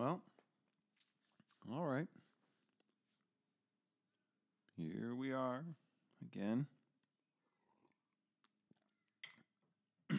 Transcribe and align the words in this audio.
Well, 0.00 0.22
all 1.70 1.84
right. 1.84 2.06
Here 4.78 5.14
we 5.14 5.30
are 5.30 5.62
again. 6.24 6.66
A 10.10 10.14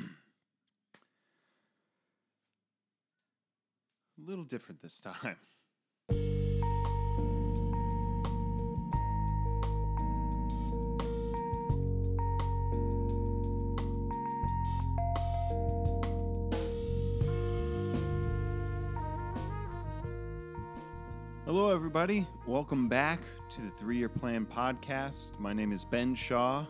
little 4.24 4.44
different 4.44 4.84
this 4.84 5.02
time. 5.24 5.38
Hello, 21.54 21.70
everybody. 21.70 22.26
Welcome 22.48 22.88
back 22.88 23.20
to 23.50 23.62
the 23.62 23.72
Three 23.72 23.98
Year 23.98 24.08
Plan 24.08 24.46
podcast. 24.46 25.38
My 25.38 25.52
name 25.52 25.74
is 25.74 25.84
Ben 25.84 26.16
Shaw. 26.16 26.66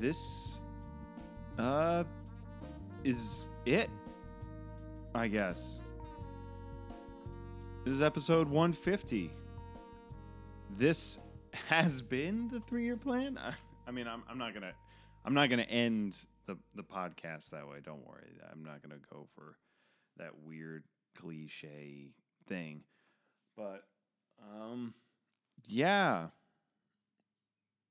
This 0.00 0.58
uh, 1.56 2.02
is 3.04 3.44
it, 3.64 3.88
I 5.14 5.28
guess. 5.28 5.80
This 7.84 7.94
is 7.94 8.02
episode 8.02 8.48
150. 8.48 9.30
This 10.76 11.20
has 11.68 12.02
been 12.02 12.48
the 12.48 12.58
three 12.58 12.82
year 12.82 12.96
plan. 12.96 13.38
I, 13.38 13.52
I 13.86 13.92
mean, 13.92 14.08
I'm, 14.08 14.24
I'm 14.28 14.38
not 14.38 14.54
gonna, 14.54 14.72
I'm 15.24 15.34
not 15.34 15.50
gonna 15.50 15.62
end 15.62 16.18
the 16.46 16.58
the 16.74 16.82
podcast 16.82 17.50
that 17.50 17.68
way. 17.68 17.76
Don't 17.80 18.04
worry. 18.04 18.40
I'm 18.50 18.64
not 18.64 18.82
gonna 18.82 19.00
go 19.08 19.28
for 19.36 19.56
that 20.16 20.32
weird 20.44 20.82
cliche 21.16 22.10
thing. 22.48 22.82
But 23.56 23.84
um 24.40 24.94
yeah. 25.66 26.28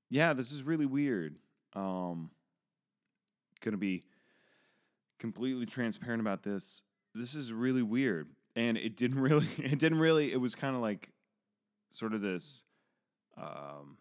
Yeah, 0.09 0.33
this 0.33 0.51
is 0.51 0.63
really 0.63 0.85
weird. 0.85 1.35
Um 1.73 2.29
to 3.61 3.77
be 3.77 4.03
completely 5.17 5.65
transparent 5.65 6.21
about 6.21 6.43
this. 6.43 6.83
This 7.15 7.33
is 7.33 7.51
really 7.51 7.81
weird 7.81 8.29
and 8.55 8.77
it 8.77 8.95
didn't 8.95 9.19
really 9.27 9.47
it 9.57 9.79
didn't 9.79 9.99
really 9.99 10.31
it 10.31 10.37
was 10.37 10.53
kind 10.53 10.75
of 10.75 10.81
like 10.83 11.09
sort 11.89 12.13
of 12.13 12.21
this 12.21 12.63
um 13.37 13.97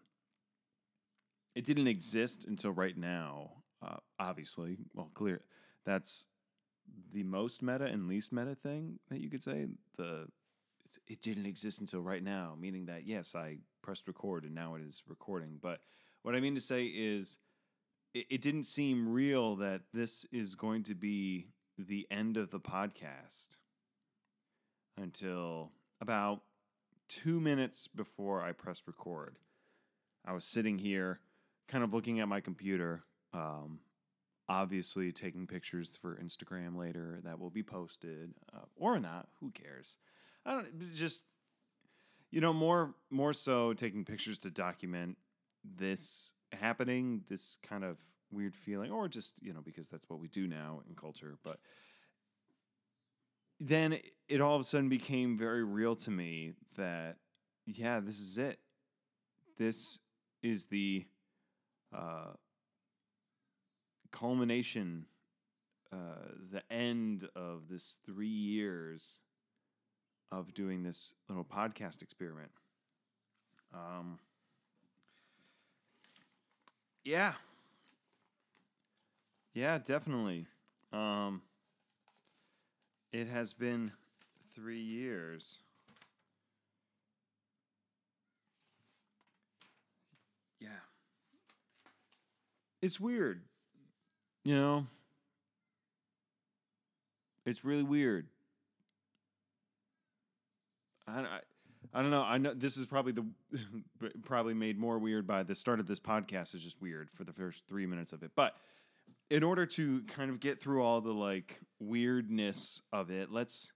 it 1.55 1.65
didn't 1.65 1.87
exist 1.87 2.45
until 2.45 2.71
right 2.71 2.97
now. 2.97 3.51
Uh, 3.81 3.97
obviously, 4.19 4.77
well, 4.93 5.09
clear 5.13 5.41
that's 5.85 6.27
the 7.13 7.23
most 7.23 7.61
meta 7.61 7.85
and 7.85 8.07
least 8.07 8.31
meta 8.31 8.55
thing 8.55 8.99
that 9.09 9.21
you 9.21 9.29
could 9.29 9.41
say. 9.41 9.67
The 9.97 10.27
it 11.07 11.21
didn't 11.21 11.45
exist 11.45 11.79
until 11.79 12.01
right 12.01 12.23
now, 12.23 12.55
meaning 12.59 12.85
that 12.85 13.05
yes, 13.05 13.35
I 13.35 13.57
pressed 13.81 14.07
record 14.07 14.43
and 14.43 14.55
now 14.55 14.75
it 14.75 14.81
is 14.81 15.03
recording. 15.07 15.59
But 15.61 15.79
what 16.23 16.35
I 16.35 16.39
mean 16.39 16.55
to 16.55 16.61
say 16.61 16.85
is, 16.85 17.37
it, 18.13 18.25
it 18.29 18.41
didn't 18.41 18.63
seem 18.63 19.07
real 19.07 19.55
that 19.57 19.81
this 19.93 20.25
is 20.31 20.55
going 20.55 20.83
to 20.83 20.95
be 20.95 21.47
the 21.77 22.07
end 22.09 22.37
of 22.37 22.51
the 22.51 22.59
podcast 22.59 23.47
until 24.97 25.71
about 26.01 26.41
two 27.07 27.39
minutes 27.39 27.87
before 27.87 28.41
I 28.41 28.51
pressed 28.51 28.87
record. 28.87 29.35
I 30.25 30.33
was 30.33 30.43
sitting 30.43 30.77
here, 30.77 31.19
kind 31.67 31.83
of 31.83 31.93
looking 31.93 32.19
at 32.19 32.27
my 32.27 32.39
computer, 32.39 33.03
um, 33.33 33.79
obviously 34.47 35.11
taking 35.11 35.47
pictures 35.47 35.97
for 36.01 36.19
Instagram 36.23 36.77
later 36.77 37.19
that 37.23 37.39
will 37.39 37.49
be 37.49 37.63
posted, 37.63 38.33
uh, 38.53 38.65
or 38.75 38.99
not. 38.99 39.27
Who 39.39 39.51
cares? 39.51 39.97
I 40.45 40.53
don't 40.53 40.93
just 40.93 41.23
you 42.31 42.41
know 42.41 42.53
more 42.53 42.93
more 43.09 43.33
so 43.33 43.73
taking 43.73 44.05
pictures 44.05 44.37
to 44.39 44.49
document 44.49 45.17
this 45.63 46.33
happening, 46.51 47.23
this 47.29 47.57
kind 47.63 47.83
of 47.83 47.97
weird 48.31 48.55
feeling, 48.55 48.91
or 48.91 49.07
just 49.07 49.41
you 49.41 49.53
know 49.53 49.61
because 49.63 49.89
that's 49.89 50.09
what 50.09 50.19
we 50.19 50.27
do 50.27 50.47
now 50.47 50.81
in 50.87 50.95
culture. 50.95 51.37
But 51.43 51.59
then 53.59 53.97
it 54.27 54.41
all 54.41 54.55
of 54.55 54.61
a 54.61 54.65
sudden 54.65 54.89
became 54.89 55.37
very 55.37 55.63
real 55.63 55.95
to 55.95 56.11
me 56.11 56.53
that 56.75 57.17
yeah, 57.65 57.99
this 57.99 58.19
is 58.19 58.37
it. 58.37 58.59
This 59.57 59.99
is 60.43 60.65
the 60.67 61.05
uh, 61.95 62.33
culmination, 64.11 65.05
uh, 65.91 66.27
the 66.51 66.61
end 66.71 67.27
of 67.35 67.63
this 67.69 67.97
three 68.05 68.27
years 68.27 69.19
of 70.35 70.53
doing 70.53 70.83
this 70.83 71.13
little 71.29 71.45
podcast 71.45 72.01
experiment. 72.01 72.51
Um, 73.73 74.19
yeah. 77.03 77.33
Yeah, 79.53 79.77
definitely. 79.77 80.45
Um, 80.91 81.41
it 83.13 83.27
has 83.27 83.53
been 83.53 83.91
three 84.53 84.81
years. 84.81 85.59
Yeah. 90.59 90.67
It's 92.81 92.99
weird. 92.99 93.41
You 94.43 94.55
know, 94.55 94.87
it's 97.45 97.63
really 97.63 97.83
weird. 97.83 98.27
I, 101.07 101.19
I, 101.19 101.39
I 101.93 102.01
don't 102.01 102.11
know. 102.11 102.23
I 102.23 102.37
know 102.37 102.53
this 102.53 102.77
is 102.77 102.85
probably 102.85 103.13
the 103.13 103.25
probably 104.23 104.53
made 104.53 104.77
more 104.77 104.99
weird 104.99 105.27
by 105.27 105.43
the 105.43 105.55
start 105.55 105.79
of 105.79 105.87
this 105.87 105.99
podcast 105.99 106.55
is 106.55 106.61
just 106.61 106.81
weird 106.81 107.09
for 107.09 107.23
the 107.23 107.33
first 107.33 107.63
three 107.67 107.85
minutes 107.85 108.13
of 108.13 108.23
it. 108.23 108.31
But 108.35 108.55
in 109.29 109.43
order 109.43 109.65
to 109.65 110.01
kind 110.03 110.29
of 110.29 110.39
get 110.39 110.61
through 110.61 110.83
all 110.83 111.01
the 111.01 111.13
like 111.13 111.59
weirdness 111.79 112.81
of 112.91 113.11
it, 113.11 113.31
let's 113.31 113.71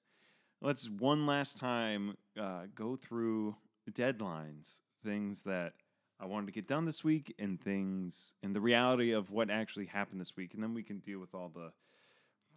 let's 0.62 0.90
one 0.90 1.26
last 1.26 1.58
time 1.58 2.16
uh, 2.40 2.64
go 2.76 2.96
through 2.96 3.56
deadlines, 3.92 4.82
things 5.04 5.44
that 5.44 5.74
I 6.20 6.26
wanted 6.26 6.48
to 6.48 6.52
get 6.52 6.68
done 6.68 6.86
this 6.86 7.04
week, 7.04 7.34
and 7.40 7.60
things 7.60 8.34
and 8.44 8.56
the 8.56 8.62
reality 8.62 9.12
of 9.12 9.32
what 9.32 9.50
actually 9.50 9.86
happened 9.86 10.20
this 10.20 10.36
week, 10.36 10.54
and 10.54 10.62
then 10.62 10.74
we 10.74 10.84
can 10.84 11.00
deal 11.00 11.20
with 11.20 11.34
all 11.34 11.52
the 11.54 11.72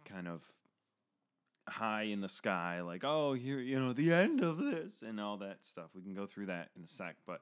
kind 0.05 0.27
of 0.27 0.41
high 1.67 2.03
in 2.03 2.21
the 2.21 2.29
sky, 2.29 2.81
like, 2.81 3.03
oh, 3.03 3.33
here, 3.33 3.59
you 3.59 3.79
know, 3.79 3.93
the 3.93 4.13
end 4.13 4.41
of 4.41 4.57
this 4.57 5.01
and 5.01 5.19
all 5.19 5.37
that 5.37 5.63
stuff. 5.63 5.89
We 5.95 6.01
can 6.01 6.13
go 6.13 6.25
through 6.25 6.47
that 6.47 6.69
in 6.75 6.83
a 6.83 6.87
sec. 6.87 7.15
But 7.25 7.41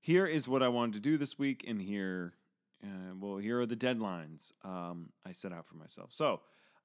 here 0.00 0.26
is 0.26 0.48
what 0.48 0.62
I 0.62 0.68
wanted 0.68 0.94
to 0.94 1.00
do 1.00 1.18
this 1.18 1.38
week, 1.38 1.64
and 1.66 1.80
here, 1.80 2.34
uh, 2.82 3.14
well, 3.18 3.36
here 3.36 3.60
are 3.60 3.66
the 3.66 3.76
deadlines 3.76 4.52
um, 4.64 5.10
I 5.26 5.32
set 5.32 5.52
out 5.52 5.66
for 5.66 5.76
myself. 5.76 6.08
So 6.12 6.40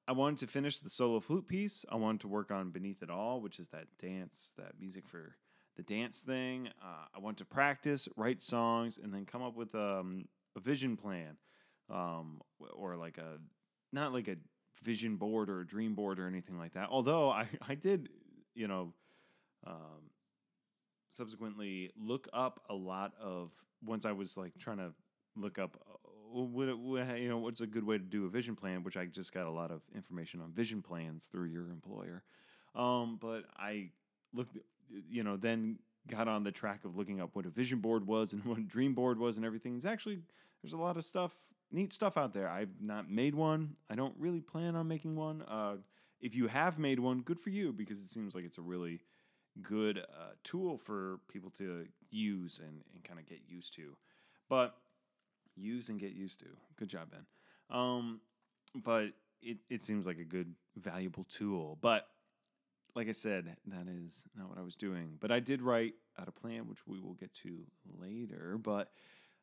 I 0.06 0.12
wanted 0.12 0.38
to 0.40 0.46
finish 0.46 0.78
the 0.78 0.90
solo 0.90 1.20
flute 1.20 1.48
piece. 1.48 1.84
I 1.90 1.96
wanted 1.96 2.20
to 2.22 2.28
work 2.28 2.50
on 2.50 2.70
Beneath 2.70 3.02
It 3.02 3.10
All, 3.10 3.40
which 3.40 3.58
is 3.58 3.68
that 3.68 3.86
dance, 4.00 4.54
that 4.56 4.72
music 4.78 5.06
for 5.06 5.36
the 5.76 5.82
dance 5.82 6.20
thing. 6.20 6.68
Uh, 6.82 7.06
I 7.14 7.18
want 7.18 7.38
to 7.38 7.44
practice, 7.44 8.08
write 8.16 8.42
songs, 8.42 8.98
and 9.02 9.12
then 9.12 9.26
come 9.26 9.42
up 9.42 9.56
with 9.56 9.74
um, 9.74 10.26
a 10.56 10.60
vision 10.60 10.96
plan 10.96 11.36
um, 11.90 12.40
or 12.74 12.96
like 12.96 13.18
a, 13.18 13.38
not 13.92 14.12
like 14.12 14.28
a 14.28 14.36
vision 14.82 15.16
board 15.16 15.50
or 15.50 15.60
a 15.60 15.66
dream 15.66 15.94
board 15.94 16.18
or 16.18 16.26
anything 16.26 16.58
like 16.58 16.74
that. 16.74 16.88
Although 16.90 17.30
I, 17.30 17.48
I 17.68 17.74
did, 17.74 18.08
you 18.54 18.68
know, 18.68 18.92
um, 19.66 20.10
subsequently 21.10 21.90
look 21.96 22.28
up 22.32 22.60
a 22.68 22.74
lot 22.74 23.12
of 23.20 23.50
once 23.84 24.04
I 24.04 24.12
was 24.12 24.36
like 24.36 24.52
trying 24.58 24.78
to 24.78 24.92
look 25.36 25.58
up 25.58 25.76
uh, 25.88 25.94
what, 26.32 26.66
you 27.18 27.28
know 27.28 27.38
what's 27.38 27.60
a 27.60 27.66
good 27.66 27.84
way 27.84 27.96
to 27.98 28.04
do 28.04 28.26
a 28.26 28.28
vision 28.28 28.54
plan, 28.54 28.82
which 28.82 28.96
I 28.96 29.06
just 29.06 29.32
got 29.32 29.46
a 29.46 29.50
lot 29.50 29.70
of 29.70 29.82
information 29.94 30.40
on 30.40 30.52
vision 30.52 30.82
plans 30.82 31.28
through 31.30 31.46
your 31.46 31.70
employer. 31.70 32.22
Um, 32.74 33.18
but 33.20 33.44
I 33.56 33.90
looked, 34.34 34.58
you 35.10 35.22
know, 35.22 35.36
then 35.36 35.78
got 36.06 36.28
on 36.28 36.44
the 36.44 36.52
track 36.52 36.84
of 36.84 36.96
looking 36.96 37.20
up 37.20 37.30
what 37.34 37.46
a 37.46 37.50
vision 37.50 37.78
board 37.78 38.06
was 38.06 38.32
and 38.32 38.44
what 38.46 38.58
a 38.58 38.62
dream 38.62 38.94
board 38.94 39.18
was 39.18 39.36
and 39.36 39.46
everything. 39.46 39.76
It's 39.76 39.84
actually 39.84 40.18
there's 40.62 40.72
a 40.72 40.78
lot 40.78 40.96
of 40.96 41.04
stuff 41.04 41.32
neat 41.70 41.92
stuff 41.92 42.16
out 42.16 42.32
there. 42.32 42.48
I've 42.48 42.80
not 42.80 43.10
made 43.10 43.34
one. 43.34 43.76
I 43.90 43.94
don't 43.94 44.14
really 44.18 44.40
plan 44.40 44.76
on 44.76 44.88
making 44.88 45.16
one. 45.16 45.42
Uh, 45.42 45.76
if 46.20 46.34
you 46.34 46.48
have 46.48 46.78
made 46.78 46.98
one, 46.98 47.20
good 47.20 47.38
for 47.38 47.50
you 47.50 47.72
because 47.72 47.98
it 47.98 48.08
seems 48.08 48.34
like 48.34 48.44
it's 48.44 48.58
a 48.58 48.62
really 48.62 49.00
good 49.62 49.98
uh, 49.98 50.32
tool 50.44 50.78
for 50.78 51.20
people 51.30 51.50
to 51.50 51.86
use 52.10 52.60
and, 52.62 52.82
and 52.94 53.04
kind 53.04 53.20
of 53.20 53.26
get 53.26 53.40
used 53.46 53.74
to. 53.74 53.96
But 54.48 54.74
use 55.56 55.88
and 55.88 55.98
get 55.98 56.12
used 56.12 56.40
to. 56.40 56.46
Good 56.76 56.88
job, 56.88 57.10
Ben. 57.10 57.26
Um, 57.70 58.20
but 58.74 59.08
it, 59.42 59.58
it 59.68 59.82
seems 59.82 60.06
like 60.06 60.18
a 60.18 60.24
good, 60.24 60.54
valuable 60.76 61.24
tool. 61.24 61.78
But 61.80 62.06
like 62.94 63.08
I 63.08 63.12
said, 63.12 63.56
that 63.66 63.86
is 63.88 64.24
not 64.36 64.48
what 64.48 64.58
I 64.58 64.62
was 64.62 64.76
doing. 64.76 65.16
But 65.20 65.30
I 65.30 65.40
did 65.40 65.62
write 65.62 65.94
out 66.18 66.28
a 66.28 66.32
plan, 66.32 66.68
which 66.68 66.86
we 66.86 67.00
will 67.00 67.14
get 67.14 67.32
to 67.34 67.60
later. 68.00 68.58
But 68.60 68.90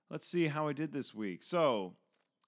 let's 0.09 0.27
see 0.27 0.47
how 0.47 0.67
I 0.67 0.73
did 0.73 0.91
this 0.91 1.13
week. 1.13 1.43
So 1.43 1.93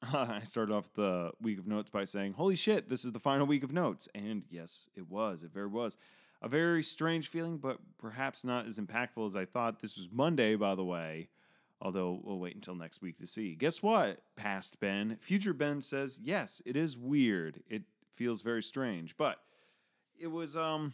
I 0.14 0.42
started 0.44 0.74
off 0.74 0.94
the 0.94 1.32
week 1.42 1.60
of 1.60 1.68
notes 1.68 1.90
by 1.90 2.06
saying, 2.06 2.34
Holy 2.34 2.56
shit, 2.56 2.90
this 2.90 3.04
is 3.04 3.12
the 3.12 3.20
final 3.20 3.48
week 3.48 3.64
of 3.64 3.72
notes. 3.72 4.08
And 4.14 4.44
yes, 4.50 4.90
it 4.96 5.10
was. 5.10 5.44
It 5.44 5.52
very 5.52 5.68
was. 5.68 5.98
a 6.42 6.48
very 6.48 6.84
strange 6.84 7.30
feeling, 7.30 7.58
but 7.58 7.80
perhaps 7.98 8.44
not 8.44 8.68
as 8.68 8.78
impactful 8.80 9.26
as 9.26 9.36
I 9.36 9.46
thought. 9.46 9.82
This 9.82 9.98
was 9.98 10.08
Monday, 10.12 10.56
by 10.56 10.76
the 10.76 10.84
way, 10.86 11.30
although 11.82 12.20
we'll 12.24 12.40
wait 12.40 12.56
until 12.56 12.76
next 12.76 13.02
week 13.02 13.18
to 13.20 13.28
see. 13.28 13.56
Guess 13.56 13.82
what, 13.82 14.22
past 14.36 14.80
Ben? 14.80 15.18
Future 15.20 15.54
Ben 15.54 15.82
says, 15.82 16.20
yes, 16.22 16.62
it 16.66 16.76
is 16.76 16.96
weird. 16.98 17.64
It 17.68 17.84
feels 18.14 18.42
very 18.42 18.62
strange, 18.64 19.16
but 19.18 19.40
it 20.20 20.28
was 20.28 20.56
um 20.56 20.94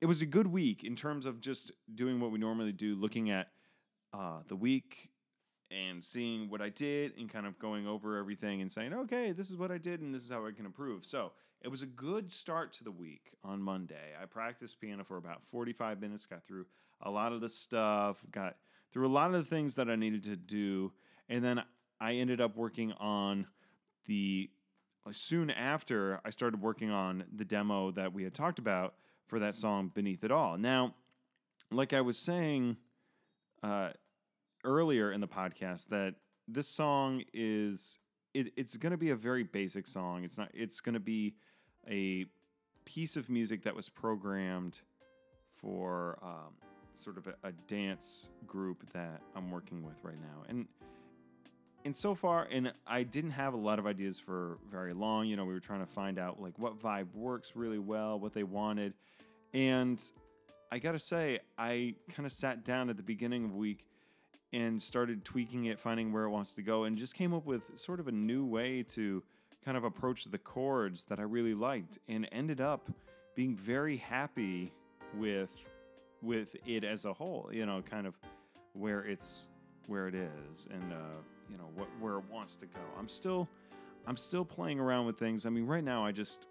it 0.00 0.06
was 0.06 0.20
a 0.22 0.26
good 0.26 0.46
week 0.46 0.84
in 0.84 0.94
terms 0.94 1.26
of 1.26 1.40
just 1.40 1.72
doing 1.94 2.20
what 2.20 2.30
we 2.30 2.38
normally 2.38 2.72
do, 2.72 2.94
looking 2.96 3.30
at 3.30 3.48
uh, 4.12 4.40
the 4.48 4.56
week 4.56 5.10
and 5.70 6.04
seeing 6.04 6.48
what 6.48 6.60
I 6.60 6.68
did 6.68 7.16
and 7.18 7.28
kind 7.28 7.46
of 7.46 7.58
going 7.58 7.86
over 7.86 8.18
everything 8.18 8.60
and 8.60 8.70
saying, 8.70 8.92
okay, 8.92 9.32
this 9.32 9.50
is 9.50 9.56
what 9.56 9.70
I 9.70 9.78
did 9.78 10.00
and 10.00 10.14
this 10.14 10.22
is 10.22 10.30
how 10.30 10.46
I 10.46 10.52
can 10.52 10.66
improve. 10.66 11.04
So 11.04 11.32
it 11.60 11.68
was 11.68 11.82
a 11.82 11.86
good 11.86 12.30
start 12.30 12.72
to 12.74 12.84
the 12.84 12.90
week 12.90 13.32
on 13.42 13.60
Monday. 13.60 14.14
I 14.20 14.26
practiced 14.26 14.80
piano 14.80 15.04
for 15.04 15.16
about 15.16 15.42
45 15.44 16.00
minutes, 16.00 16.26
got 16.26 16.44
through 16.44 16.66
a 17.02 17.10
lot 17.10 17.32
of 17.32 17.40
the 17.40 17.48
stuff, 17.48 18.24
got 18.30 18.56
through 18.92 19.06
a 19.06 19.08
lot 19.08 19.34
of 19.34 19.42
the 19.42 19.48
things 19.50 19.74
that 19.74 19.90
I 19.90 19.96
needed 19.96 20.22
to 20.24 20.36
do. 20.36 20.92
And 21.28 21.44
then 21.44 21.62
I 22.00 22.14
ended 22.14 22.40
up 22.40 22.56
working 22.56 22.92
on 22.92 23.46
the 24.06 24.50
soon 25.12 25.50
after 25.50 26.20
I 26.24 26.30
started 26.30 26.60
working 26.60 26.90
on 26.90 27.24
the 27.34 27.44
demo 27.44 27.90
that 27.92 28.12
we 28.12 28.24
had 28.24 28.34
talked 28.34 28.58
about 28.58 28.94
for 29.26 29.38
that 29.38 29.54
song 29.54 29.90
Beneath 29.94 30.24
It 30.24 30.30
All. 30.30 30.58
Now, 30.58 30.94
like 31.70 31.92
I 31.92 32.00
was 32.00 32.18
saying 32.18 32.76
uh, 33.62 33.90
earlier 34.66 35.12
in 35.12 35.22
the 35.22 35.28
podcast, 35.28 35.88
that 35.88 36.16
this 36.46 36.68
song 36.68 37.22
is 37.32 37.98
it, 38.34 38.52
it's 38.56 38.76
going 38.76 38.90
to 38.90 38.98
be 38.98 39.10
a 39.10 39.16
very 39.16 39.44
basic 39.44 39.86
song. 39.86 40.24
It's 40.24 40.36
not. 40.36 40.50
It's 40.52 40.80
going 40.80 40.92
to 40.92 41.00
be 41.00 41.34
a 41.88 42.26
piece 42.84 43.16
of 43.16 43.30
music 43.30 43.62
that 43.62 43.74
was 43.74 43.88
programmed 43.88 44.80
for 45.50 46.18
um, 46.22 46.52
sort 46.92 47.16
of 47.16 47.26
a, 47.28 47.48
a 47.48 47.52
dance 47.66 48.28
group 48.46 48.84
that 48.92 49.22
I'm 49.34 49.50
working 49.50 49.82
with 49.82 49.96
right 50.02 50.20
now, 50.20 50.44
and 50.48 50.66
and 51.86 51.96
so 51.96 52.14
far, 52.14 52.46
and 52.50 52.72
I 52.86 53.04
didn't 53.04 53.30
have 53.30 53.54
a 53.54 53.58
lot 53.58 53.78
of 53.78 53.86
ideas 53.86 54.20
for 54.20 54.58
very 54.70 54.92
long. 54.92 55.26
You 55.26 55.36
know, 55.36 55.46
we 55.46 55.54
were 55.54 55.60
trying 55.60 55.80
to 55.80 55.90
find 55.90 56.18
out 56.18 56.42
like 56.42 56.58
what 56.58 56.78
vibe 56.78 57.14
works 57.14 57.52
really 57.54 57.78
well, 57.78 58.20
what 58.20 58.34
they 58.34 58.42
wanted, 58.42 58.92
and 59.54 60.02
I 60.70 60.78
gotta 60.78 60.98
say, 60.98 61.38
I 61.56 61.94
kind 62.14 62.26
of 62.26 62.32
sat 62.32 62.64
down 62.64 62.90
at 62.90 62.98
the 62.98 63.02
beginning 63.02 63.46
of 63.46 63.54
week 63.54 63.86
and 64.52 64.80
started 64.80 65.24
tweaking 65.24 65.66
it, 65.66 65.78
finding 65.78 66.12
where 66.12 66.24
it 66.24 66.30
wants 66.30 66.54
to 66.54 66.62
go, 66.62 66.84
and 66.84 66.96
just 66.96 67.14
came 67.14 67.34
up 67.34 67.44
with 67.44 67.78
sort 67.78 68.00
of 68.00 68.08
a 68.08 68.12
new 68.12 68.44
way 68.44 68.82
to 68.82 69.22
kind 69.64 69.76
of 69.76 69.84
approach 69.84 70.24
the 70.24 70.38
chords 70.38 71.04
that 71.04 71.18
I 71.18 71.22
really 71.22 71.54
liked, 71.54 71.98
and 72.08 72.28
ended 72.32 72.60
up 72.60 72.90
being 73.34 73.56
very 73.56 73.96
happy 73.96 74.72
with 75.14 75.50
with 76.22 76.56
it 76.66 76.84
as 76.84 77.04
a 77.04 77.12
whole. 77.12 77.50
You 77.52 77.66
know, 77.66 77.82
kind 77.82 78.06
of 78.06 78.14
where 78.72 79.00
it's 79.04 79.48
where 79.86 80.08
it 80.08 80.14
is, 80.14 80.66
and 80.70 80.92
uh, 80.92 81.20
you 81.50 81.56
know 81.56 81.68
what 81.74 81.88
where 82.00 82.18
it 82.18 82.24
wants 82.30 82.56
to 82.56 82.66
go. 82.66 82.80
I'm 82.98 83.08
still 83.08 83.48
I'm 84.06 84.16
still 84.16 84.44
playing 84.44 84.78
around 84.78 85.06
with 85.06 85.18
things. 85.18 85.46
I 85.46 85.50
mean, 85.50 85.66
right 85.66 85.84
now 85.84 86.04
I 86.04 86.12
just 86.12 86.46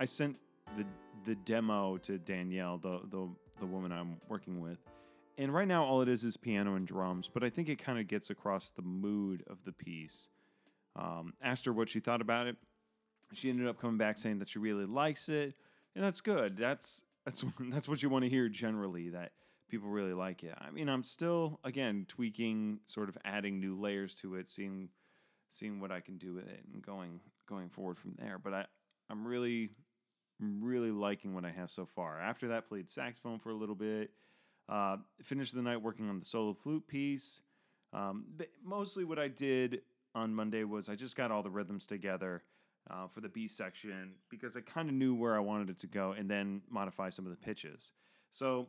I 0.00 0.04
sent 0.04 0.36
the 0.76 0.84
the 1.24 1.34
demo 1.36 1.96
to 1.98 2.18
Danielle, 2.18 2.78
the 2.78 3.00
the 3.10 3.28
the 3.60 3.66
woman 3.66 3.92
I'm 3.92 4.16
working 4.28 4.60
with. 4.60 4.78
And 5.38 5.52
right 5.52 5.66
now 5.66 5.84
all 5.84 6.02
it 6.02 6.08
is 6.08 6.24
is 6.24 6.36
piano 6.36 6.74
and 6.74 6.86
drums, 6.86 7.30
but 7.32 7.42
I 7.42 7.50
think 7.50 7.68
it 7.68 7.82
kind 7.82 7.98
of 7.98 8.06
gets 8.06 8.30
across 8.30 8.70
the 8.70 8.82
mood 8.82 9.44
of 9.48 9.64
the 9.64 9.72
piece. 9.72 10.28
Um, 10.94 11.32
asked 11.42 11.64
her 11.64 11.72
what 11.72 11.88
she 11.88 12.00
thought 12.00 12.20
about 12.20 12.46
it. 12.46 12.56
She 13.32 13.48
ended 13.48 13.66
up 13.66 13.80
coming 13.80 13.96
back 13.96 14.18
saying 14.18 14.40
that 14.40 14.48
she 14.48 14.58
really 14.58 14.84
likes 14.84 15.28
it, 15.28 15.54
and 15.94 16.04
that's 16.04 16.20
good. 16.20 16.56
That's 16.56 17.02
that's 17.24 17.44
that's 17.70 17.88
what 17.88 18.02
you 18.02 18.10
want 18.10 18.24
to 18.24 18.28
hear 18.28 18.48
generally. 18.48 19.08
That 19.08 19.32
people 19.70 19.88
really 19.88 20.12
like 20.12 20.44
it. 20.44 20.54
I 20.58 20.70
mean, 20.70 20.88
I'm 20.88 21.02
still 21.02 21.58
again 21.64 22.04
tweaking, 22.08 22.80
sort 22.84 23.08
of 23.08 23.16
adding 23.24 23.58
new 23.58 23.80
layers 23.80 24.14
to 24.16 24.34
it, 24.34 24.50
seeing 24.50 24.90
seeing 25.48 25.80
what 25.80 25.90
I 25.90 26.00
can 26.00 26.18
do 26.18 26.34
with 26.34 26.46
it, 26.46 26.60
and 26.72 26.84
going 26.84 27.20
going 27.48 27.70
forward 27.70 27.98
from 27.98 28.14
there. 28.18 28.38
But 28.38 28.52
I 28.52 28.66
I'm 29.08 29.26
really 29.26 29.70
really 30.40 30.90
liking 30.90 31.34
what 31.34 31.44
I 31.44 31.50
have 31.50 31.70
so 31.70 31.86
far. 31.86 32.20
After 32.20 32.48
that, 32.48 32.68
played 32.68 32.90
saxophone 32.90 33.38
for 33.38 33.50
a 33.50 33.54
little 33.54 33.74
bit. 33.74 34.10
Uh, 34.72 34.96
finished 35.22 35.54
the 35.54 35.60
night 35.60 35.82
working 35.82 36.08
on 36.08 36.18
the 36.18 36.24
solo 36.24 36.54
flute 36.54 36.86
piece. 36.88 37.42
Um, 37.92 38.24
mostly 38.64 39.04
what 39.04 39.18
I 39.18 39.28
did 39.28 39.82
on 40.14 40.34
Monday 40.34 40.64
was 40.64 40.88
I 40.88 40.94
just 40.94 41.14
got 41.14 41.30
all 41.30 41.42
the 41.42 41.50
rhythms 41.50 41.84
together 41.84 42.42
uh, 42.90 43.06
for 43.06 43.20
the 43.20 43.28
B 43.28 43.48
section 43.48 44.12
because 44.30 44.56
I 44.56 44.60
kind 44.62 44.88
of 44.88 44.94
knew 44.94 45.14
where 45.14 45.36
I 45.36 45.40
wanted 45.40 45.68
it 45.68 45.78
to 45.80 45.86
go 45.86 46.12
and 46.12 46.26
then 46.30 46.62
modify 46.70 47.10
some 47.10 47.26
of 47.26 47.32
the 47.32 47.36
pitches. 47.36 47.92
So 48.30 48.66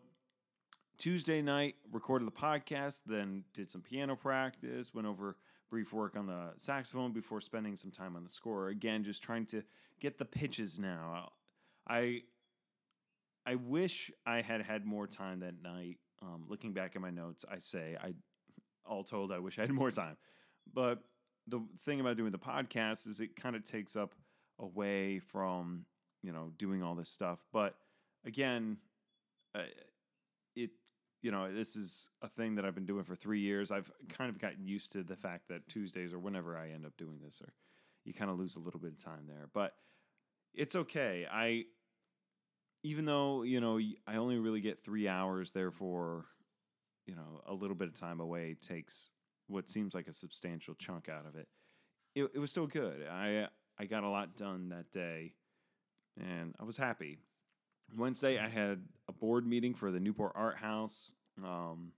Tuesday 0.98 1.42
night, 1.42 1.76
recorded 1.90 2.28
the 2.28 2.32
podcast, 2.32 3.04
then 3.06 3.46
did 3.54 3.72
some 3.72 3.82
piano 3.82 4.18
practice, 4.18 4.94
went 4.94 5.08
over 5.08 5.38
brief 5.70 5.94
work 5.94 6.18
on 6.18 6.28
the 6.28 6.50
saxophone 6.58 7.14
before 7.14 7.40
spending 7.40 7.78
some 7.78 7.92
time 7.92 8.18
on 8.18 8.26
the 8.26 8.30
score. 8.30 8.68
Again, 8.68 9.06
just 9.06 9.24
trying 9.24 9.46
to 9.46 9.64
get 10.02 10.18
the 10.18 10.26
pitches 10.26 10.78
now. 10.78 11.32
I 11.88 12.24
I 13.46 13.56
wish 13.56 14.12
I 14.26 14.42
had 14.42 14.62
had 14.62 14.86
more 14.86 15.08
time 15.08 15.42
that 15.42 15.62
night. 15.62 15.98
Um, 16.22 16.46
looking 16.48 16.74
back 16.74 16.96
at 16.96 17.02
my 17.02 17.10
notes, 17.10 17.44
I 17.50 17.58
say 17.58 17.98
I 18.02 18.14
all 18.86 19.04
told 19.04 19.32
I 19.32 19.40
wish 19.40 19.60
I 19.60 19.64
had 19.64 19.72
more 19.72 19.92
time. 19.92 20.18
But 20.74 21.00
the 21.48 21.62
thing 21.84 22.00
about 22.00 22.16
doing 22.18 22.32
the 22.32 22.38
podcast 22.38 23.08
is 23.08 23.20
it 23.20 23.36
kind 23.36 23.56
of 23.56 23.64
takes 23.64 23.96
up 23.96 24.16
away 24.60 25.20
from 25.20 25.86
you 26.22 26.32
know 26.32 26.52
doing 26.58 26.82
all 26.84 26.96
this 26.96 27.10
stuff. 27.10 27.40
But 27.52 27.76
again, 28.26 28.78
uh, 29.54 29.64
it 30.56 30.72
you 31.24 31.32
know, 31.32 31.52
this 31.52 31.76
is 31.76 32.10
a 32.22 32.28
thing 32.28 32.56
that 32.56 32.66
I've 32.66 32.76
been 32.76 32.86
doing 32.86 33.06
for 33.06 33.16
three 33.16 33.40
years. 33.40 33.72
I've 33.72 33.90
kind 34.10 34.30
of 34.30 34.40
gotten 34.40 34.68
used 34.68 34.92
to 34.92 35.04
the 35.04 35.16
fact 35.16 35.48
that 35.48 35.68
Tuesdays 35.70 36.14
or 36.14 36.20
whenever 36.20 36.58
I 36.58 36.72
end 36.72 36.86
up 36.86 36.96
doing 36.98 37.20
this, 37.24 37.42
or 37.42 37.54
you 38.04 38.14
kind 38.14 38.30
of 38.30 38.38
lose 38.38 38.58
a 38.58 38.60
little 38.60 38.80
bit 38.80 38.92
of 38.92 39.04
time 39.04 39.26
there. 39.26 39.50
But 39.54 39.74
it's 40.54 40.76
okay. 40.76 41.26
I, 41.32 41.64
even 42.84 43.06
though 43.06 43.44
you 43.44 43.60
know, 43.60 43.80
I 44.08 44.16
only 44.18 44.38
really 44.38 44.62
get 44.62 44.84
three 44.84 45.08
hours, 45.08 45.52
therefore, 45.52 46.26
you 47.06 47.16
know, 47.16 47.42
a 47.48 47.54
little 47.54 47.76
bit 47.76 47.88
of 47.88 48.00
time 48.00 48.20
away 48.20 48.56
takes 48.62 49.12
what 49.48 49.70
seems 49.70 49.94
like 49.94 50.08
a 50.08 50.14
substantial 50.14 50.76
chunk 50.76 51.10
out 51.10 51.26
of 51.26 51.36
it. 51.36 51.48
It, 52.16 52.30
it 52.36 52.40
was 52.40 52.52
still 52.52 52.68
good. 52.68 53.08
I 53.10 53.48
I 53.80 53.86
got 53.86 54.04
a 54.04 54.10
lot 54.10 54.38
done 54.38 54.70
that 54.70 54.92
day, 54.92 55.34
and 56.20 56.54
I 56.60 56.64
was 56.64 56.78
happy. 56.78 57.18
Wednesday, 57.98 58.40
I 58.40 58.50
had 58.50 58.84
a 59.08 59.14
board 59.14 59.46
meeting 59.46 59.74
for 59.74 59.92
the 59.92 60.00
Newport 60.00 60.34
Art 60.36 60.58
House, 60.58 61.12
um, 61.44 61.92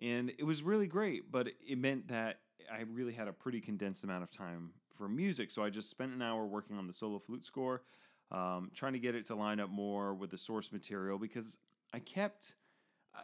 and 0.00 0.30
it 0.38 0.44
was 0.44 0.62
really 0.62 0.86
great. 0.86 1.30
But 1.30 1.48
it 1.66 1.78
meant 1.78 2.08
that 2.08 2.40
I 2.70 2.82
really 2.90 3.12
had 3.12 3.28
a 3.28 3.32
pretty 3.32 3.60
condensed 3.60 4.04
amount 4.04 4.22
of 4.22 4.30
time 4.30 4.70
for 4.96 5.08
music. 5.08 5.50
So 5.50 5.62
I 5.62 5.70
just 5.70 5.90
spent 5.90 6.12
an 6.12 6.22
hour 6.22 6.46
working 6.46 6.76
on 6.78 6.86
the 6.86 6.92
solo 6.92 7.18
flute 7.18 7.44
score, 7.44 7.82
um, 8.30 8.70
trying 8.74 8.94
to 8.94 8.98
get 8.98 9.14
it 9.14 9.26
to 9.26 9.34
line 9.34 9.60
up 9.60 9.70
more 9.70 10.14
with 10.14 10.30
the 10.30 10.38
source 10.38 10.72
material 10.72 11.18
because 11.18 11.58
I 11.92 11.98
kept. 12.00 12.54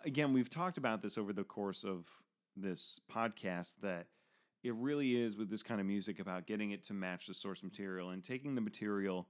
Again, 0.04 0.32
we've 0.32 0.48
talked 0.48 0.78
about 0.78 1.02
this 1.02 1.18
over 1.18 1.34
the 1.34 1.44
course 1.44 1.84
of 1.84 2.06
this 2.56 2.98
podcast 3.14 3.74
that 3.82 4.06
it 4.62 4.74
really 4.74 5.20
is 5.20 5.36
with 5.36 5.50
this 5.50 5.62
kind 5.62 5.80
of 5.80 5.86
music 5.86 6.18
about 6.18 6.46
getting 6.46 6.70
it 6.70 6.84
to 6.84 6.92
match 6.92 7.26
the 7.26 7.34
source 7.34 7.62
material 7.62 8.10
and 8.10 8.22
taking 8.22 8.54
the 8.54 8.60
material 8.60 9.28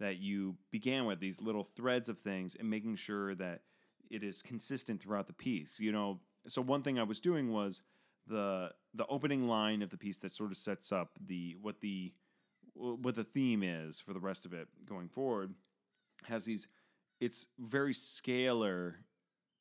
that 0.00 0.18
you 0.18 0.56
began 0.70 1.04
with 1.04 1.20
these 1.20 1.40
little 1.40 1.64
threads 1.64 2.08
of 2.08 2.18
things 2.18 2.56
and 2.58 2.68
making 2.68 2.96
sure 2.96 3.34
that 3.34 3.62
it 4.10 4.22
is 4.22 4.42
consistent 4.42 5.00
throughout 5.00 5.26
the 5.26 5.32
piece 5.32 5.78
you 5.80 5.92
know 5.92 6.18
so 6.46 6.62
one 6.62 6.82
thing 6.82 6.98
i 6.98 7.02
was 7.02 7.20
doing 7.20 7.52
was 7.52 7.82
the 8.26 8.70
the 8.94 9.06
opening 9.06 9.48
line 9.48 9.82
of 9.82 9.90
the 9.90 9.96
piece 9.96 10.18
that 10.18 10.34
sort 10.34 10.50
of 10.50 10.56
sets 10.56 10.92
up 10.92 11.10
the 11.26 11.56
what 11.60 11.80
the 11.80 12.12
what 12.78 13.14
the 13.14 13.24
theme 13.24 13.62
is 13.62 14.00
for 14.00 14.12
the 14.12 14.20
rest 14.20 14.46
of 14.46 14.52
it 14.52 14.68
going 14.86 15.08
forward 15.08 15.54
has 16.24 16.44
these 16.44 16.66
it's 17.20 17.46
very 17.58 17.92
scalar 17.92 18.94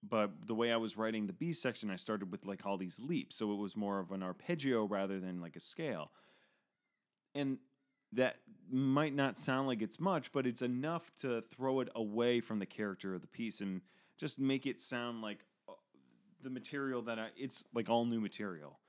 but 0.07 0.31
the 0.45 0.55
way 0.55 0.71
i 0.71 0.77
was 0.77 0.97
writing 0.97 1.25
the 1.25 1.33
b 1.33 1.51
section 1.51 1.89
i 1.89 1.95
started 1.95 2.31
with 2.31 2.45
like 2.45 2.65
all 2.65 2.77
these 2.77 2.99
leaps 2.99 3.35
so 3.35 3.51
it 3.51 3.57
was 3.57 3.75
more 3.75 3.99
of 3.99 4.11
an 4.11 4.21
arpeggio 4.21 4.85
rather 4.85 5.19
than 5.19 5.41
like 5.41 5.55
a 5.55 5.59
scale 5.59 6.11
and 7.35 7.57
that 8.13 8.37
might 8.69 9.15
not 9.15 9.37
sound 9.37 9.67
like 9.67 9.81
it's 9.81 9.99
much, 9.99 10.31
but 10.31 10.47
it's 10.47 10.61
enough 10.61 11.11
to 11.21 11.41
throw 11.41 11.79
it 11.81 11.89
away 11.95 12.39
from 12.39 12.59
the 12.59 12.65
character 12.65 13.13
of 13.13 13.21
the 13.21 13.27
piece 13.27 13.61
and 13.61 13.81
just 14.17 14.39
make 14.39 14.65
it 14.65 14.79
sound 14.79 15.21
like 15.21 15.39
uh, 15.67 15.73
the 16.43 16.49
material 16.49 17.01
that 17.03 17.19
I, 17.19 17.27
it's 17.37 17.63
like 17.73 17.89
all 17.89 18.05
new 18.05 18.19
material. 18.19 18.79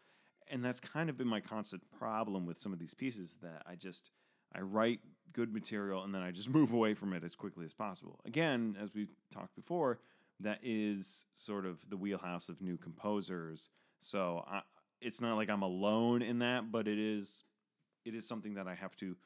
And 0.50 0.64
that's 0.64 0.80
kind 0.80 1.10
of 1.10 1.16
been 1.16 1.28
my 1.28 1.40
constant 1.40 1.82
problem 1.98 2.46
with 2.46 2.58
some 2.58 2.72
of 2.72 2.78
these 2.78 2.94
pieces 2.94 3.36
that 3.42 3.62
I 3.66 3.74
just 3.74 4.10
I 4.54 4.60
write 4.60 5.00
good 5.32 5.52
material 5.52 6.04
and 6.04 6.14
then 6.14 6.22
I 6.22 6.30
just 6.30 6.48
move 6.58 6.72
away 6.72 6.94
from 6.94 7.12
it 7.12 7.24
as 7.24 7.36
quickly 7.36 7.64
as 7.64 7.74
possible. 7.74 8.20
Again, 8.24 8.76
as 8.80 8.94
we 8.94 9.08
talked 9.32 9.54
before, 9.54 10.00
that 10.40 10.60
is 10.62 11.26
sort 11.32 11.66
of 11.66 11.78
the 11.88 11.96
wheelhouse 11.96 12.48
of 12.48 12.60
new 12.60 12.76
composers. 12.76 13.68
So 14.00 14.44
I, 14.46 14.62
it's 15.00 15.20
not 15.20 15.36
like 15.36 15.50
I'm 15.50 15.62
alone 15.62 16.22
in 16.22 16.38
that, 16.40 16.70
but 16.70 16.88
it 16.88 16.98
is 16.98 17.42
it 18.04 18.14
is 18.14 18.26
something 18.26 18.54
that 18.54 18.66
I 18.66 18.74
have 18.74 18.96
to 18.96 19.16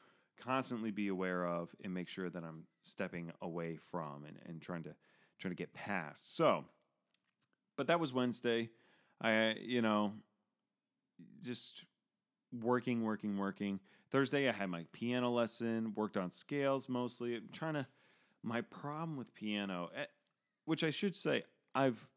constantly 0.41 0.91
be 0.91 1.07
aware 1.07 1.45
of 1.45 1.69
and 1.83 1.93
make 1.93 2.09
sure 2.09 2.29
that 2.29 2.43
I'm 2.43 2.63
stepping 2.81 3.31
away 3.41 3.77
from 3.77 4.25
and, 4.25 4.37
and 4.45 4.61
trying 4.61 4.83
to 4.83 4.95
trying 5.39 5.51
to 5.51 5.55
get 5.55 5.73
past. 5.73 6.35
So, 6.35 6.65
but 7.77 7.87
that 7.87 7.99
was 7.99 8.13
Wednesday. 8.13 8.69
I, 9.21 9.55
you 9.61 9.81
know, 9.81 10.13
just 11.41 11.85
working, 12.61 13.03
working, 13.03 13.37
working. 13.37 13.79
Thursday, 14.11 14.47
I 14.47 14.51
had 14.51 14.69
my 14.69 14.85
piano 14.91 15.31
lesson, 15.31 15.93
worked 15.95 16.17
on 16.17 16.31
scales 16.31 16.87
mostly. 16.87 17.35
I'm 17.35 17.49
trying 17.51 17.73
to, 17.75 17.87
my 18.43 18.61
problem 18.61 19.17
with 19.17 19.33
piano, 19.33 19.89
eh, 19.95 20.05
which 20.65 20.83
I 20.83 20.89
should 20.89 21.15
say, 21.15 21.43
I've, 21.73 22.07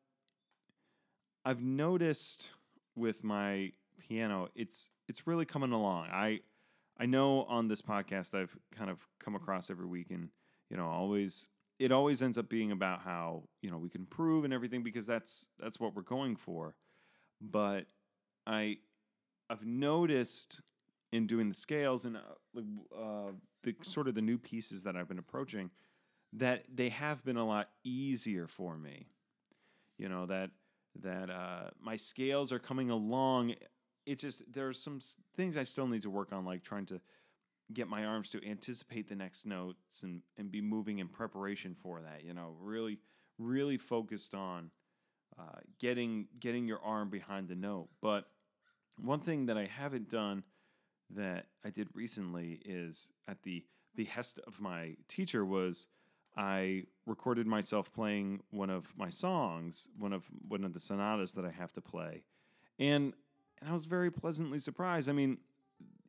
I've 1.45 1.63
noticed 1.63 2.51
with 2.95 3.25
my 3.25 3.73
piano, 3.99 4.49
it's, 4.55 4.91
it's 5.09 5.27
really 5.27 5.45
coming 5.45 5.73
along. 5.73 6.09
I, 6.13 6.41
I 6.99 7.07
know 7.07 7.45
on 7.45 7.69
this 7.69 7.81
podcast 7.81 8.35
I've 8.35 8.57
kind 8.77 8.91
of 8.91 8.99
come 9.21 9.35
across 9.35 9.71
every 9.71 9.87
week 9.87 10.11
and, 10.11 10.29
you 10.71 10.77
know, 10.77 10.87
always 10.87 11.49
it 11.79 11.93
always 11.93 12.23
ends 12.23 12.39
up 12.39 12.49
being 12.49 12.73
about 12.73 13.01
how 13.03 13.43
you 13.61 13.71
know 13.71 13.79
we 13.79 13.89
can 13.89 14.03
improve 14.03 14.45
and 14.45 14.53
everything 14.53 14.83
because 14.83 15.07
that's 15.07 15.47
that's 15.59 15.79
what 15.79 15.95
we're 15.95 16.03
going 16.03 16.37
for 16.37 16.75
but 17.41 17.87
i 18.47 18.77
i've 19.51 19.65
noticed 19.65 20.61
in 21.13 21.27
doing 21.27 21.49
the 21.49 21.55
scales 21.55 22.05
and 22.05 22.17
uh, 22.17 22.61
uh, 22.97 23.31
the 23.63 23.75
sort 23.83 24.09
of 24.09 24.15
the 24.15 24.23
new 24.23 24.39
pieces 24.39 24.83
that 24.83 24.97
i've 24.97 25.09
been 25.09 25.19
approaching 25.19 25.71
that 26.33 26.65
they 26.75 26.89
have 26.89 27.25
been 27.25 27.37
a 27.37 27.47
lot 27.47 27.71
easier 27.85 28.47
for 28.47 28.77
me 28.77 29.07
you 29.99 30.09
know 30.09 30.27
that 30.27 30.51
that 31.03 31.29
uh, 31.29 31.69
my 31.81 31.97
scales 31.97 32.53
are 32.53 32.59
coming 32.59 32.91
along 32.91 33.55
it 34.07 34.19
just 34.19 34.43
there 34.53 34.67
are 34.67 34.73
some 34.73 34.99
things 35.37 35.57
i 35.57 35.63
still 35.63 35.87
need 35.87 36.03
to 36.03 36.11
work 36.11 36.33
on 36.33 36.45
like 36.45 36.63
trying 36.63 36.87
to 36.87 37.01
get 37.73 37.89
my 37.89 38.05
arms 38.05 38.31
to 38.31 38.49
anticipate 38.49 39.09
the 39.09 39.15
next 39.15 39.47
notes 39.47 40.03
and, 40.03 40.23
and 40.37 40.51
be 40.51 40.61
moving 40.61 40.99
in 40.99 41.09
preparation 41.09 41.75
for 41.83 42.01
that. 42.01 42.25
You 42.25 42.35
know, 42.35 42.55
really, 42.61 42.99
really 43.39 43.77
focused 43.77 44.35
on 44.35 44.71
uh, 45.39 45.61
getting 45.79 46.29
getting 46.39 46.67
your 46.67 46.81
arm 46.83 47.11
behind 47.11 47.49
the 47.49 47.57
note. 47.57 47.89
But 48.01 48.27
one 49.03 49.21
thing 49.21 49.47
that 49.47 49.59
I 49.59 49.67
haven't 49.67 50.09
done 50.09 50.45
that 51.11 51.47
I 51.65 51.71
did 51.71 51.89
recently 51.95 52.61
is 52.65 53.11
at 53.29 53.43
the 53.43 53.65
behest 53.95 54.41
of 54.47 54.61
my 54.61 54.97
teacher 55.09 55.45
was 55.45 55.87
I 56.37 56.85
recorded 57.07 57.47
myself 57.47 57.93
playing 57.93 58.41
one 58.51 58.69
of 58.69 58.93
my 58.97 59.09
songs, 59.09 59.89
one 59.99 60.13
of 60.13 60.25
one 60.49 60.65
of 60.65 60.75
the 60.75 60.81
sonatas 60.81 61.33
that 61.33 61.45
I 61.45 61.51
have 61.51 61.73
to 61.75 61.81
play, 61.81 62.25
and 62.79 63.15
and 63.61 63.71
I 63.71 63.73
was 63.73 63.87
very 63.87 64.11
pleasantly 64.11 64.59
surprised. 64.59 65.09
I 65.09 65.13
mean, 65.13 65.39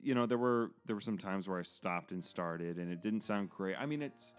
you 0.02 0.14
know, 0.14 0.26
there 0.26 0.38
were 0.38 0.72
there 0.86 0.96
were 0.96 1.02
some 1.02 1.18
times 1.18 1.48
where 1.48 1.60
I 1.60 1.64
stopped 1.64 2.12
and 2.12 2.24
started, 2.24 2.78
and 2.78 2.92
it 2.92 3.02
didn't 3.02 3.22
sound 3.22 3.50
great. 3.50 3.78
I 3.80 3.86
mean, 3.86 4.02
it's 4.02 4.34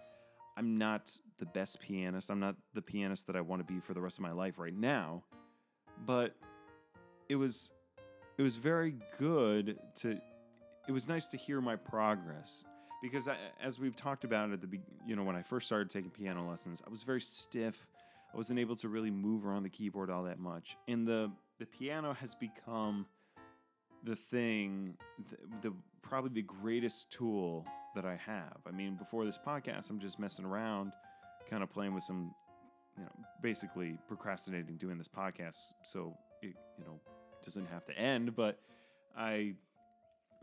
I'm 0.59 0.76
not 0.76 1.17
the 1.38 1.47
best 1.47 1.81
pianist. 1.81 2.31
I'm 2.31 2.40
not 2.40 2.57
the 2.75 2.83
pianist 2.83 3.26
that 3.28 3.37
I 3.37 3.40
want 3.40 3.67
to 3.67 3.73
be 3.73 3.81
for 3.81 3.95
the 3.95 4.00
rest 4.00 4.19
of 4.19 4.23
my 4.23 4.33
life 4.33 4.59
right 4.59 4.76
now, 4.76 5.23
but 6.05 6.35
it 7.31 7.37
was 7.37 7.71
it 8.38 8.42
was 8.42 8.57
very 8.57 8.95
good 9.18 9.78
to. 9.97 10.18
It 10.88 10.92
was 10.92 11.07
nice 11.07 11.26
to 11.28 11.37
hear 11.37 11.61
my 11.61 11.76
progress 11.76 12.64
because 13.02 13.28
I, 13.28 13.37
as 13.62 13.78
we've 13.78 13.97
talked 13.97 14.25
about 14.25 14.50
at 14.52 14.61
the 14.62 14.78
you 15.07 15.16
know 15.16 15.25
when 15.25 15.37
I 15.37 15.42
first 15.42 15.66
started 15.66 15.90
taking 15.90 16.11
piano 16.11 16.49
lessons, 16.49 16.83
I 16.87 16.90
was 16.90 17.02
very 17.02 17.21
stiff. 17.21 17.87
I 18.33 18.37
wasn't 18.37 18.59
able 18.59 18.76
to 18.76 18.88
really 18.88 19.11
move 19.11 19.47
around 19.47 19.62
the 19.62 19.71
keyboard 19.71 20.11
all 20.11 20.25
that 20.25 20.38
much, 20.38 20.76
and 20.87 21.07
the 21.07 21.30
the 21.59 21.66
piano 21.66 22.14
has 22.14 22.35
become 22.35 23.07
the 24.04 24.14
thing, 24.14 24.97
the, 25.30 25.68
the, 25.68 25.75
probably 26.02 26.30
the 26.30 26.42
greatest 26.42 27.11
tool 27.11 27.66
that 27.95 28.04
I 28.04 28.14
have. 28.14 28.59
I 28.66 28.71
mean, 28.71 28.95
before 28.95 29.25
this 29.25 29.38
podcast, 29.45 29.90
I'm 29.90 29.99
just 29.99 30.21
messing 30.21 30.45
around, 30.45 30.92
kind 31.50 31.64
of 31.64 31.71
playing 31.71 31.95
with 31.95 32.04
some, 32.04 32.33
you 32.97 33.02
know, 33.02 33.11
basically 33.42 33.99
procrastinating 34.07 34.76
doing 34.76 34.99
this 34.99 35.09
podcast 35.09 35.73
so 35.83 36.16
it, 36.42 36.54
you 36.78 36.85
know, 36.85 37.00
doesn't 37.45 37.66
have 37.66 37.85
to 37.87 37.99
end. 37.99 38.35
But 38.37 38.59
I 39.16 39.54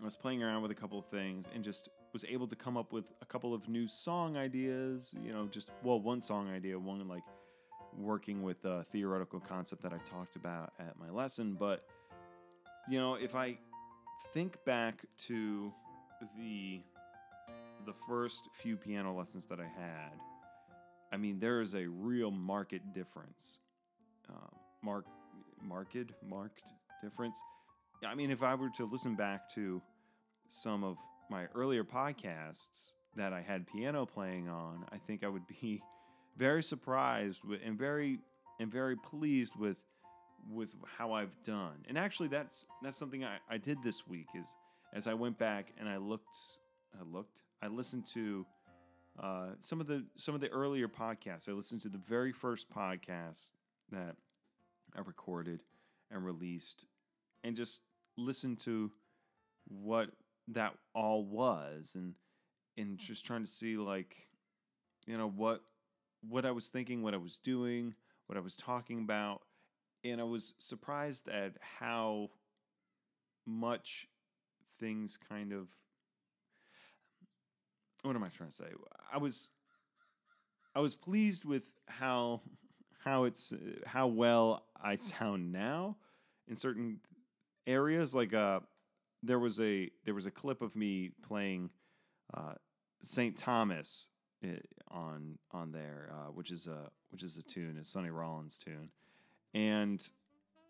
was 0.03 0.15
playing 0.15 0.43
around 0.43 0.61
with 0.61 0.71
a 0.71 0.75
couple 0.75 0.99
of 0.99 1.05
things 1.07 1.47
and 1.53 1.63
just 1.63 1.89
was 2.13 2.25
able 2.25 2.47
to 2.47 2.55
come 2.55 2.77
up 2.77 2.91
with 2.93 3.05
a 3.21 3.25
couple 3.25 3.53
of 3.53 3.67
new 3.67 3.87
song 3.87 4.37
ideas. 4.37 5.13
You 5.21 5.33
know, 5.33 5.47
just 5.47 5.71
well, 5.83 5.99
one 5.99 6.21
song 6.21 6.49
idea, 6.49 6.77
one 6.77 7.07
like 7.07 7.23
working 7.97 8.43
with 8.43 8.63
a 8.65 8.85
theoretical 8.91 9.39
concept 9.39 9.81
that 9.83 9.93
I 9.93 9.97
talked 9.99 10.35
about 10.35 10.73
at 10.79 10.97
my 10.99 11.09
lesson, 11.09 11.55
but 11.57 11.87
you 12.89 12.99
know, 12.99 13.15
if 13.15 13.35
I 13.35 13.57
think 14.33 14.63
back 14.65 15.05
to 15.27 15.71
the 16.37 16.81
the 17.85 17.93
first 18.07 18.49
few 18.53 18.75
piano 18.77 19.15
lessons 19.15 19.45
that 19.45 19.59
I 19.59 19.67
had, 19.79 20.11
I 21.11 21.17
mean, 21.17 21.39
there 21.39 21.61
is 21.61 21.75
a 21.75 21.85
real 21.85 22.31
market 22.31 22.93
difference. 22.93 23.59
Uh, 24.29 24.55
mark, 24.81 25.05
marked, 25.63 25.95
marked 26.27 26.63
difference. 27.05 27.39
I 28.05 28.15
mean, 28.15 28.31
if 28.31 28.41
I 28.43 28.55
were 28.55 28.69
to 28.71 28.85
listen 28.85 29.15
back 29.15 29.49
to 29.55 29.81
some 30.49 30.83
of 30.83 30.97
my 31.29 31.45
earlier 31.53 31.83
podcasts 31.83 32.93
that 33.15 33.31
I 33.31 33.41
had 33.41 33.67
piano 33.67 34.05
playing 34.05 34.49
on, 34.49 34.85
I 34.91 34.97
think 34.97 35.23
I 35.23 35.27
would 35.27 35.47
be 35.47 35.81
very 36.37 36.63
surprised 36.63 37.41
and 37.63 37.77
very 37.77 38.19
and 38.59 38.71
very 38.71 38.95
pleased 38.95 39.55
with 39.55 39.77
with 40.51 40.69
how 40.97 41.13
I've 41.13 41.35
done. 41.43 41.85
And 41.87 41.97
actually, 41.97 42.29
that's 42.29 42.65
that's 42.81 42.97
something 42.97 43.23
I, 43.23 43.37
I 43.49 43.57
did 43.57 43.77
this 43.83 44.07
week. 44.07 44.27
Is 44.35 44.47
as 44.93 45.07
I 45.07 45.13
went 45.13 45.37
back 45.37 45.71
and 45.79 45.87
I 45.87 45.97
looked, 45.97 46.37
I 46.99 47.03
looked, 47.03 47.43
I 47.61 47.67
listened 47.67 48.05
to 48.13 48.45
uh, 49.21 49.49
some 49.59 49.79
of 49.79 49.87
the 49.87 50.03
some 50.17 50.33
of 50.35 50.41
the 50.41 50.49
earlier 50.49 50.87
podcasts. 50.87 51.47
I 51.47 51.51
listened 51.51 51.81
to 51.83 51.89
the 51.89 52.01
very 52.09 52.31
first 52.31 52.69
podcast 52.69 53.51
that 53.91 54.15
I 54.95 55.01
recorded 55.01 55.61
and 56.11 56.25
released, 56.25 56.85
and 57.45 57.55
just 57.55 57.81
listen 58.17 58.55
to 58.55 58.91
what 59.67 60.09
that 60.49 60.73
all 60.93 61.23
was, 61.23 61.93
and 61.95 62.15
and 62.75 62.89
hmm. 62.89 62.95
just 62.97 63.23
trying 63.23 63.43
to 63.43 63.49
see 63.49 63.77
like, 63.77 64.27
you 65.05 65.17
know 65.17 65.29
what 65.29 65.61
what 66.27 66.45
I 66.45 66.51
was 66.51 66.67
thinking, 66.67 67.03
what 67.03 67.13
I 67.13 67.17
was 67.17 67.37
doing, 67.37 67.93
what 68.25 68.37
I 68.37 68.41
was 68.41 68.55
talking 68.55 68.99
about. 68.99 69.41
And 70.03 70.19
I 70.19 70.23
was 70.23 70.53
surprised 70.59 71.29
at 71.29 71.53
how 71.79 72.29
much 73.45 74.07
things 74.79 75.17
kind 75.29 75.51
of 75.51 75.67
what 78.01 78.15
am 78.15 78.23
I 78.23 78.29
trying 78.29 78.49
to 78.49 78.55
say? 78.55 78.65
I 79.11 79.17
was 79.17 79.51
I 80.75 80.79
was 80.79 80.95
pleased 80.95 81.45
with 81.45 81.69
how 81.87 82.41
how 83.03 83.25
it's 83.25 83.53
how 83.85 84.07
well 84.07 84.65
I 84.81 84.95
hmm. 84.95 85.01
sound 85.01 85.51
now 85.51 85.97
in 86.47 86.55
certain 86.55 86.99
areas 87.67 88.13
like 88.13 88.33
uh 88.33 88.59
there 89.23 89.39
was 89.39 89.59
a 89.59 89.89
there 90.05 90.13
was 90.13 90.25
a 90.25 90.31
clip 90.31 90.61
of 90.61 90.75
me 90.75 91.11
playing 91.27 91.69
uh, 92.33 92.53
St. 93.01 93.35
Thomas 93.35 94.09
eh, 94.43 94.57
on 94.91 95.37
on 95.51 95.71
there 95.71 96.11
uh, 96.13 96.31
which 96.31 96.51
is 96.51 96.67
a 96.67 96.89
which 97.09 97.23
is 97.23 97.37
a 97.37 97.43
tune, 97.43 97.77
a 97.79 97.83
Sonny 97.83 98.09
Rollins 98.09 98.57
tune 98.57 98.89
and 99.55 100.07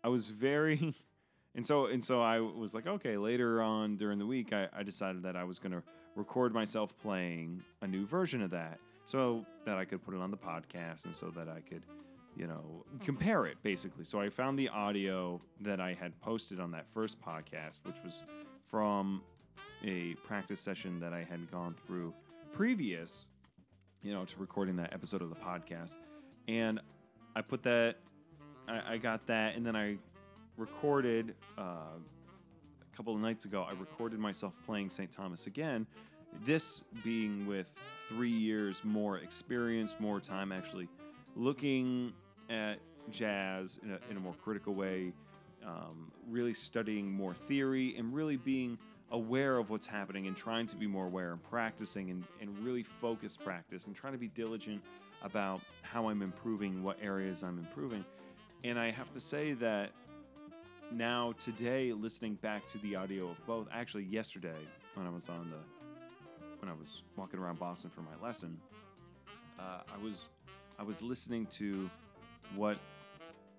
I 0.04 0.08
was 0.08 0.28
very, 0.28 0.94
and 1.54 1.66
so 1.66 1.86
and 1.86 2.02
so 2.02 2.22
I 2.22 2.38
was 2.38 2.72
like, 2.72 2.86
okay. 2.86 3.18
Later 3.18 3.60
on 3.60 3.96
during 3.96 4.18
the 4.18 4.26
week, 4.26 4.52
I, 4.52 4.68
I 4.74 4.84
decided 4.84 5.24
that 5.24 5.36
I 5.36 5.44
was 5.44 5.58
to 5.58 5.82
record 6.14 6.54
myself 6.54 6.96
playing 6.96 7.62
a 7.82 7.86
new 7.86 8.06
version 8.06 8.40
of 8.40 8.50
that, 8.52 8.78
so 9.04 9.44
that 9.66 9.76
I 9.76 9.84
could 9.84 10.02
put 10.02 10.14
it 10.14 10.20
on 10.20 10.30
the 10.30 10.36
podcast, 10.36 11.04
and 11.04 11.14
so 11.14 11.30
that 11.36 11.48
I 11.48 11.60
could, 11.60 11.82
you 12.36 12.46
know, 12.46 12.84
compare 13.00 13.46
it 13.46 13.56
basically. 13.62 14.04
So 14.04 14.20
I 14.20 14.28
found 14.28 14.58
the 14.58 14.68
audio 14.68 15.40
that 15.60 15.80
I 15.80 15.94
had 15.94 16.18
posted 16.20 16.60
on 16.60 16.70
that 16.72 16.86
first 16.92 17.20
podcast, 17.20 17.80
which 17.84 17.96
was 18.04 18.22
from 18.68 19.22
a 19.84 20.14
practice 20.26 20.60
session 20.60 21.00
that 21.00 21.12
I 21.12 21.22
had 21.22 21.50
gone 21.50 21.74
through 21.86 22.12
previous, 22.52 23.30
you 24.02 24.12
know, 24.12 24.24
to 24.24 24.38
recording 24.38 24.76
that 24.76 24.92
episode 24.92 25.22
of 25.22 25.30
the 25.30 25.36
podcast, 25.36 25.96
and 26.48 26.80
I 27.34 27.40
put 27.42 27.62
that 27.64 27.96
I, 28.68 28.94
I 28.94 28.96
got 28.98 29.26
that, 29.26 29.56
and 29.56 29.64
then 29.64 29.76
I 29.76 29.96
recorded 30.56 31.34
uh, 31.58 31.62
a 31.62 32.96
couple 32.96 33.14
of 33.14 33.20
nights 33.20 33.44
ago. 33.44 33.66
I 33.68 33.72
recorded 33.74 34.18
myself 34.18 34.54
playing 34.64 34.90
St. 34.90 35.10
Thomas 35.10 35.46
again. 35.46 35.86
This 36.44 36.82
being 37.04 37.46
with 37.46 37.72
three 38.08 38.30
years 38.30 38.80
more 38.84 39.18
experience, 39.18 39.94
more 39.98 40.20
time 40.20 40.52
actually 40.52 40.88
looking 41.34 42.12
at 42.50 42.78
jazz 43.10 43.78
in 43.82 43.92
a, 43.92 43.98
in 44.10 44.16
a 44.16 44.20
more 44.20 44.34
critical 44.42 44.74
way, 44.74 45.12
um, 45.64 46.10
really 46.28 46.54
studying 46.54 47.10
more 47.10 47.34
theory, 47.34 47.96
and 47.96 48.14
really 48.14 48.36
being 48.36 48.78
aware 49.12 49.58
of 49.58 49.70
what's 49.70 49.86
happening 49.86 50.26
and 50.26 50.36
trying 50.36 50.66
to 50.66 50.76
be 50.76 50.86
more 50.86 51.06
aware 51.06 51.32
and 51.32 51.42
practicing 51.44 52.10
and, 52.10 52.24
and 52.40 52.58
really 52.58 52.82
focus 52.82 53.36
practice 53.36 53.86
and 53.86 53.94
trying 53.94 54.12
to 54.12 54.18
be 54.18 54.28
diligent 54.28 54.82
about 55.22 55.60
how 55.82 56.08
I'm 56.08 56.22
improving, 56.22 56.82
what 56.82 56.98
areas 57.00 57.42
I'm 57.42 57.58
improving. 57.58 58.04
And 58.64 58.78
I 58.78 58.90
have 58.90 59.12
to 59.12 59.20
say 59.20 59.52
that 59.54 59.90
now 60.92 61.34
today, 61.38 61.92
listening 61.92 62.34
back 62.34 62.68
to 62.70 62.78
the 62.78 62.96
audio 62.96 63.30
of 63.30 63.46
both, 63.46 63.68
actually 63.72 64.04
yesterday 64.04 64.58
when 64.94 65.06
I 65.06 65.10
was 65.10 65.28
on 65.28 65.50
the 65.50 65.58
when 66.60 66.70
I 66.70 66.74
was 66.74 67.02
walking 67.16 67.38
around 67.38 67.58
Boston 67.58 67.90
for 67.90 68.00
my 68.00 68.26
lesson, 68.26 68.58
uh, 69.58 69.80
I 69.92 70.02
was 70.02 70.28
I 70.78 70.82
was 70.82 71.02
listening 71.02 71.46
to 71.46 71.90
what 72.54 72.78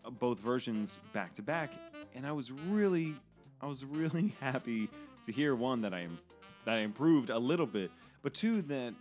uh, 0.06 0.10
both 0.10 0.40
versions 0.40 1.00
back 1.14 1.34
to 1.36 1.42
back, 1.42 1.72
and 2.16 2.26
I 2.26 2.32
was 2.32 2.52
really, 2.52 3.16
I 3.62 3.68
was 3.68 3.86
really 3.86 4.34
happy 4.40 4.90
to 5.26 5.32
hear 5.32 5.56
one 5.56 5.82
that 5.82 5.94
I 5.94 6.02
am 6.02 6.18
that 6.66 6.76
I 6.76 6.80
improved 6.80 7.30
a 7.30 7.38
little 7.38 7.66
bit, 7.66 7.92
but 8.22 8.34
two 8.34 8.62
that 8.64 8.94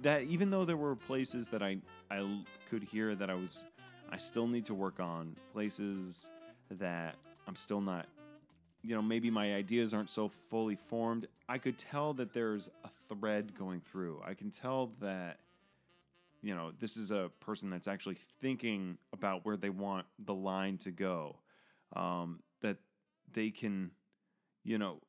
that 0.00 0.22
even 0.22 0.50
though 0.50 0.64
there 0.64 0.76
were 0.76 0.94
places 0.94 1.48
that 1.48 1.62
I 1.62 1.78
I 2.10 2.42
could 2.68 2.82
hear 2.82 3.14
that 3.14 3.30
I 3.30 3.34
was 3.34 3.64
I 4.10 4.16
still 4.16 4.46
need 4.46 4.64
to 4.66 4.74
work 4.74 5.00
on 5.00 5.36
places 5.52 6.30
that 6.70 7.16
I'm 7.46 7.56
still 7.56 7.80
not 7.80 8.06
you 8.82 8.94
know 8.94 9.02
maybe 9.02 9.30
my 9.30 9.54
ideas 9.54 9.92
aren't 9.92 10.10
so 10.10 10.28
fully 10.50 10.76
formed 10.76 11.26
I 11.48 11.58
could 11.58 11.78
tell 11.78 12.12
that 12.14 12.32
there's 12.34 12.68
a 12.84 12.90
thread 13.08 13.56
going 13.58 13.80
through. 13.80 14.20
I 14.24 14.34
can 14.34 14.50
tell 14.50 14.92
that 15.00 15.38
you 16.42 16.54
know 16.54 16.72
this 16.78 16.96
is 16.96 17.10
a 17.10 17.30
person 17.40 17.70
that's 17.70 17.88
actually 17.88 18.16
thinking 18.40 18.98
about 19.12 19.44
where 19.44 19.56
they 19.56 19.70
want 19.70 20.06
the 20.24 20.34
line 20.34 20.78
to 20.78 20.90
go 20.90 21.36
um, 21.96 22.40
that 22.62 22.76
they 23.32 23.50
can 23.50 23.90
you 24.64 24.78
know 24.78 25.00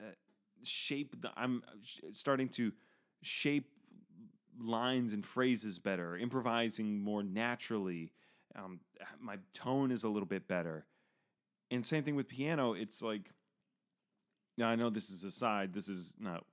uh, 0.00 0.12
shape 0.62 1.20
the 1.20 1.30
I'm 1.36 1.62
starting 2.12 2.48
to 2.50 2.72
shape 3.22 3.68
lines 4.60 5.12
and 5.12 5.24
phrases 5.24 5.78
better, 5.78 6.16
improvising 6.16 7.00
more 7.00 7.22
naturally. 7.22 8.12
Um, 8.56 8.80
my 9.20 9.36
tone 9.52 9.90
is 9.90 10.04
a 10.04 10.08
little 10.08 10.26
bit 10.26 10.46
better. 10.48 10.86
And 11.70 11.84
same 11.84 12.02
thing 12.02 12.16
with 12.16 12.28
piano. 12.28 12.72
It's 12.74 13.00
like, 13.00 13.30
now 14.58 14.68
I 14.68 14.76
know 14.76 14.90
this 14.90 15.10
is 15.10 15.24
aside. 15.24 15.72
This 15.72 15.88
is 15.88 16.14
not 16.18 16.44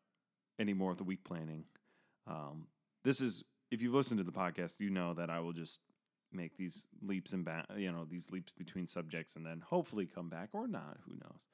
any 0.60 0.74
more 0.74 0.92
of 0.92 0.98
the 0.98 1.04
week 1.04 1.24
planning. 1.24 1.64
Um, 2.28 2.68
this 3.04 3.20
is, 3.20 3.44
if 3.72 3.82
you've 3.82 3.94
listened 3.94 4.20
to 4.20 4.24
the 4.24 4.32
podcast, 4.32 4.80
you 4.80 4.90
know 4.90 5.14
that 5.14 5.30
I 5.30 5.40
will 5.40 5.54
just 5.54 5.80
make 6.32 6.58
these 6.58 6.88
leaps 7.02 7.34
and 7.34 7.46
back, 7.46 7.66
you 7.78 7.92
know, 7.92 8.06
these 8.10 8.32
leaps 8.32 8.52
between 8.52 8.88
subjects 8.88 9.36
and 9.36 9.46
then 9.46 9.62
hopefully 9.66 10.06
come 10.06 10.30
back 10.30 10.50
or 10.54 10.68
not. 10.68 10.98
Who 11.08 11.14
knows? 11.14 11.48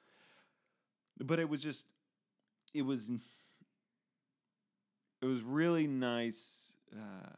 But 1.18 1.38
it 1.38 1.48
was 1.48 1.62
just, 1.62 1.86
it 2.72 2.82
was 2.82 3.10
it 5.24 5.26
was 5.26 5.42
really 5.42 5.86
nice. 5.86 6.72
Uh, 6.92 7.30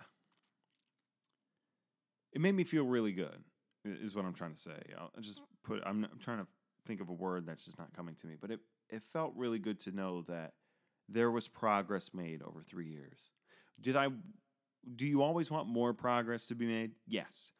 it 2.32 2.40
made 2.40 2.54
me 2.54 2.64
feel 2.64 2.84
really 2.84 3.12
good, 3.12 3.44
is 3.84 4.14
what 4.14 4.24
I'm 4.24 4.34
trying 4.34 4.54
to 4.54 4.60
say. 4.60 4.76
I'll 4.98 5.10
just 5.20 5.40
put. 5.62 5.82
I'm, 5.86 6.04
I'm 6.04 6.18
trying 6.18 6.38
to 6.38 6.46
think 6.86 7.00
of 7.00 7.08
a 7.08 7.12
word 7.12 7.46
that's 7.46 7.64
just 7.64 7.78
not 7.78 7.94
coming 7.94 8.16
to 8.16 8.26
me, 8.26 8.34
but 8.40 8.50
it 8.50 8.60
it 8.90 9.02
felt 9.12 9.34
really 9.36 9.60
good 9.60 9.78
to 9.80 9.92
know 9.92 10.22
that 10.22 10.54
there 11.08 11.30
was 11.30 11.46
progress 11.46 12.10
made 12.12 12.42
over 12.42 12.60
three 12.60 12.88
years. 12.88 13.30
Did 13.80 13.94
I? 13.94 14.08
Do 14.94 15.06
you 15.06 15.22
always 15.22 15.50
want 15.50 15.68
more 15.68 15.92
progress 15.92 16.46
to 16.46 16.54
be 16.54 16.66
made? 16.66 16.92
Yes. 17.06 17.52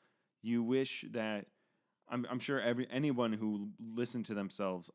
You 0.42 0.62
wish 0.62 1.04
that. 1.11 1.47
I'm, 2.09 2.25
I'm 2.30 2.38
sure 2.38 2.61
every 2.61 2.87
anyone 2.90 3.33
who 3.33 3.71
listened 3.80 4.26
to 4.26 4.35
themselves 4.35 4.90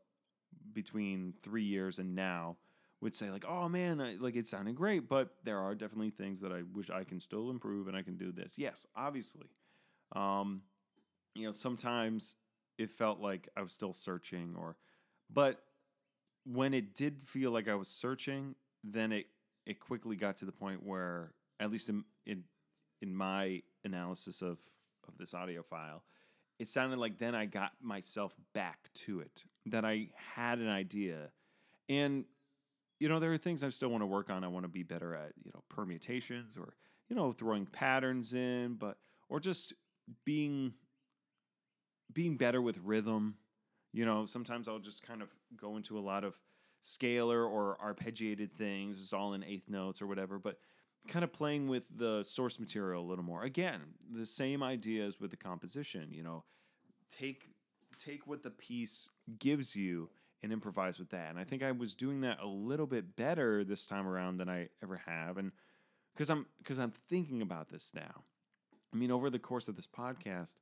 between 0.74 1.34
three 1.44 1.64
years 1.64 2.00
and 2.00 2.16
now 2.16 2.58
would 3.02 3.16
say 3.16 3.30
like, 3.30 3.44
"Oh 3.48 3.68
man, 3.68 4.00
I, 4.00 4.16
like 4.20 4.36
it 4.36 4.48
sounded 4.48 4.76
great, 4.76 5.10
but 5.10 5.36
there 5.44 5.60
are 5.60 5.76
definitely 5.76 6.12
things 6.12 6.40
that 6.42 6.54
I 6.54 6.62
wish 6.74 6.90
I 6.90 7.04
can 7.04 7.20
still 7.20 7.50
improve 7.50 7.88
and 7.88 7.98
I 7.98 8.02
can 8.02 8.16
do 8.16 8.32
this." 8.32 8.58
Yes, 8.58 8.88
obviously. 8.96 9.48
Um, 10.16 10.62
you 11.36 11.46
know, 11.46 11.52
sometimes 11.52 12.36
it 12.78 12.92
felt 12.92 13.20
like 13.20 13.50
I 13.58 13.62
was 13.62 13.74
still 13.74 13.94
searching 13.94 14.56
or 14.58 14.78
but 15.30 15.62
when 16.46 16.74
it 16.74 16.96
did 16.96 17.22
feel 17.22 17.52
like 17.52 17.68
I 17.68 17.76
was 17.76 17.88
searching, 17.88 18.56
then 18.84 19.12
it 19.12 19.26
it 19.66 19.80
quickly 19.80 20.16
got 20.16 20.38
to 20.38 20.46
the 20.46 20.52
point 20.52 20.84
where 20.84 21.34
at 21.62 21.72
least 21.72 21.90
in 21.90 22.04
in, 22.26 22.44
in 23.02 23.16
my 23.16 23.62
analysis 23.86 24.42
of 24.42 24.60
of 25.08 25.18
this 25.18 25.34
audio 25.34 25.64
file, 25.64 26.04
it 26.60 26.68
sounded 26.68 27.00
like 27.00 27.18
then 27.18 27.36
I 27.36 27.46
got 27.46 27.72
myself 27.82 28.36
back 28.54 28.90
to 29.06 29.22
it. 29.22 29.46
That 29.68 29.86
I 29.86 30.10
had 30.16 30.60
an 30.60 30.70
idea. 30.70 31.30
And 31.88 32.26
you 33.00 33.10
know, 33.10 33.20
there 33.20 33.32
are 33.32 33.38
things 33.38 33.64
I 33.64 33.70
still 33.70 33.90
want 33.90 34.04
to 34.04 34.08
work 34.08 34.30
on. 34.30 34.44
I 34.44 34.48
want 34.48 34.64
to 34.64 34.70
be 34.70 34.84
better 34.84 35.16
at, 35.16 35.32
you 35.44 35.50
know, 35.56 35.64
permutations 35.70 36.56
or, 36.56 36.76
you 37.10 37.16
know, 37.16 37.32
throwing 37.32 37.66
patterns 37.66 38.34
in, 38.34 38.76
but 38.76 38.98
or 39.28 39.40
just 39.40 39.74
being 40.24 40.74
being 42.14 42.38
better 42.38 42.62
with 42.62 42.78
rhythm. 42.84 43.36
You 43.92 44.06
know, 44.06 44.26
sometimes 44.26 44.68
I'll 44.68 44.80
just 44.80 45.02
kind 45.02 45.24
of 45.24 45.30
go 45.58 45.78
into 45.78 45.98
a 45.98 46.00
lot 46.00 46.24
of 46.24 46.40
scalar 46.84 47.50
or 47.50 47.78
arpeggiated 47.84 48.52
things. 48.52 49.02
It's 49.02 49.14
all 49.14 49.34
in 49.34 49.44
eighth 49.44 49.68
notes 49.68 50.00
or 50.02 50.08
whatever, 50.08 50.38
but 50.38 50.60
kind 51.08 51.24
of 51.24 51.34
playing 51.34 51.68
with 51.68 51.86
the 51.96 52.24
source 52.24 52.60
material 52.60 53.04
a 53.04 53.08
little 53.08 53.24
more. 53.24 53.44
Again, 53.44 53.82
the 54.14 54.26
same 54.26 54.64
ideas 54.64 55.20
with 55.20 55.32
the 55.32 55.38
composition, 55.38 56.10
you 56.12 56.24
know, 56.24 56.44
take 57.10 57.50
take 57.98 58.26
what 58.26 58.44
the 58.44 58.50
piece 58.50 59.10
gives 59.38 59.76
you 59.76 60.10
and 60.44 60.52
improvise 60.52 60.98
with 60.98 61.10
that. 61.10 61.30
And 61.30 61.40
I 61.40 61.44
think 61.44 61.62
I 61.62 61.72
was 61.72 61.96
doing 61.96 62.22
that 62.22 62.40
a 62.42 62.48
little 62.48 62.88
bit 62.88 63.16
better 63.16 63.64
this 63.64 63.86
time 63.86 64.08
around 64.08 64.38
than 64.38 64.50
I 64.50 64.70
ever 64.82 65.02
have. 65.06 65.38
And 65.38 65.52
because 66.14 66.30
I'm 66.30 66.46
because 66.60 66.80
I'm 66.80 66.94
thinking 67.10 67.42
about 67.42 67.70
this 67.70 67.92
now. 67.94 68.24
I 68.94 68.98
mean, 68.98 69.12
over 69.12 69.30
the 69.30 69.40
course 69.40 69.68
of 69.68 69.76
this 69.76 69.88
podcast, 69.88 70.56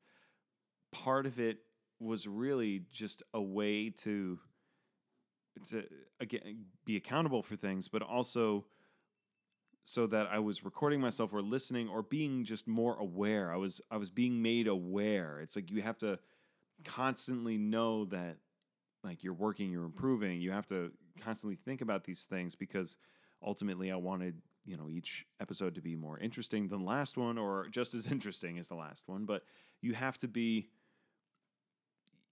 part 0.92 1.26
of 1.26 1.40
it 1.40 1.60
was 2.00 2.28
really 2.28 2.84
just 2.92 3.24
a 3.34 3.42
way 3.42 3.90
to 3.90 4.40
to 5.70 5.84
again 6.20 6.66
be 6.86 6.96
accountable 6.96 7.44
for 7.44 7.56
things, 7.56 7.88
but 7.88 8.02
also 8.02 8.66
so 9.90 10.06
that 10.06 10.28
I 10.32 10.38
was 10.38 10.64
recording 10.64 11.02
myself 11.02 11.34
or 11.34 11.42
listening 11.42 11.90
or 11.90 12.04
being 12.04 12.44
just 12.44 12.68
more 12.68 12.96
aware. 13.00 13.52
I 13.52 13.58
was 13.58 13.82
I 13.90 13.98
was 13.98 14.12
being 14.12 14.40
made 14.40 14.68
aware. 14.68 15.40
It's 15.42 15.56
like 15.56 15.72
you 15.72 15.82
have 15.82 15.98
to 16.00 16.20
constantly 16.86 17.58
know 17.58 18.06
that 18.06 18.38
like 19.04 19.24
you're 19.24 19.34
working, 19.34 19.72
you're 19.72 19.86
improving. 19.86 20.42
You 20.42 20.52
have 20.52 20.68
to 20.68 20.92
constantly 21.20 21.56
think 21.56 21.82
about 21.82 22.04
these 22.04 22.26
things 22.26 22.54
because 22.56 22.98
ultimately 23.44 23.92
I 23.92 23.96
wanted, 23.96 24.40
you 24.64 24.78
know, 24.78 24.90
each 24.90 25.26
episode 25.42 25.74
to 25.74 25.82
be 25.82 25.96
more 25.96 26.20
interesting 26.20 26.68
than 26.68 26.82
the 26.82 26.86
last 26.86 27.18
one 27.18 27.40
or 27.40 27.68
just 27.72 27.96
as 27.96 28.06
interesting 28.12 28.60
as 28.60 28.68
the 28.68 28.76
last 28.76 29.08
one, 29.08 29.26
but 29.26 29.42
you 29.82 29.94
have 29.94 30.20
to 30.20 30.28
be 30.28 30.70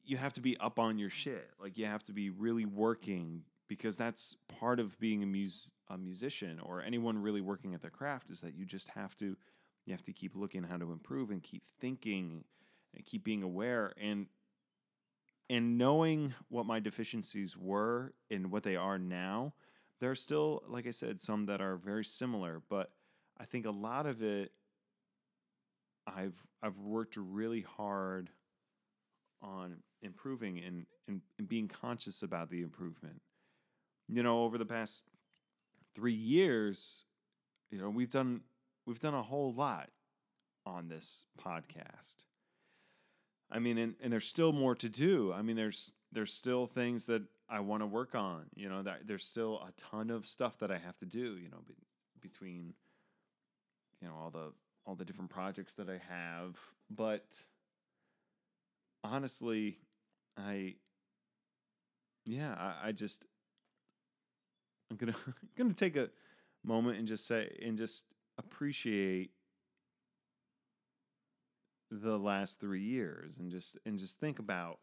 you 0.04 0.16
have 0.16 0.34
to 0.34 0.42
be 0.42 0.56
up 0.58 0.78
on 0.78 1.00
your 1.00 1.10
shit. 1.10 1.50
Like 1.60 1.80
you 1.80 1.88
have 1.88 2.04
to 2.04 2.14
be 2.14 2.30
really 2.30 2.66
working 2.66 3.42
because 3.68 3.98
that's 3.98 4.36
part 4.60 4.80
of 4.80 4.98
being 5.00 5.24
a 5.24 5.26
mus- 5.26 5.72
a 5.90 5.98
musician 5.98 6.60
or 6.60 6.82
anyone 6.82 7.18
really 7.18 7.42
working 7.42 7.74
at 7.74 7.82
their 7.82 7.92
craft 7.92 8.30
is 8.30 8.42
that 8.42 8.56
you 8.56 8.66
just 8.66 8.90
have 8.90 9.16
to 9.18 9.36
you 9.86 9.94
have 9.94 10.04
to 10.04 10.14
keep 10.14 10.36
looking 10.36 10.64
how 10.64 10.78
to 10.78 10.92
improve 10.92 11.32
and 11.32 11.44
keep 11.44 11.64
thinking 11.80 12.44
and 12.96 13.06
keep 13.06 13.24
being 13.24 13.44
aware 13.44 13.94
and 14.02 14.28
and 15.50 15.78
knowing 15.78 16.34
what 16.50 16.66
my 16.66 16.80
deficiencies 16.80 17.56
were 17.58 18.14
and 18.30 18.52
what 18.52 18.64
they 18.64 18.76
are 18.76 19.00
now, 19.00 19.54
there 20.02 20.12
are 20.12 20.16
still, 20.16 20.62
like 20.68 20.88
I 20.88 20.92
said, 20.92 21.22
some 21.22 21.46
that 21.46 21.62
are 21.62 21.78
very 21.78 22.04
similar, 22.04 22.62
but 22.70 22.92
I 23.38 23.46
think 23.46 23.66
a 23.66 23.72
lot 23.72 24.06
of 24.06 24.22
it 24.22 24.52
I've 26.06 26.36
I've 26.64 26.78
worked 26.78 27.18
really 27.18 27.62
hard 27.62 28.30
on 29.42 29.78
improving 30.02 30.60
and, 30.60 30.86
and, 31.08 31.22
and 31.38 31.48
being 31.48 31.68
conscious 31.68 32.24
about 32.24 32.50
the 32.50 32.62
improvement. 32.62 33.22
You 34.10 34.24
know, 34.24 34.44
over 34.44 34.58
the 34.58 34.66
past 34.66 35.04
three 35.94 36.14
years, 36.14 37.04
you 37.72 37.80
know, 37.80 37.90
we've 37.90 38.10
done 38.10 38.42
we've 38.86 39.00
done 39.00 39.14
a 39.14 39.24
whole 39.24 39.54
lot 39.54 39.90
on 40.66 40.88
this 40.88 41.26
podcast. 41.42 42.16
I 43.50 43.60
mean, 43.60 43.78
and, 43.78 43.96
and 44.02 44.12
there's 44.12 44.28
still 44.28 44.52
more 44.52 44.76
to 44.76 44.90
do. 44.90 45.34
I 45.34 45.42
mean, 45.42 45.56
there's 45.56 45.92
there's 46.12 46.34
still 46.34 46.68
things 46.68 47.06
that 47.08 47.24
I 47.50 47.60
want 47.62 47.82
to 47.82 47.88
work 47.88 48.16
on. 48.16 48.46
You 48.56 48.70
know, 48.70 48.84
that 48.84 49.08
there's 49.08 49.26
still 49.26 49.58
a 49.58 49.72
ton 49.80 50.10
of 50.10 50.26
stuff 50.26 50.58
that 50.60 50.72
I 50.72 50.78
have 50.78 50.98
to 51.00 51.06
do. 51.06 51.38
You 51.38 51.50
know, 51.50 51.60
be, 51.68 51.76
between 52.22 52.74
you 54.02 54.08
know 54.08 54.14
all 54.16 54.30
the 54.30 54.52
all 54.86 54.96
the 54.96 55.06
different 55.06 55.30
projects 55.30 55.74
that 55.76 55.90
I 55.90 56.00
have, 56.10 56.56
but 56.90 57.26
honestly, 59.04 59.80
I 60.38 60.76
yeah, 62.26 62.54
I, 62.54 62.90
I 62.90 62.92
just 62.92 63.26
I'm 64.90 64.98
gonna 64.98 65.16
gonna 65.58 65.74
take 65.74 65.96
a 65.96 66.10
moment 66.64 66.98
and 66.98 67.08
just 67.08 67.26
say 67.28 67.58
and 67.64 67.78
just 67.78 68.06
appreciate 68.38 69.32
the 71.90 72.18
last 72.18 72.60
three 72.60 72.84
years 72.84 73.38
and 73.38 73.52
just 73.52 73.78
and 73.86 73.98
just 73.98 74.20
think 74.20 74.40
about 74.40 74.80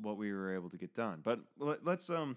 what 0.00 0.16
we 0.16 0.32
were 0.32 0.54
able 0.54 0.70
to 0.70 0.76
get 0.76 0.94
done. 0.94 1.20
But 1.22 1.40
let, 1.58 1.86
us 1.86 2.10
um 2.10 2.36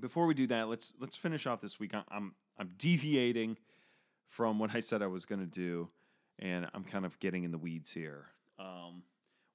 before 0.00 0.26
we 0.26 0.34
do 0.34 0.46
that, 0.48 0.68
let's 0.68 0.94
let's 0.98 1.16
finish 1.16 1.46
off 1.46 1.60
this 1.60 1.78
week. 1.78 1.92
I'm 1.94 2.34
I'm 2.58 2.70
deviating 2.76 3.58
from 4.28 4.58
what 4.58 4.74
I 4.74 4.80
said 4.80 5.02
I 5.02 5.06
was 5.06 5.26
going 5.26 5.40
to 5.40 5.46
do, 5.46 5.88
and 6.38 6.66
I'm 6.72 6.84
kind 6.84 7.04
of 7.04 7.18
getting 7.18 7.44
in 7.44 7.50
the 7.50 7.58
weeds 7.58 7.90
here. 7.92 8.26
Um, 8.58 9.02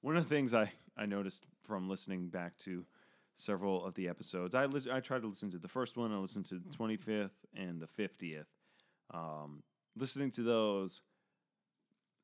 one 0.02 0.16
of 0.16 0.22
the 0.22 0.34
things 0.34 0.54
I 0.54 0.72
I 0.96 1.06
noticed 1.06 1.44
from 1.62 1.88
listening 1.88 2.28
back 2.28 2.56
to 2.58 2.84
several 3.38 3.84
of 3.84 3.94
the 3.94 4.08
episodes, 4.08 4.54
I 4.54 4.64
I 4.92 5.00
tried 5.00 5.22
to 5.22 5.28
listen 5.28 5.50
to 5.52 5.58
the 5.58 5.68
first 5.68 5.96
one, 5.96 6.12
I 6.12 6.16
listened 6.16 6.46
to 6.46 6.58
the 6.58 6.70
25th 6.70 7.30
and 7.56 7.80
the 7.80 7.86
50th. 7.86 8.46
Um, 9.12 9.62
listening 9.96 10.30
to 10.32 10.42
those 10.42 11.00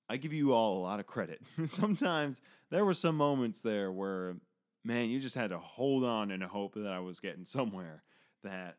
I 0.08 0.16
give 0.16 0.32
you 0.32 0.52
all 0.52 0.78
a 0.78 0.82
lot 0.82 1.00
of 1.00 1.06
credit. 1.06 1.40
Sometimes 1.66 2.40
there 2.70 2.84
were 2.84 2.94
some 2.94 3.16
moments 3.16 3.60
there 3.60 3.90
where, 3.90 4.36
man, 4.84 5.08
you 5.08 5.18
just 5.18 5.34
had 5.34 5.50
to 5.50 5.58
hold 5.58 6.04
on 6.04 6.30
and 6.30 6.42
hope 6.42 6.74
that 6.74 6.86
I 6.86 7.00
was 7.00 7.20
getting 7.20 7.44
somewhere. 7.44 8.02
That 8.42 8.76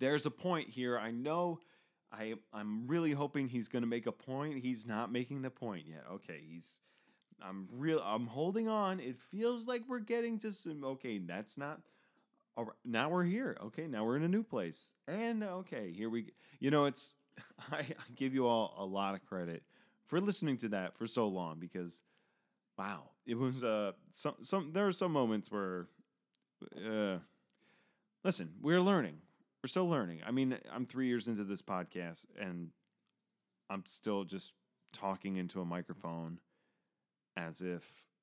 there's 0.00 0.26
a 0.26 0.30
point 0.30 0.68
here. 0.68 0.98
I 0.98 1.12
know 1.12 1.60
I 2.12 2.34
I'm 2.52 2.88
really 2.88 3.12
hoping 3.12 3.48
he's 3.48 3.68
going 3.68 3.82
to 3.82 3.88
make 3.88 4.06
a 4.06 4.12
point. 4.12 4.58
He's 4.58 4.86
not 4.86 5.12
making 5.12 5.42
the 5.42 5.50
point 5.50 5.86
yet. 5.86 6.04
Okay, 6.14 6.40
he's 6.44 6.80
I'm 7.46 7.68
real 7.72 8.00
I'm 8.04 8.26
holding 8.26 8.68
on. 8.68 9.00
It 9.00 9.16
feels 9.30 9.66
like 9.66 9.82
we're 9.88 10.00
getting 10.00 10.38
to 10.40 10.52
some 10.52 10.84
okay, 10.84 11.18
that's 11.18 11.58
not 11.58 11.80
all 12.56 12.64
right, 12.64 12.76
now 12.84 13.08
we're 13.08 13.24
here. 13.24 13.56
Okay, 13.64 13.86
now 13.86 14.04
we're 14.04 14.16
in 14.16 14.22
a 14.24 14.28
new 14.28 14.42
place. 14.42 14.88
And 15.08 15.42
okay, 15.42 15.92
here 15.92 16.10
we 16.10 16.32
you 16.60 16.70
know, 16.70 16.86
it's 16.86 17.16
I, 17.72 17.78
I 17.78 17.84
give 18.14 18.34
you 18.34 18.46
all 18.46 18.74
a 18.78 18.84
lot 18.84 19.14
of 19.14 19.24
credit 19.24 19.62
for 20.06 20.20
listening 20.20 20.58
to 20.58 20.68
that 20.70 20.96
for 20.96 21.06
so 21.06 21.28
long 21.28 21.58
because 21.58 22.02
wow, 22.78 23.10
it 23.26 23.36
was 23.36 23.62
uh 23.64 23.92
some 24.12 24.34
some 24.42 24.70
there 24.72 24.86
are 24.86 24.92
some 24.92 25.12
moments 25.12 25.50
where 25.50 25.86
uh 26.86 27.18
listen, 28.24 28.50
we're 28.60 28.80
learning. 28.80 29.16
We're 29.62 29.68
still 29.68 29.88
learning. 29.88 30.20
I 30.26 30.32
mean, 30.32 30.58
I'm 30.72 30.86
3 30.86 31.06
years 31.06 31.28
into 31.28 31.44
this 31.44 31.62
podcast 31.62 32.26
and 32.38 32.70
I'm 33.70 33.84
still 33.86 34.24
just 34.24 34.52
talking 34.92 35.36
into 35.36 35.60
a 35.60 35.64
microphone 35.64 36.38
as 37.36 37.60
if 37.60 37.82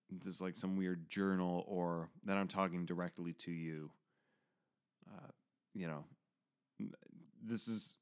this 0.10 0.36
is 0.36 0.42
like 0.42 0.56
some 0.56 0.78
weird 0.78 1.10
journal 1.10 1.66
or 1.68 2.10
that 2.26 2.38
I'm 2.38 2.48
talking 2.48 2.86
directly 2.86 3.34
to 3.34 3.52
you. 3.52 3.92
Uh, 5.08 5.32
you 5.74 5.88
know, 5.88 6.04
this 7.44 7.68
is 7.68 7.98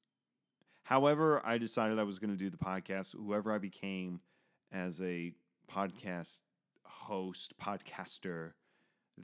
However, 0.87 1.41
I 1.45 1.57
decided 1.57 1.99
I 1.99 2.03
was 2.03 2.17
going 2.17 2.29
to 2.29 2.37
do 2.37 2.49
the 2.49 2.55
podcast. 2.55 3.13
Whoever 3.13 3.51
I 3.51 3.57
became 3.57 4.21
as 4.71 5.01
a 5.01 5.33
podcast 5.69 6.39
host, 6.85 7.55
podcaster, 7.59 8.51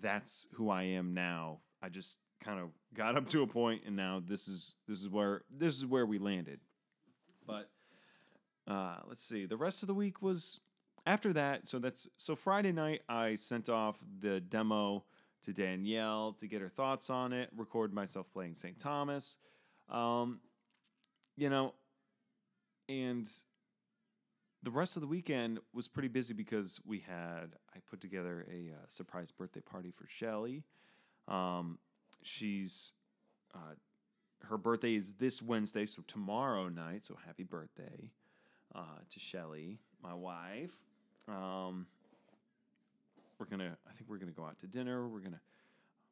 that's 0.02 0.46
who 0.52 0.70
I 0.70 0.84
am 0.84 1.14
now. 1.14 1.60
I 1.82 1.88
just 1.88 2.18
kind 2.44 2.60
of 2.60 2.68
got 2.94 3.16
up 3.16 3.30
to 3.30 3.44
a 3.44 3.48
point, 3.48 3.84
and 3.86 3.96
now 3.96 4.22
this 4.28 4.50
is 4.50 4.74
this 4.90 5.00
is 5.00 5.08
where 5.08 5.44
this 5.50 5.78
is 5.78 5.86
where 5.86 6.06
we 6.06 6.20
landed. 6.20 6.60
But 7.48 7.70
uh, 8.68 8.98
let's 9.08 9.24
see. 9.24 9.46
The 9.46 9.56
rest 9.56 9.84
of 9.84 9.88
the 9.88 9.94
week 9.94 10.22
was 10.22 10.60
after 11.06 11.34
that. 11.34 11.68
So 11.68 11.80
that's 11.80 12.08
so 12.18 12.36
Friday 12.36 12.72
night. 12.72 13.02
I 13.10 13.36
sent 13.36 13.70
off 13.70 13.98
the 14.20 14.40
demo 14.40 15.04
to 15.44 15.54
Danielle 15.54 16.34
to 16.40 16.48
get 16.48 16.62
her 16.62 16.70
thoughts 16.70 17.10
on 17.10 17.34
it. 17.34 17.50
Record 17.56 17.94
myself 17.94 18.28
playing 18.32 18.56
St. 18.56 18.80
Thomas. 18.80 19.38
Um, 19.90 20.40
you 21.36 21.50
know, 21.50 21.74
and 22.88 23.30
the 24.64 24.72
rest 24.72 24.96
of 24.96 25.02
the 25.02 25.08
weekend 25.08 25.60
was 25.74 25.88
pretty 25.88 26.08
busy 26.08 26.34
because 26.34 26.80
we 26.86 27.00
had 27.00 27.56
I 27.76 27.80
put 27.90 28.00
together 28.00 28.46
a 28.50 28.72
uh, 28.72 28.86
surprise 28.88 29.32
birthday 29.32 29.60
party 29.60 29.92
for 29.92 30.08
Shelly. 30.08 30.64
Um, 31.28 31.80
she's 32.22 32.94
uh, 33.54 33.76
her 34.44 34.58
birthday 34.58 34.96
is 34.96 35.14
this 35.14 35.42
Wednesday, 35.42 35.86
so 35.86 36.02
tomorrow 36.08 36.70
night. 36.70 37.06
So 37.06 37.18
happy 37.26 37.44
birthday 37.44 38.12
uh, 38.74 39.00
to 39.10 39.20
Shelly, 39.20 39.80
my 40.02 40.14
wife. 40.14 40.72
Um, 41.28 41.86
we're 43.40 43.46
gonna. 43.46 43.78
I 43.90 43.94
think 43.94 44.10
we're 44.10 44.18
gonna 44.18 44.32
go 44.32 44.46
out 44.46 44.60
to 44.60 44.68
dinner. 44.68 45.08
We're 45.08 45.20
gonna. 45.20 45.40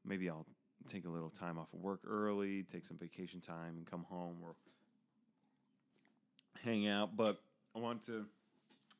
Maybe 0.05 0.29
I'll 0.29 0.45
take 0.89 1.05
a 1.05 1.09
little 1.09 1.29
time 1.29 1.57
off 1.57 1.67
of 1.73 1.79
work 1.79 2.01
early, 2.07 2.63
take 2.63 2.85
some 2.85 2.97
vacation 2.97 3.41
time, 3.41 3.77
and 3.77 3.85
come 3.85 4.03
home. 4.09 4.37
We're 4.41 4.53
hang 6.63 6.87
out, 6.87 7.15
but 7.15 7.41
I 7.75 7.79
want 7.79 8.03
to. 8.03 8.25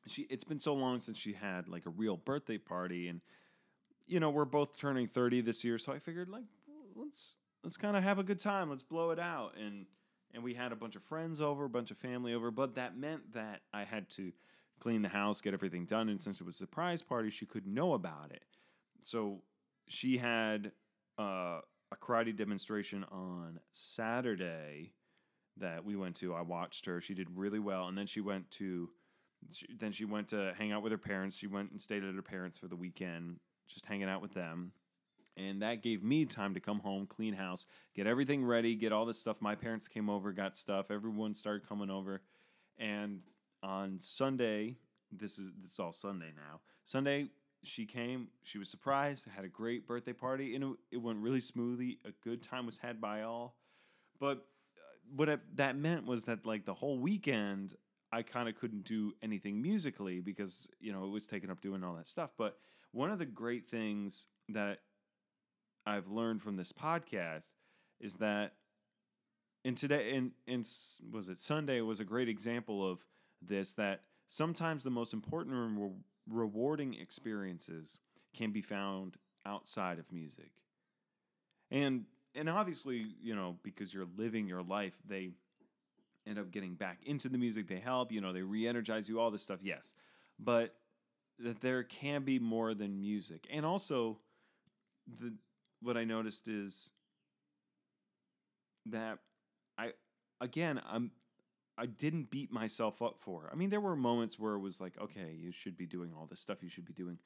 She. 0.06 0.22
It's 0.30 0.44
been 0.44 0.60
so 0.60 0.74
long 0.74 0.98
since 0.98 1.18
she 1.18 1.32
had 1.32 1.68
like 1.68 1.86
a 1.86 1.90
real 1.90 2.16
birthday 2.16 2.58
party, 2.58 3.08
and 3.08 3.20
you 4.06 4.20
know 4.20 4.30
we're 4.30 4.44
both 4.44 4.78
turning 4.78 5.06
thirty 5.06 5.40
this 5.40 5.64
year, 5.64 5.78
so 5.78 5.92
I 5.92 5.98
figured 5.98 6.28
like 6.28 6.44
let's 6.94 7.36
let's 7.62 7.76
kind 7.76 7.96
of 7.96 8.02
have 8.02 8.18
a 8.18 8.22
good 8.22 8.40
time. 8.40 8.70
Let's 8.70 8.82
blow 8.82 9.10
it 9.10 9.18
out, 9.18 9.54
and 9.58 9.86
and 10.34 10.42
we 10.42 10.54
had 10.54 10.72
a 10.72 10.76
bunch 10.76 10.96
of 10.96 11.02
friends 11.02 11.40
over, 11.40 11.64
a 11.64 11.68
bunch 11.68 11.90
of 11.90 11.98
family 11.98 12.34
over, 12.34 12.50
but 12.50 12.74
that 12.76 12.96
meant 12.96 13.34
that 13.34 13.60
I 13.72 13.84
had 13.84 14.08
to 14.10 14.32
clean 14.82 15.02
the 15.02 15.08
house, 15.08 15.40
get 15.40 15.54
everything 15.54 15.86
done, 15.86 16.08
and 16.08 16.20
since 16.20 16.40
it 16.40 16.44
was 16.44 16.56
a 16.56 16.58
surprise 16.58 17.02
party, 17.02 17.30
she 17.30 17.46
couldn't 17.46 17.72
know 17.72 17.94
about 17.94 18.32
it. 18.32 18.42
So 19.02 19.42
she 19.86 20.18
had 20.18 20.72
uh, 21.20 21.60
a 21.92 21.96
karate 22.00 22.36
demonstration 22.36 23.04
on 23.12 23.60
Saturday 23.70 24.92
that 25.58 25.84
we 25.84 25.94
went 25.94 26.16
to. 26.16 26.34
I 26.34 26.42
watched 26.42 26.86
her. 26.86 27.00
She 27.00 27.14
did 27.14 27.28
really 27.32 27.60
well, 27.60 27.86
and 27.86 27.96
then 27.96 28.06
she 28.06 28.20
went 28.20 28.50
to. 28.52 28.90
She, 29.52 29.66
then 29.78 29.92
she 29.92 30.04
went 30.04 30.28
to 30.28 30.52
hang 30.58 30.72
out 30.72 30.82
with 30.82 30.90
her 30.90 30.98
parents. 30.98 31.36
She 31.36 31.46
went 31.46 31.70
and 31.70 31.80
stayed 31.80 32.02
at 32.02 32.14
her 32.14 32.22
parents 32.22 32.58
for 32.58 32.66
the 32.66 32.76
weekend, 32.76 33.38
just 33.68 33.86
hanging 33.86 34.08
out 34.08 34.20
with 34.20 34.34
them. 34.34 34.72
And 35.36 35.62
that 35.62 35.82
gave 35.82 36.02
me 36.02 36.24
time 36.26 36.54
to 36.54 36.60
come 36.60 36.80
home, 36.80 37.06
clean 37.06 37.34
house, 37.34 37.66
get 37.94 38.06
everything 38.06 38.44
ready, 38.44 38.74
get 38.74 38.92
all 38.92 39.06
this 39.06 39.18
stuff. 39.18 39.36
My 39.40 39.54
parents 39.54 39.88
came 39.88 40.10
over, 40.10 40.32
got 40.32 40.56
stuff. 40.56 40.90
Everyone 40.90 41.34
started 41.34 41.68
coming 41.68 41.88
over. 41.88 42.20
And 42.78 43.20
on 43.62 43.98
Sunday, 44.00 44.76
this 45.10 45.38
is 45.38 45.52
this 45.62 45.72
is 45.72 45.78
all 45.78 45.92
Sunday 45.92 46.32
now. 46.36 46.60
Sunday, 46.84 47.28
she 47.64 47.86
came. 47.86 48.28
She 48.42 48.58
was 48.58 48.68
surprised. 48.68 49.26
Had 49.34 49.44
a 49.44 49.48
great 49.48 49.86
birthday 49.86 50.12
party, 50.12 50.54
and 50.54 50.64
it, 50.64 50.70
it 50.92 50.96
went 50.96 51.18
really 51.18 51.40
smoothly. 51.40 51.98
A 52.04 52.10
good 52.24 52.42
time 52.42 52.66
was 52.66 52.76
had 52.76 53.00
by 53.00 53.22
all. 53.22 53.56
But 54.18 54.38
uh, 54.38 54.80
what 55.14 55.28
it, 55.28 55.40
that 55.56 55.76
meant 55.76 56.06
was 56.06 56.24
that 56.24 56.44
like 56.46 56.64
the 56.64 56.74
whole 56.74 56.98
weekend 56.98 57.74
I 58.12 58.22
kind 58.22 58.48
of 58.48 58.56
couldn't 58.56 58.84
do 58.84 59.14
anything 59.22 59.62
musically 59.62 60.20
because 60.20 60.68
you 60.80 60.92
know 60.92 61.04
it 61.04 61.10
was 61.10 61.26
taken 61.26 61.50
up 61.50 61.60
doing 61.60 61.82
all 61.82 61.94
that 61.94 62.08
stuff. 62.08 62.32
But 62.36 62.58
one 62.92 63.10
of 63.10 63.18
the 63.18 63.26
great 63.26 63.66
things 63.66 64.26
that 64.50 64.80
I've 65.86 66.08
learned 66.08 66.42
from 66.42 66.56
this 66.56 66.72
podcast 66.72 67.50
is 68.00 68.16
that 68.16 68.52
and 69.64 69.76
today 69.76 70.14
and 70.14 70.32
and 70.46 70.68
was 71.10 71.28
it 71.28 71.40
Sunday 71.40 71.80
was 71.80 72.00
a 72.00 72.04
great 72.04 72.28
example 72.28 72.88
of 72.88 72.98
this 73.46 73.74
that 73.74 74.00
sometimes 74.26 74.84
the 74.84 74.90
most 74.90 75.12
important 75.12 75.54
and 75.54 75.82
re- 75.82 75.90
rewarding 76.28 76.94
experiences 76.94 77.98
can 78.34 78.50
be 78.52 78.62
found 78.62 79.16
outside 79.46 79.98
of 79.98 80.10
music. 80.12 80.50
And 81.70 82.04
and 82.34 82.48
obviously, 82.48 83.06
you 83.22 83.34
know, 83.34 83.56
because 83.62 83.92
you're 83.92 84.06
living 84.16 84.46
your 84.46 84.62
life, 84.62 84.94
they 85.06 85.32
end 86.26 86.38
up 86.38 86.50
getting 86.50 86.74
back 86.74 86.98
into 87.04 87.28
the 87.28 87.36
music. 87.36 87.68
They 87.68 87.78
help, 87.78 88.10
you 88.10 88.20
know, 88.20 88.32
they 88.32 88.42
re-energize 88.42 89.08
you, 89.08 89.20
all 89.20 89.30
this 89.30 89.42
stuff. 89.42 89.60
Yes, 89.62 89.94
but 90.38 90.74
that 91.38 91.60
there 91.60 91.82
can 91.82 92.22
be 92.22 92.38
more 92.38 92.74
than 92.74 93.00
music, 93.00 93.46
and 93.50 93.66
also 93.66 94.18
the 95.20 95.32
what 95.80 95.96
I 95.96 96.04
noticed 96.04 96.48
is 96.48 96.92
that 98.86 99.18
I 99.76 99.92
again 100.40 100.80
I'm 100.88 101.10
I 101.78 101.86
didn't 101.86 102.30
beat 102.30 102.52
myself 102.52 103.00
up 103.00 103.16
for. 103.18 103.48
I 103.50 103.56
mean, 103.56 103.70
there 103.70 103.80
were 103.80 103.96
moments 103.96 104.38
where 104.38 104.54
it 104.54 104.60
was 104.60 104.80
like, 104.80 104.94
okay, 105.00 105.34
you 105.38 105.52
should 105.52 105.76
be 105.76 105.86
doing 105.86 106.12
all 106.16 106.26
this 106.26 106.40
stuff. 106.40 106.62
You 106.62 106.68
should 106.68 106.84
be 106.84 106.92
doing 106.92 107.18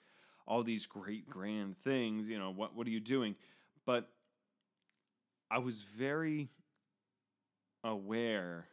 all 0.47 0.63
these 0.63 0.87
great 0.87 1.29
grand 1.29 1.77
things. 1.83 2.29
You 2.29 2.39
know, 2.39 2.53
what 2.53 2.75
what 2.75 2.87
are 2.87 2.91
you 2.91 3.01
doing? 3.01 3.35
But 3.85 4.09
I 5.51 5.59
was 5.59 5.83
very 5.83 6.49
aware 7.85 8.67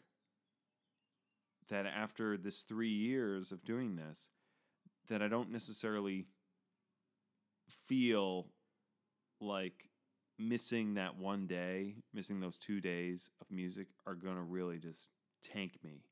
that 1.70 1.86
after 1.86 2.38
this 2.38 2.62
three 2.62 2.90
years 2.90 3.52
of 3.52 3.64
doing 3.64 3.96
this, 3.96 4.28
that 5.10 5.22
I 5.22 5.28
don't 5.28 5.52
necessarily 5.52 6.26
feel 7.88 8.48
like 9.42 9.90
missing 10.40 10.96
that 10.96 11.18
one 11.18 11.48
day, 11.48 11.96
missing 12.14 12.40
those 12.40 12.58
two 12.58 12.82
days 12.82 13.30
of 13.42 13.50
music 13.52 13.88
are 14.06 14.16
going 14.16 14.36
to 14.36 14.42
really 14.42 14.78
just 14.78 15.10
tank 15.44 15.78
me. 15.84 16.04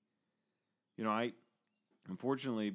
You 0.98 1.04
know, 1.04 1.10
I 1.12 1.32
unfortunately, 2.10 2.74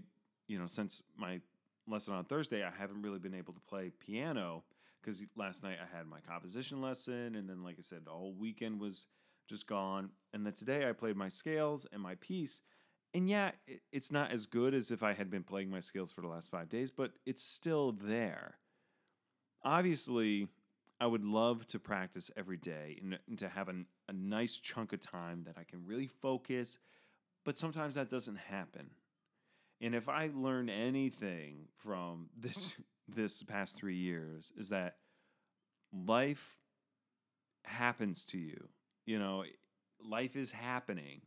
you 0.48 0.58
know, 0.58 0.66
since 0.66 1.02
my 1.16 1.40
lesson 1.86 2.14
on 2.14 2.24
Thursday, 2.24 2.64
I 2.64 2.70
haven't 2.76 3.02
really 3.02 3.18
been 3.18 3.34
able 3.34 3.52
to 3.52 3.60
play 3.60 3.92
piano 4.00 4.64
because 5.00 5.22
last 5.36 5.62
night 5.62 5.76
I 5.80 5.96
had 5.96 6.06
my 6.06 6.18
composition 6.20 6.80
lesson, 6.80 7.36
and 7.36 7.48
then, 7.48 7.62
like 7.62 7.76
I 7.78 7.82
said, 7.82 8.02
whole 8.06 8.34
weekend 8.34 8.80
was 8.80 9.06
just 9.48 9.66
gone. 9.66 10.10
And 10.32 10.44
then 10.44 10.52
today 10.52 10.88
I 10.88 10.92
played 10.92 11.16
my 11.16 11.28
scales 11.28 11.86
and 11.92 12.02
my 12.02 12.16
piece. 12.16 12.60
And 13.14 13.28
yeah, 13.28 13.52
it, 13.66 13.80
it's 13.92 14.10
not 14.10 14.32
as 14.32 14.46
good 14.46 14.74
as 14.74 14.90
if 14.90 15.02
I 15.02 15.12
had 15.12 15.30
been 15.30 15.44
playing 15.44 15.70
my 15.70 15.80
scales 15.80 16.12
for 16.12 16.22
the 16.22 16.26
last 16.26 16.50
five 16.50 16.68
days, 16.68 16.90
but 16.90 17.12
it's 17.24 17.42
still 17.42 17.92
there. 17.92 18.58
Obviously, 19.62 20.48
I 21.00 21.06
would 21.06 21.24
love 21.24 21.66
to 21.68 21.78
practice 21.78 22.30
every 22.36 22.56
day 22.56 22.98
and, 23.02 23.18
and 23.28 23.38
to 23.38 23.48
have 23.48 23.68
an, 23.68 23.86
a 24.08 24.12
nice 24.12 24.58
chunk 24.58 24.92
of 24.92 25.00
time 25.00 25.44
that 25.44 25.56
I 25.58 25.64
can 25.64 25.84
really 25.84 26.06
focus, 26.06 26.78
but 27.44 27.58
sometimes 27.58 27.96
that 27.96 28.10
doesn't 28.10 28.38
happen. 28.38 28.90
And 29.80 29.94
if 29.94 30.08
I 30.08 30.30
learn 30.34 30.70
anything 30.70 31.68
from 31.76 32.30
this 32.38 32.76
this 33.08 33.42
past 33.44 33.76
three 33.76 33.96
years 33.96 34.52
is 34.56 34.70
that 34.70 34.96
life 35.92 36.56
happens 37.64 38.24
to 38.26 38.38
you. 38.38 38.68
You 39.04 39.18
know, 39.18 39.44
life 40.04 40.34
is 40.34 40.50
happening. 40.50 41.20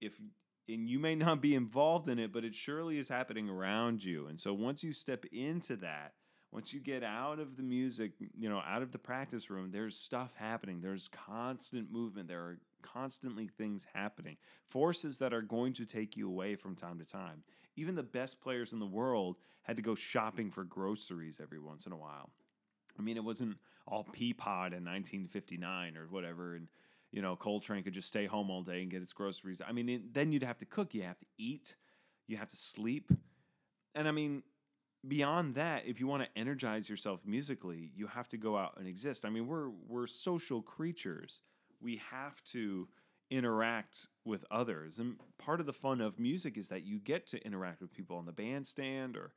If 0.00 0.20
and 0.68 0.88
you 0.88 0.98
may 0.98 1.14
not 1.14 1.40
be 1.40 1.54
involved 1.54 2.08
in 2.08 2.18
it, 2.18 2.32
but 2.32 2.44
it 2.44 2.54
surely 2.54 2.98
is 2.98 3.08
happening 3.08 3.48
around 3.48 4.04
you. 4.04 4.26
And 4.26 4.38
so 4.38 4.52
once 4.52 4.82
you 4.82 4.92
step 4.92 5.24
into 5.32 5.76
that, 5.76 6.12
once 6.52 6.72
you 6.72 6.80
get 6.80 7.04
out 7.04 7.38
of 7.38 7.56
the 7.56 7.62
music, 7.62 8.12
you 8.36 8.48
know, 8.48 8.60
out 8.66 8.82
of 8.82 8.90
the 8.90 8.98
practice 8.98 9.50
room, 9.50 9.70
there's 9.70 9.96
stuff 9.96 10.32
happening. 10.36 10.80
There's 10.80 11.08
constant 11.08 11.92
movement. 11.92 12.28
There 12.28 12.40
are 12.40 12.58
constantly 12.82 13.46
things 13.46 13.86
happening, 13.92 14.36
forces 14.68 15.18
that 15.18 15.32
are 15.32 15.42
going 15.42 15.72
to 15.74 15.86
take 15.86 16.16
you 16.16 16.28
away 16.28 16.56
from 16.56 16.74
time 16.74 16.98
to 16.98 17.04
time. 17.04 17.44
Even 17.76 17.94
the 17.94 18.02
best 18.02 18.40
players 18.40 18.72
in 18.72 18.80
the 18.80 18.86
world 18.86 19.36
had 19.62 19.76
to 19.76 19.82
go 19.82 19.94
shopping 19.94 20.50
for 20.50 20.64
groceries 20.64 21.38
every 21.40 21.60
once 21.60 21.86
in 21.86 21.92
a 21.92 21.96
while. 21.96 22.30
I 22.98 23.02
mean, 23.02 23.16
it 23.16 23.24
wasn't 23.24 23.56
all 23.86 24.04
Peapod 24.04 24.72
in 24.72 24.84
1959 24.84 25.96
or 25.96 26.08
whatever, 26.08 26.56
and 26.56 26.66
you 27.12 27.22
know, 27.22 27.36
Coltrane 27.36 27.82
could 27.82 27.94
just 27.94 28.08
stay 28.08 28.26
home 28.26 28.50
all 28.50 28.62
day 28.62 28.82
and 28.82 28.90
get 28.90 29.00
his 29.00 29.12
groceries. 29.12 29.60
I 29.66 29.72
mean, 29.72 29.88
it, 29.88 30.14
then 30.14 30.30
you'd 30.32 30.44
have 30.44 30.58
to 30.58 30.64
cook, 30.64 30.94
you 30.94 31.02
have 31.02 31.18
to 31.18 31.26
eat, 31.38 31.74
you 32.26 32.36
have 32.36 32.48
to 32.48 32.56
sleep, 32.56 33.10
and 33.94 34.06
I 34.06 34.12
mean, 34.12 34.42
beyond 35.06 35.54
that, 35.54 35.86
if 35.86 36.00
you 36.00 36.06
want 36.06 36.22
to 36.22 36.38
energize 36.38 36.88
yourself 36.88 37.26
musically, 37.26 37.90
you 37.94 38.06
have 38.06 38.28
to 38.28 38.36
go 38.36 38.56
out 38.56 38.74
and 38.78 38.86
exist. 38.86 39.24
I 39.24 39.30
mean, 39.30 39.46
we're 39.46 39.70
we're 39.88 40.06
social 40.06 40.62
creatures. 40.62 41.40
We 41.80 42.00
have 42.10 42.42
to 42.52 42.88
interact 43.30 44.06
with 44.24 44.44
others. 44.50 44.98
And 44.98 45.16
part 45.38 45.60
of 45.60 45.66
the 45.66 45.72
fun 45.72 46.00
of 46.00 46.18
music 46.18 46.58
is 46.58 46.68
that 46.68 46.84
you 46.84 46.98
get 46.98 47.26
to 47.28 47.44
interact 47.44 47.80
with 47.80 47.92
people 47.92 48.16
on 48.16 48.26
the 48.26 48.32
bandstand 48.32 49.16
or 49.16 49.32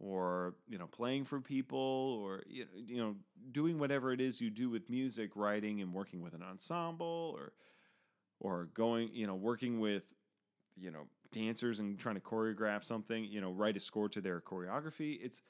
or 0.00 0.54
you 0.68 0.76
know 0.76 0.86
playing 0.86 1.24
for 1.24 1.40
people 1.40 1.78
or 2.22 2.42
you 2.48 2.96
know 2.96 3.14
doing 3.52 3.78
whatever 3.78 4.12
it 4.12 4.20
is 4.20 4.40
you 4.40 4.50
do 4.50 4.68
with 4.68 4.90
music 4.90 5.30
writing 5.36 5.80
and 5.80 5.94
working 5.94 6.20
with 6.20 6.34
an 6.34 6.42
ensemble 6.42 7.34
or 7.38 7.52
or 8.40 8.68
going 8.74 9.08
you 9.12 9.26
know 9.26 9.36
working 9.36 9.78
with 9.78 10.02
you 10.76 10.90
know 10.90 11.06
dancers 11.34 11.80
and 11.80 11.98
trying 11.98 12.14
to 12.14 12.20
choreograph 12.20 12.84
something 12.84 13.24
you 13.24 13.40
know 13.40 13.50
write 13.50 13.76
a 13.76 13.80
score 13.80 14.08
to 14.08 14.20
their 14.20 14.40
choreography 14.40 15.18
it's 15.20 15.42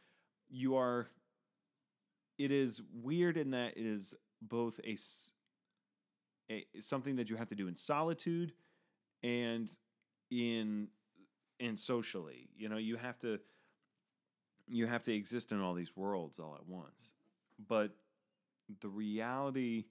you 0.49 0.77
are 0.77 1.09
it 2.39 2.51
is 2.51 2.81
weird 2.93 3.37
in 3.37 3.51
that 3.51 3.77
it 3.77 3.87
is 3.87 4.15
both 4.43 4.81
a, 4.85 4.97
a 6.51 6.65
something 6.81 7.17
that 7.17 7.31
you 7.31 7.37
have 7.37 7.49
to 7.49 7.55
do 7.55 7.69
in 7.69 7.77
solitude 7.77 8.53
and 9.23 9.71
in 10.31 10.89
and 11.61 11.79
socially 11.79 12.49
you 12.57 12.69
know 12.69 12.79
you 12.79 12.97
have 12.97 13.19
to 13.19 13.39
you 14.69 14.87
have 14.87 15.03
to 15.05 15.15
exist 15.15 15.53
in 15.53 15.61
all 15.61 15.75
these 15.75 15.97
worlds 15.97 16.39
all 16.39 16.55
at 16.55 16.67
once. 16.67 17.15
But 17.69 17.93
the 18.81 18.89
reality, 18.89 19.85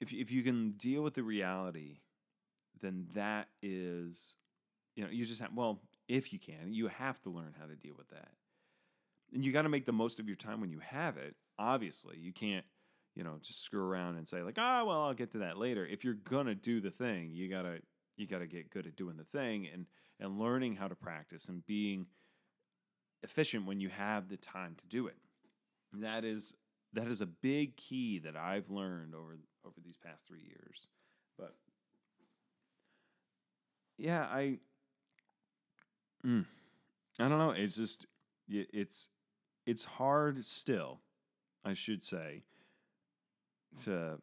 if 0.00 0.12
if 0.12 0.30
you 0.30 0.42
can 0.42 0.72
deal 0.72 1.02
with 1.02 1.14
the 1.14 1.22
reality, 1.22 2.00
then 2.80 3.06
that 3.14 3.48
is, 3.62 4.36
you 4.96 5.04
know, 5.04 5.10
you 5.10 5.24
just 5.24 5.40
have. 5.40 5.50
Well, 5.54 5.82
if 6.08 6.32
you 6.32 6.38
can, 6.38 6.72
you 6.72 6.88
have 6.88 7.20
to 7.22 7.30
learn 7.30 7.54
how 7.58 7.66
to 7.66 7.76
deal 7.76 7.94
with 7.96 8.08
that, 8.08 8.30
and 9.32 9.44
you 9.44 9.52
got 9.52 9.62
to 9.62 9.68
make 9.68 9.86
the 9.86 9.92
most 9.92 10.20
of 10.20 10.26
your 10.26 10.36
time 10.36 10.60
when 10.60 10.70
you 10.70 10.80
have 10.80 11.16
it. 11.16 11.36
Obviously, 11.58 12.18
you 12.18 12.32
can't, 12.32 12.64
you 13.14 13.24
know, 13.24 13.38
just 13.42 13.62
screw 13.62 13.84
around 13.84 14.16
and 14.16 14.28
say 14.28 14.42
like, 14.42 14.56
ah, 14.58 14.80
oh, 14.80 14.86
well, 14.86 15.02
I'll 15.02 15.14
get 15.14 15.32
to 15.32 15.38
that 15.38 15.58
later. 15.58 15.86
If 15.86 16.04
you're 16.04 16.14
gonna 16.14 16.54
do 16.54 16.80
the 16.80 16.90
thing, 16.90 17.30
you 17.32 17.48
gotta 17.48 17.80
you 18.16 18.26
gotta 18.26 18.46
get 18.46 18.70
good 18.70 18.86
at 18.86 18.96
doing 18.96 19.16
the 19.16 19.24
thing 19.24 19.68
and 19.72 19.86
and 20.18 20.38
learning 20.38 20.76
how 20.76 20.88
to 20.88 20.94
practice 20.94 21.48
and 21.48 21.64
being 21.66 22.06
efficient 23.22 23.66
when 23.66 23.80
you 23.80 23.88
have 23.88 24.28
the 24.28 24.36
time 24.36 24.74
to 24.76 24.86
do 24.86 25.06
it. 25.06 25.16
that 25.92 26.24
is 26.24 26.54
that 26.92 27.06
is 27.08 27.20
a 27.20 27.26
big 27.26 27.76
key 27.76 28.18
that 28.20 28.36
I've 28.36 28.70
learned 28.70 29.14
over 29.14 29.38
over 29.64 29.80
these 29.84 29.96
past 29.96 30.26
3 30.26 30.40
years. 30.40 30.88
But 31.38 31.54
yeah, 34.00 34.22
I 34.22 34.58
mm, 36.26 36.46
I 37.18 37.28
don't 37.28 37.38
know, 37.38 37.50
it's 37.50 37.76
just 37.76 38.06
it's 38.48 39.08
it's 39.66 39.84
hard 39.84 40.44
still, 40.44 41.00
I 41.64 41.74
should 41.74 42.02
say, 42.02 42.42
to 43.84 44.18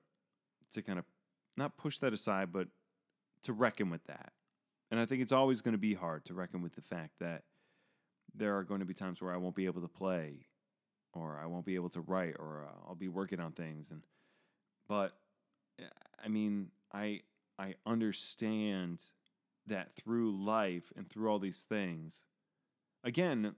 to 0.73 0.81
kind 0.81 0.97
of 0.99 1.05
not 1.55 1.77
push 1.77 1.99
that 1.99 2.11
aside, 2.11 2.51
but 2.51 2.67
to 3.43 3.53
reckon 3.53 3.89
with 3.89 4.03
that. 4.05 4.33
And 4.89 4.99
I 4.99 5.05
think 5.05 5.21
it's 5.21 5.31
always 5.31 5.61
going 5.61 5.73
to 5.73 5.79
be 5.79 5.93
hard 5.93 6.25
to 6.25 6.33
reckon 6.33 6.61
with 6.61 6.75
the 6.75 6.81
fact 6.81 7.19
that 7.19 7.43
there 8.33 8.57
are 8.57 8.63
going 8.63 8.79
to 8.79 8.85
be 8.85 8.93
times 8.93 9.21
where 9.21 9.33
I 9.33 9.37
won't 9.37 9.55
be 9.55 9.65
able 9.65 9.81
to 9.81 9.87
play 9.87 10.47
or 11.13 11.39
I 11.41 11.45
won't 11.45 11.65
be 11.65 11.75
able 11.75 11.89
to 11.89 12.01
write 12.01 12.35
or 12.39 12.65
uh, 12.67 12.87
I'll 12.87 12.95
be 12.95 13.07
working 13.07 13.39
on 13.39 13.51
things 13.51 13.89
and 13.91 14.01
but 14.87 15.13
eh, 15.79 15.83
I 16.23 16.27
mean 16.27 16.69
I 16.93 17.21
I 17.59 17.75
understand 17.85 19.03
that 19.67 19.95
through 19.95 20.43
life 20.43 20.91
and 20.95 21.09
through 21.09 21.29
all 21.29 21.39
these 21.39 21.65
things 21.67 22.23
again 23.03 23.55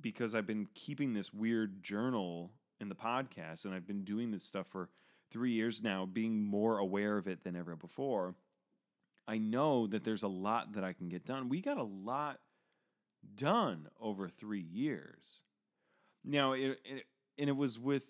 because 0.00 0.34
I've 0.34 0.46
been 0.46 0.68
keeping 0.74 1.14
this 1.14 1.32
weird 1.32 1.82
journal 1.82 2.52
in 2.80 2.88
the 2.88 2.94
podcast 2.94 3.64
and 3.64 3.74
I've 3.74 3.86
been 3.86 4.04
doing 4.04 4.30
this 4.30 4.44
stuff 4.44 4.66
for 4.68 4.88
3 5.32 5.52
years 5.52 5.82
now 5.82 6.06
being 6.06 6.44
more 6.44 6.78
aware 6.78 7.16
of 7.16 7.26
it 7.26 7.44
than 7.44 7.56
ever 7.56 7.76
before 7.76 8.34
I 9.30 9.38
know 9.38 9.86
that 9.86 10.02
there's 10.02 10.24
a 10.24 10.28
lot 10.28 10.72
that 10.72 10.82
I 10.82 10.92
can 10.92 11.08
get 11.08 11.24
done. 11.24 11.48
We 11.48 11.60
got 11.60 11.76
a 11.76 11.84
lot 11.84 12.40
done 13.36 13.86
over 14.00 14.28
three 14.28 14.66
years. 14.72 15.42
Now, 16.24 16.52
it, 16.52 16.80
it, 16.84 17.04
and 17.38 17.48
it 17.48 17.56
was 17.56 17.78
with, 17.78 18.06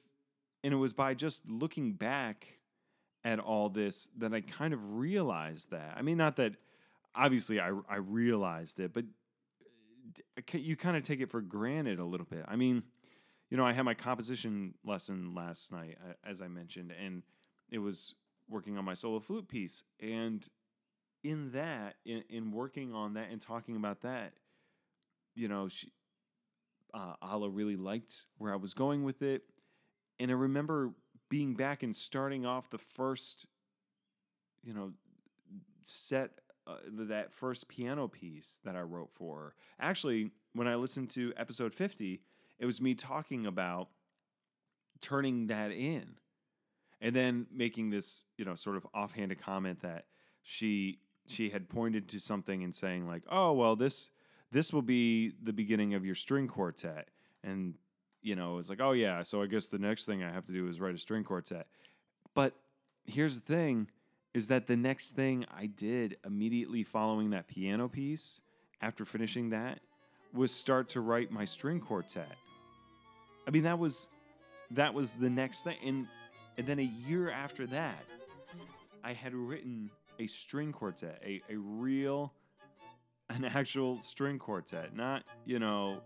and 0.65 0.73
it 0.73 0.79
was 0.79 0.95
by 0.95 1.13
just 1.13 1.47
looking 1.47 1.93
back 1.93 2.59
at 3.23 3.39
all 3.39 3.69
this 3.69 4.09
that 4.17 4.33
I 4.33 4.41
kind 4.41 4.73
of 4.73 4.95
realized 4.97 5.73
that. 5.73 5.95
I 5.95 6.01
mean, 6.01 6.17
not 6.17 6.37
that 6.37 6.55
obviously 7.15 7.61
I, 7.61 7.73
I 7.89 7.97
realized 7.97 8.81
it, 8.81 8.93
but 8.93 9.05
you 10.53 10.77
kind 10.77 10.97
of 10.97 11.03
take 11.03 11.21
it 11.21 11.31
for 11.31 11.41
granted 11.41 11.99
a 11.99 12.05
little 12.05 12.27
bit. 12.27 12.45
I 12.49 12.57
mean, 12.57 12.83
you 13.51 13.57
know, 13.57 13.65
I 13.65 13.73
had 13.73 13.85
my 13.85 13.95
composition 13.95 14.75
lesson 14.85 15.35
last 15.35 15.73
night, 15.73 15.99
as 16.25 16.41
I 16.41 16.49
mentioned, 16.49 16.93
and 16.93 17.23
it 17.71 17.79
was 17.79 18.15
working 18.49 18.79
on 18.79 18.85
my 18.85 18.95
solo 18.95 19.21
flute 19.21 19.49
piece. 19.49 19.83
And 20.01 20.47
in 21.23 21.53
that, 21.53 21.97
in, 22.05 22.25
in 22.29 22.53
working 22.53 22.95
on 22.95 23.15
that 23.15 23.31
and 23.31 23.41
talking 23.41 23.77
about 23.77 24.03
that, 24.03 24.33
you 25.35 25.49
know, 25.49 25.69
she, 25.69 25.93
uh, 26.95 27.15
Ala 27.23 27.49
really 27.49 27.77
liked 27.77 28.27
where 28.39 28.53
I 28.53 28.57
was 28.57 28.75
going 28.75 29.05
with 29.05 29.23
it. 29.23 29.43
And 30.19 30.31
I 30.31 30.35
remember 30.35 30.91
being 31.29 31.55
back 31.55 31.83
and 31.83 31.95
starting 31.95 32.45
off 32.45 32.71
the 32.71 32.79
first, 32.79 33.47
you 34.63 34.75
know, 34.75 34.93
set 35.83 36.31
uh, 36.67 36.77
that 36.93 37.33
first 37.33 37.69
piano 37.69 38.09
piece 38.09 38.61
that 38.65 38.77
I 38.77 38.83
wrote 38.83 39.11
for 39.13 39.37
her. 39.37 39.55
Actually, 39.81 40.31
when 40.55 40.67
I 40.67 40.75
listened 40.77 41.11
to 41.11 41.33
episode 41.37 41.75
50, 41.75 42.21
it 42.59 42.67
was 42.67 42.81
me 42.81 42.95
talking 42.95 43.47
about 43.47 43.89
turning 45.01 45.47
that 45.47 45.73
in 45.73 46.17
and 47.01 47.17
then 47.17 47.47
making 47.51 47.91
this, 47.91 48.25
you 48.37 48.45
know, 48.45 48.55
sort 48.55 48.77
of 48.77 48.87
offhanded 48.95 49.41
comment 49.41 49.81
that 49.83 50.05
she 50.43 50.99
she 51.27 51.51
had 51.51 51.69
pointed 51.69 52.09
to 52.09 52.19
something 52.21 52.65
and 52.65 52.75
saying 52.75 53.07
like, 53.07 53.23
"Oh, 53.31 53.53
well, 53.53 53.77
this 53.77 54.11
this 54.53 54.73
will 54.73 54.83
be 54.83 55.33
the 55.43 55.53
beginning 55.53 55.95
of 55.95 56.05
your 56.05 56.15
string 56.15 56.49
quartet. 56.49 57.09
And, 57.45 57.75
you 58.23 58.35
know, 58.35 58.59
it's 58.59 58.69
like, 58.69 58.81
oh, 58.81 58.93
yeah, 58.93 59.23
so 59.23 59.43
I 59.43 59.47
guess 59.47 59.67
the 59.67 59.79
next 59.79 60.05
thing 60.05 60.23
I 60.23 60.33
have 60.33 60.47
to 60.47 60.53
do 60.53 60.69
is 60.69 60.81
write 60.81 60.95
a 60.95 60.99
string 60.99 61.25
quartet. 61.25 61.67
But 62.35 62.55
here's 63.05 63.37
the 63.37 63.53
thing 63.53 63.89
is 64.35 64.47
that 64.49 64.67
the 64.67 64.77
next 64.77 65.13
thing 65.13 65.45
I 65.51 65.67
did 65.67 66.17
immediately 66.25 66.85
following 66.85 67.31
that 67.31 67.49
piano 67.49 67.89
piece, 67.89 68.41
after 68.81 69.05
finishing 69.05 69.51
that, 69.51 69.81
was 70.33 70.53
start 70.53 70.89
to 70.91 71.01
write 71.01 71.31
my 71.33 71.45
string 71.45 71.81
quartet. 71.81 72.37
I 73.47 73.51
mean, 73.51 73.65
that 73.65 73.79
was 73.79 74.09
that 74.73 74.95
was 74.95 75.13
the 75.13 75.31
next 75.31 75.65
thing. 75.65 75.77
And 75.85 76.07
and 76.57 76.67
then 76.67 76.79
a 76.79 76.91
year 77.09 77.31
after 77.31 77.67
that, 77.69 78.05
I 79.03 79.13
had 79.13 79.35
written 79.35 79.91
a 80.19 80.27
string 80.27 80.73
quartet, 80.73 81.21
a, 81.25 81.43
a 81.51 81.57
real 81.57 82.33
an 83.31 83.45
actual 83.45 84.01
string 84.01 84.39
quartet, 84.39 84.95
not, 84.95 85.23
you 85.45 85.59
know, 85.59 86.01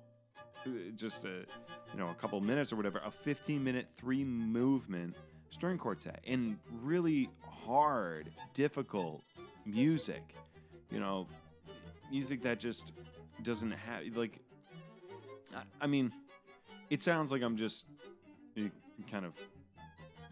uh, 0.67 0.71
just 0.95 1.25
a, 1.25 1.45
you 1.93 1.99
know, 1.99 2.09
a 2.09 2.15
couple 2.15 2.41
minutes 2.41 2.73
or 2.73 2.77
whatever, 2.77 3.01
a 3.05 3.11
15 3.11 3.63
minute, 3.63 3.87
three 3.97 4.25
movement 4.25 5.15
string 5.55 5.79
quartet 5.79 6.21
and 6.27 6.59
really 6.83 7.31
hard, 7.65 8.29
difficult 8.55 9.23
music, 9.65 10.35
you 10.91 10.99
know, 10.99 11.29
music 12.11 12.43
that 12.43 12.59
just 12.59 12.93
doesn't 13.45 13.71
have, 13.71 14.03
like, 14.17 14.41
I 15.81 15.87
mean, 15.87 16.13
it 16.91 17.03
sounds 17.03 17.31
like 17.31 17.43
I'm 17.43 17.57
just 17.57 17.87
eh, 18.57 18.69
kind 19.09 19.25
of, 19.25 19.33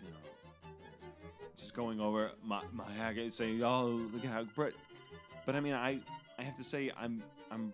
you 0.03 0.11
know, 0.11 1.09
just 1.57 1.73
going 1.75 2.01
over 2.01 2.33
my, 2.45 2.61
my 2.73 2.85
saying, 3.29 3.63
oh, 3.63 3.87
look 4.13 4.25
at 4.25 4.31
how, 4.31 4.45
but, 4.57 4.73
but 5.47 5.55
I 5.55 5.61
mean, 5.61 5.75
I, 5.75 6.01
I 6.37 6.43
have 6.43 6.57
to 6.57 6.65
say 6.65 6.91
I'm 7.01 7.23
I'm 7.53 7.73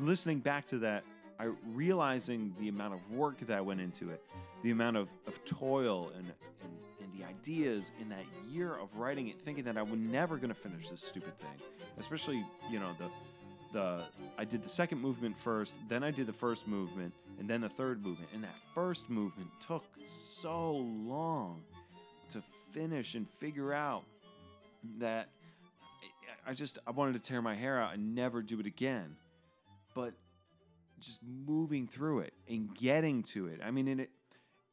listening 0.00 0.40
back 0.40 0.66
to 0.66 0.78
that, 0.80 1.04
I 1.38 1.50
realizing 1.72 2.54
the 2.58 2.68
amount 2.68 2.94
of 2.94 3.10
work 3.10 3.40
that 3.46 3.64
went 3.64 3.80
into 3.80 4.10
it, 4.10 4.22
the 4.62 4.70
amount 4.70 4.96
of, 4.96 5.08
of 5.26 5.44
toil 5.44 6.10
and, 6.16 6.26
and 6.62 6.72
and 7.00 7.20
the 7.20 7.26
ideas 7.26 7.90
in 8.00 8.08
that 8.08 8.24
year 8.48 8.74
of 8.74 8.94
writing 8.96 9.28
it, 9.28 9.40
thinking 9.40 9.64
that 9.64 9.76
I 9.76 9.82
was 9.82 9.98
never 9.98 10.36
going 10.36 10.48
to 10.48 10.54
finish 10.54 10.88
this 10.88 11.02
stupid 11.02 11.38
thing. 11.38 11.60
Especially, 11.98 12.44
you 12.70 12.78
know, 12.78 12.94
the 12.98 13.08
the 13.72 14.04
I 14.38 14.44
did 14.44 14.62
the 14.62 14.68
second 14.68 15.00
movement 15.00 15.36
first, 15.38 15.74
then 15.88 16.02
I 16.02 16.10
did 16.10 16.26
the 16.26 16.32
first 16.32 16.66
movement, 16.66 17.12
and 17.38 17.48
then 17.48 17.60
the 17.60 17.68
third 17.68 18.04
movement. 18.04 18.30
And 18.34 18.42
that 18.44 18.56
first 18.74 19.10
movement 19.10 19.50
took 19.66 19.84
so 20.04 20.72
long 20.76 21.62
to 22.30 22.42
finish 22.72 23.14
and 23.14 23.28
figure 23.28 23.72
out 23.72 24.04
that 24.98 25.28
I 26.46 26.54
just 26.54 26.78
I 26.86 26.92
wanted 26.92 27.14
to 27.14 27.18
tear 27.20 27.42
my 27.42 27.54
hair 27.54 27.80
out 27.80 27.94
and 27.94 28.14
never 28.14 28.42
do 28.42 28.60
it 28.60 28.66
again. 28.66 29.16
But 29.94 30.14
just 30.98 31.20
moving 31.22 31.86
through 31.86 32.20
it 32.20 32.34
and 32.48 32.74
getting 32.74 33.22
to 33.22 33.46
it. 33.46 33.60
I 33.64 33.70
mean, 33.70 33.88
and 33.88 34.00
it 34.00 34.10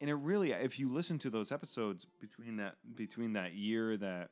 and 0.00 0.10
it 0.10 0.14
really 0.14 0.52
if 0.52 0.78
you 0.78 0.88
listen 0.88 1.18
to 1.20 1.30
those 1.30 1.52
episodes 1.52 2.06
between 2.20 2.56
that 2.56 2.76
between 2.94 3.34
that 3.34 3.54
year 3.54 3.96
that 3.96 4.30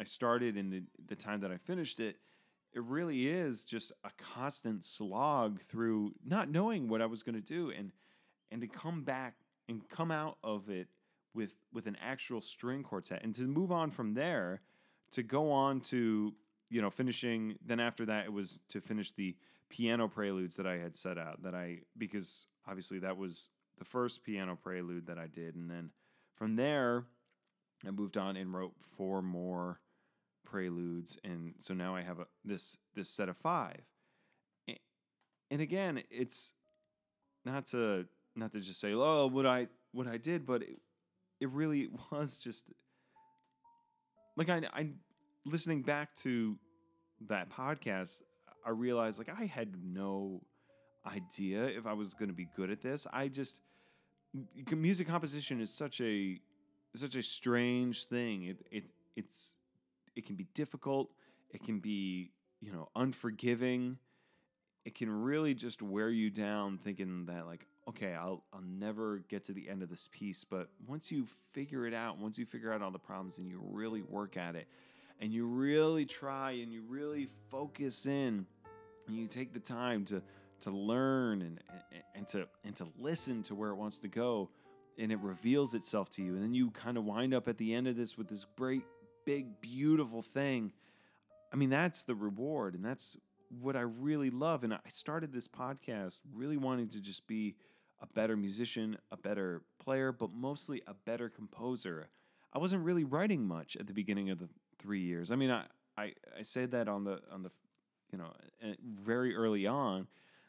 I 0.00 0.04
started 0.04 0.56
and 0.56 0.72
the 0.72 0.82
the 1.08 1.16
time 1.16 1.40
that 1.40 1.50
I 1.50 1.56
finished 1.56 2.00
it, 2.00 2.16
it 2.72 2.82
really 2.82 3.28
is 3.28 3.64
just 3.64 3.92
a 4.04 4.10
constant 4.18 4.84
slog 4.84 5.60
through 5.62 6.12
not 6.24 6.50
knowing 6.50 6.88
what 6.88 7.00
I 7.00 7.06
was 7.06 7.22
going 7.22 7.34
to 7.34 7.40
do 7.40 7.70
and 7.70 7.92
and 8.50 8.60
to 8.60 8.68
come 8.68 9.02
back 9.02 9.34
and 9.68 9.88
come 9.88 10.10
out 10.10 10.38
of 10.44 10.68
it 10.68 10.88
with 11.34 11.52
with 11.72 11.86
an 11.86 11.96
actual 12.02 12.40
string 12.40 12.82
quartet 12.82 13.22
and 13.22 13.34
to 13.34 13.42
move 13.42 13.72
on 13.72 13.90
from 13.90 14.14
there 14.14 14.60
to 15.12 15.22
go 15.22 15.50
on 15.52 15.80
to 15.80 16.34
you 16.70 16.82
know 16.82 16.90
finishing 16.90 17.56
then 17.64 17.80
after 17.80 18.04
that 18.06 18.24
it 18.24 18.32
was 18.32 18.60
to 18.68 18.80
finish 18.80 19.12
the 19.12 19.36
piano 19.68 20.08
preludes 20.08 20.56
that 20.56 20.66
I 20.66 20.78
had 20.78 20.96
set 20.96 21.18
out 21.18 21.42
that 21.42 21.54
I 21.54 21.78
because 21.98 22.46
obviously 22.66 22.98
that 23.00 23.16
was 23.16 23.48
the 23.78 23.84
first 23.84 24.22
piano 24.22 24.56
prelude 24.60 25.06
that 25.06 25.18
I 25.18 25.26
did 25.26 25.54
and 25.54 25.70
then 25.70 25.90
from 26.36 26.56
there 26.56 27.04
I 27.86 27.90
moved 27.90 28.16
on 28.16 28.36
and 28.36 28.52
wrote 28.54 28.74
four 28.96 29.22
more 29.22 29.80
preludes 30.44 31.18
and 31.24 31.54
so 31.58 31.74
now 31.74 31.96
I 31.96 32.02
have 32.02 32.20
a, 32.20 32.26
this 32.44 32.76
this 32.94 33.10
set 33.10 33.28
of 33.28 33.36
5 33.36 33.76
and 35.50 35.60
again 35.60 36.02
it's 36.10 36.52
not 37.44 37.66
to 37.66 38.06
not 38.34 38.52
to 38.52 38.60
just 38.60 38.80
say 38.80 38.92
oh 38.94 39.26
what 39.26 39.46
I 39.46 39.66
what 39.92 40.06
I 40.06 40.16
did 40.16 40.46
but 40.46 40.62
it, 40.62 40.78
it 41.40 41.50
really 41.50 41.88
was 42.10 42.38
just 42.38 42.64
like 44.36 44.48
I 44.48 44.62
I 44.72 44.90
listening 45.44 45.82
back 45.82 46.14
to 46.16 46.56
that 47.28 47.50
podcast 47.50 48.22
I 48.66 48.70
realized 48.70 49.18
like 49.18 49.28
I 49.28 49.46
had 49.46 49.68
no 49.82 50.42
idea 51.06 51.66
if 51.66 51.86
I 51.86 51.92
was 51.92 52.14
going 52.14 52.28
to 52.28 52.34
be 52.34 52.48
good 52.56 52.70
at 52.70 52.82
this. 52.82 53.06
I 53.12 53.28
just 53.28 53.60
music 54.72 55.06
composition 55.06 55.60
is 55.60 55.72
such 55.72 56.00
a 56.00 56.40
such 56.94 57.14
a 57.14 57.22
strange 57.22 58.06
thing. 58.06 58.44
It 58.44 58.66
it 58.70 58.84
it's 59.14 59.54
it 60.16 60.26
can 60.26 60.34
be 60.34 60.48
difficult. 60.54 61.10
It 61.50 61.62
can 61.62 61.78
be 61.78 62.32
you 62.60 62.72
know 62.72 62.88
unforgiving. 62.96 63.98
It 64.84 64.94
can 64.94 65.10
really 65.10 65.54
just 65.54 65.82
wear 65.82 66.10
you 66.10 66.30
down, 66.30 66.78
thinking 66.78 67.26
that 67.26 67.46
like 67.46 67.66
okay, 67.88 68.14
I'll 68.14 68.42
I'll 68.52 68.62
never 68.62 69.18
get 69.28 69.44
to 69.44 69.52
the 69.52 69.68
end 69.68 69.82
of 69.82 69.88
this 69.88 70.08
piece. 70.12 70.44
But 70.44 70.68
once 70.86 71.12
you 71.12 71.26
figure 71.52 71.86
it 71.86 71.94
out, 71.94 72.18
once 72.18 72.36
you 72.36 72.46
figure 72.46 72.72
out 72.72 72.82
all 72.82 72.90
the 72.90 72.98
problems 72.98 73.38
and 73.38 73.48
you 73.48 73.60
really 73.62 74.02
work 74.02 74.36
at 74.36 74.56
it, 74.56 74.66
and 75.20 75.32
you 75.32 75.46
really 75.46 76.04
try 76.04 76.52
and 76.52 76.72
you 76.72 76.82
really 76.82 77.28
focus 77.50 78.06
in 78.06 78.46
and 79.08 79.16
you 79.16 79.26
take 79.26 79.52
the 79.52 79.60
time 79.60 80.04
to 80.06 80.22
to 80.60 80.70
learn 80.70 81.42
and, 81.42 81.60
and, 81.92 82.02
and 82.14 82.28
to 82.28 82.48
and 82.64 82.74
to 82.76 82.86
listen 82.98 83.42
to 83.44 83.54
where 83.54 83.70
it 83.70 83.76
wants 83.76 83.98
to 84.00 84.08
go 84.08 84.50
and 84.98 85.12
it 85.12 85.18
reveals 85.20 85.74
itself 85.74 86.08
to 86.10 86.22
you. 86.22 86.34
And 86.34 86.42
then 86.42 86.54
you 86.54 86.70
kind 86.70 86.96
of 86.96 87.04
wind 87.04 87.34
up 87.34 87.48
at 87.48 87.58
the 87.58 87.74
end 87.74 87.86
of 87.86 87.96
this 87.96 88.16
with 88.16 88.28
this 88.28 88.46
great 88.56 88.82
big 89.24 89.60
beautiful 89.60 90.22
thing. 90.22 90.72
I 91.52 91.56
mean 91.56 91.70
that's 91.70 92.04
the 92.04 92.14
reward 92.14 92.74
and 92.74 92.84
that's 92.84 93.16
what 93.60 93.76
i 93.76 93.80
really 93.80 94.30
love. 94.30 94.64
And 94.64 94.74
i 94.74 94.78
started 94.88 95.32
this 95.32 95.48
podcast 95.48 96.20
really 96.34 96.56
wanting 96.56 96.88
to 96.90 97.00
just 97.00 97.26
be 97.26 97.56
a 98.00 98.06
better 98.06 98.36
musician 98.36 98.98
a 99.10 99.16
better 99.16 99.62
player 99.82 100.12
but 100.12 100.30
mostly 100.32 100.82
a 100.86 100.94
better 100.94 101.28
composer. 101.28 102.08
I 102.52 102.58
wasn't 102.58 102.84
really 102.84 103.04
writing 103.04 103.46
much 103.46 103.76
at 103.76 103.86
the 103.86 103.92
beginning 103.92 104.30
of 104.30 104.38
the 104.38 104.48
three 104.78 105.00
years. 105.00 105.30
I 105.30 105.36
mean 105.36 105.50
i 105.50 105.64
i, 105.98 106.12
I 106.38 106.42
say 106.42 106.66
that 106.66 106.88
on 106.88 107.04
the 107.04 107.20
on 107.30 107.42
the 107.42 107.50
you 108.10 108.18
know, 108.18 108.32
eh, 108.62 108.74
very 109.02 109.34
early 109.34 109.66
on 109.66 110.06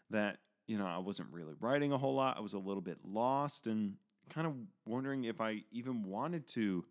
that, 0.10 0.38
you 0.67 0.78
know, 0.78 0.86
I 0.86 0.98
wasn't 0.98 1.30
really 1.32 1.54
writing 1.60 1.91
a 1.91 1.98
whole 1.98 2.15
lot. 2.15 2.38
I 2.38 2.41
was 2.41 2.54
a 2.54 2.60
little 2.60 2.82
bit 2.82 2.98
lost 3.04 3.67
and 3.67 3.96
kind 4.30 4.48
of 4.48 4.54
wondering 4.86 5.24
if 5.24 5.41
I 5.41 5.63
even 5.72 6.04
wanted 6.04 6.48
to 6.50 6.86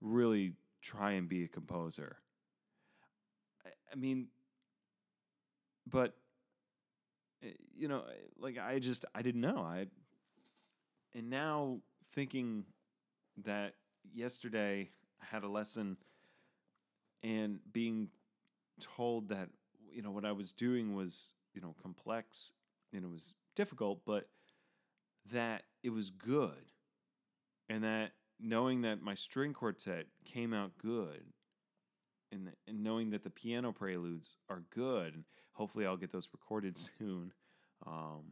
really 0.00 0.52
try 0.82 1.12
and 1.12 1.28
be 1.28 1.44
a 1.44 1.48
composer. 1.48 2.16
I 3.92 3.94
mean, 3.96 4.28
but 5.90 6.14
eh, 7.42 7.48
you 7.76 7.88
know, 7.88 8.04
eh, 8.08 8.14
like 8.38 8.58
I 8.58 8.78
just 8.78 9.04
I 9.14 9.22
didn't 9.22 9.40
know. 9.40 9.58
I 9.58 9.86
and 11.14 11.30
now 11.30 11.78
thinking 12.12 12.64
that 13.44 13.74
yesterday 14.14 14.90
I 15.20 15.24
had 15.24 15.44
a 15.44 15.48
lesson 15.48 15.96
and 17.22 17.58
being 17.72 18.08
told 18.80 19.28
that 19.28 19.48
you 19.96 20.02
know, 20.02 20.10
what 20.10 20.26
I 20.26 20.32
was 20.32 20.52
doing 20.52 20.94
was, 20.94 21.32
you 21.54 21.62
know, 21.62 21.74
complex 21.80 22.52
and 22.92 23.02
it 23.02 23.10
was 23.10 23.34
difficult, 23.56 24.00
but 24.04 24.28
that 25.32 25.62
it 25.82 25.88
was 25.88 26.10
good. 26.10 26.70
And 27.70 27.82
that 27.82 28.12
knowing 28.38 28.82
that 28.82 29.00
my 29.00 29.14
string 29.14 29.54
quartet 29.54 30.04
came 30.26 30.52
out 30.52 30.76
good 30.76 31.22
and, 32.30 32.50
and 32.68 32.84
knowing 32.84 33.08
that 33.10 33.24
the 33.24 33.30
piano 33.30 33.72
preludes 33.72 34.36
are 34.50 34.64
good, 34.70 35.14
and 35.14 35.24
hopefully 35.52 35.86
I'll 35.86 35.96
get 35.96 36.12
those 36.12 36.28
recorded 36.30 36.76
soon. 36.98 37.32
Um, 37.86 38.24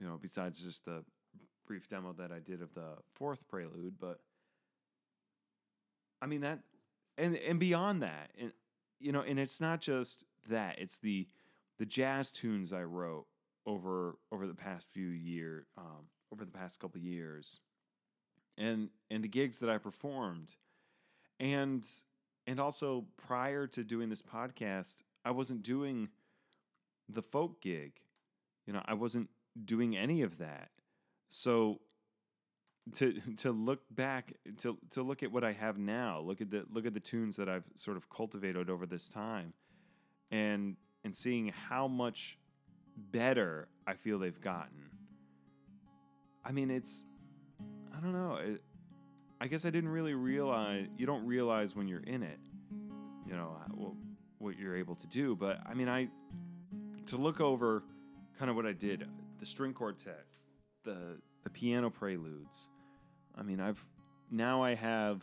you 0.00 0.08
know, 0.08 0.18
besides 0.20 0.58
just 0.58 0.84
the 0.84 1.04
brief 1.68 1.86
demo 1.86 2.14
that 2.18 2.32
I 2.32 2.40
did 2.40 2.62
of 2.62 2.74
the 2.74 2.96
fourth 3.14 3.46
prelude, 3.48 3.94
but 4.00 4.18
I 6.20 6.26
mean 6.26 6.40
that, 6.40 6.58
and 7.16 7.36
and 7.36 7.60
beyond 7.60 8.02
that, 8.02 8.30
and 8.40 8.52
you 8.98 9.12
know, 9.12 9.20
and 9.20 9.38
it's 9.38 9.60
not 9.60 9.80
just 9.80 10.24
that. 10.48 10.76
It's 10.78 10.98
the 10.98 11.28
the 11.78 11.86
jazz 11.86 12.30
tunes 12.30 12.72
I 12.72 12.82
wrote 12.82 13.26
over 13.66 14.16
over 14.30 14.46
the 14.46 14.54
past 14.54 14.86
few 14.92 15.08
year, 15.08 15.66
um, 15.76 16.06
over 16.32 16.44
the 16.44 16.50
past 16.50 16.80
couple 16.80 17.00
years, 17.00 17.60
and 18.58 18.88
and 19.10 19.24
the 19.24 19.28
gigs 19.28 19.58
that 19.58 19.70
I 19.70 19.78
performed, 19.78 20.56
and 21.40 21.86
and 22.46 22.60
also 22.60 23.06
prior 23.16 23.66
to 23.68 23.84
doing 23.84 24.08
this 24.08 24.22
podcast, 24.22 24.96
I 25.24 25.30
wasn't 25.30 25.62
doing 25.62 26.08
the 27.08 27.22
folk 27.22 27.60
gig. 27.60 27.92
You 28.66 28.72
know, 28.72 28.82
I 28.84 28.94
wasn't 28.94 29.28
doing 29.64 29.96
any 29.96 30.22
of 30.22 30.38
that. 30.38 30.70
So 31.28 31.80
to 32.94 33.20
to 33.38 33.52
look 33.52 33.80
back 33.90 34.34
to 34.58 34.76
to 34.90 35.02
look 35.02 35.22
at 35.22 35.32
what 35.32 35.44
I 35.44 35.52
have 35.52 35.78
now, 35.78 36.20
look 36.20 36.40
at 36.40 36.50
the 36.50 36.64
look 36.70 36.86
at 36.86 36.94
the 36.94 37.00
tunes 37.00 37.36
that 37.36 37.48
I've 37.48 37.64
sort 37.76 37.96
of 37.96 38.08
cultivated 38.08 38.68
over 38.68 38.86
this 38.86 39.08
time 39.08 39.54
and 40.32 40.76
and 41.04 41.14
seeing 41.14 41.48
how 41.48 41.86
much 41.86 42.38
better 42.96 43.68
I 43.86 43.94
feel 43.94 44.18
they've 44.18 44.40
gotten. 44.40 44.90
I 46.44 46.50
mean, 46.50 46.70
it's 46.70 47.04
I 47.96 48.00
don't 48.00 48.12
know. 48.12 48.38
It, 48.42 48.62
I 49.40 49.46
guess 49.46 49.64
I 49.64 49.70
didn't 49.70 49.90
really 49.90 50.14
realize 50.14 50.86
you 50.96 51.06
don't 51.06 51.24
realize 51.26 51.76
when 51.76 51.86
you're 51.86 52.04
in 52.04 52.22
it, 52.22 52.38
you 53.26 53.34
know, 53.34 53.56
what, 53.74 53.92
what 54.38 54.58
you're 54.58 54.76
able 54.76 54.94
to 54.96 55.06
do. 55.06 55.36
But 55.36 55.58
I 55.66 55.74
mean, 55.74 55.88
I 55.88 56.08
to 57.06 57.16
look 57.16 57.40
over 57.40 57.82
kind 58.38 58.50
of 58.50 58.56
what 58.56 58.66
I 58.66 58.72
did, 58.72 59.06
the 59.38 59.46
string 59.46 59.74
quartet, 59.74 60.26
the 60.84 61.18
the 61.44 61.50
piano 61.50 61.90
preludes. 61.90 62.68
I 63.36 63.42
mean, 63.42 63.60
I've 63.60 63.84
now 64.30 64.62
I 64.62 64.74
have 64.74 65.22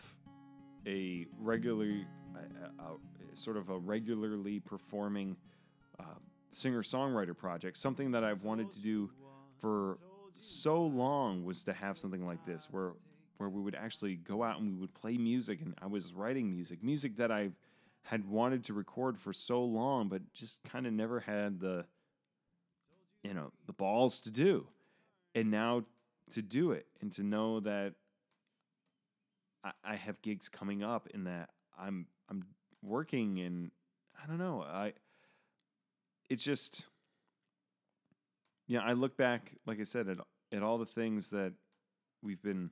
a 0.86 1.26
regularly 1.40 2.06
a, 2.36 2.82
a, 2.84 2.96
sort 3.34 3.58
of 3.58 3.70
a 3.70 3.78
regularly 3.78 4.60
performing 4.60 5.36
uh, 6.00 6.04
singer 6.50 6.84
songwriter 6.84 7.36
project. 7.36 7.78
Something 7.78 8.12
that 8.12 8.24
I've 8.24 8.44
wanted 8.44 8.72
to 8.72 8.82
do 8.82 9.10
for 9.60 9.98
so 10.36 10.84
long 10.84 11.44
was 11.44 11.64
to 11.66 11.74
have 11.74 11.98
something 11.98 12.26
like 12.26 12.46
this, 12.46 12.68
where 12.72 12.94
where 13.38 13.50
we 13.50 13.62
would 13.62 13.76
actually 13.76 14.16
go 14.16 14.44
out 14.44 14.60
and 14.60 14.74
we 14.74 14.82
would 14.82 14.94
play 14.94 15.18
music, 15.18 15.62
and 15.62 15.74
I 15.82 15.88
was 15.88 16.14
writing 16.14 16.52
music, 16.52 16.84
music 16.84 17.16
that 17.18 17.32
I 17.32 17.52
had 18.04 18.26
wanted 18.26 18.66
to 18.66 18.74
record 18.74 19.18
for 19.18 19.32
so 19.32 19.64
long, 19.64 20.10
but 20.10 20.22
just 20.34 20.62
kind 20.64 20.86
of 20.86 20.94
never 20.94 21.20
had 21.20 21.60
the 21.60 21.86
you 23.24 23.34
know 23.34 23.52
the 23.66 23.74
balls 23.74 24.22
to 24.22 24.32
do, 24.32 24.68
and 25.36 25.52
now 25.52 25.84
to 26.32 26.42
do 26.42 26.72
it 26.72 26.86
and 27.02 27.12
to 27.12 27.24
know 27.24 27.60
that 27.62 27.94
I, 29.64 29.72
I 29.84 29.96
have 29.96 30.22
gigs 30.22 30.48
coming 30.48 30.84
up 30.84 31.08
and 31.14 31.28
that 31.28 31.50
I'm 31.78 32.08
I'm 32.30 32.46
working 32.82 33.40
and 33.40 33.72
I 34.22 34.28
don't 34.28 34.38
know. 34.38 34.62
I 34.62 34.94
it's 36.30 36.44
just 36.44 36.84
yeah, 38.68 38.82
I 38.82 38.94
look 38.94 39.18
back 39.18 39.52
like 39.66 39.80
I 39.80 39.84
said 39.84 40.08
at 40.08 40.18
at 40.52 40.64
all 40.64 40.78
the 40.78 40.86
things 40.86 41.30
that 41.30 41.54
we've 42.22 42.42
been 42.42 42.70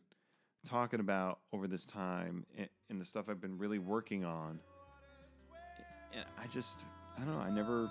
talking 0.68 0.99
about 0.99 1.39
over 1.53 1.68
this 1.68 1.86
time 1.86 2.45
and, 2.58 2.68
and 2.89 2.99
the 3.01 3.05
stuff 3.05 3.26
I've 3.30 3.41
been 3.41 3.58
really 3.58 3.80
working 3.80 4.26
on. 4.26 4.60
And 6.14 6.24
I 6.41 6.47
just, 6.47 6.86
I 7.16 7.22
don't 7.22 7.34
know, 7.34 7.39
I 7.39 7.49
never, 7.49 7.89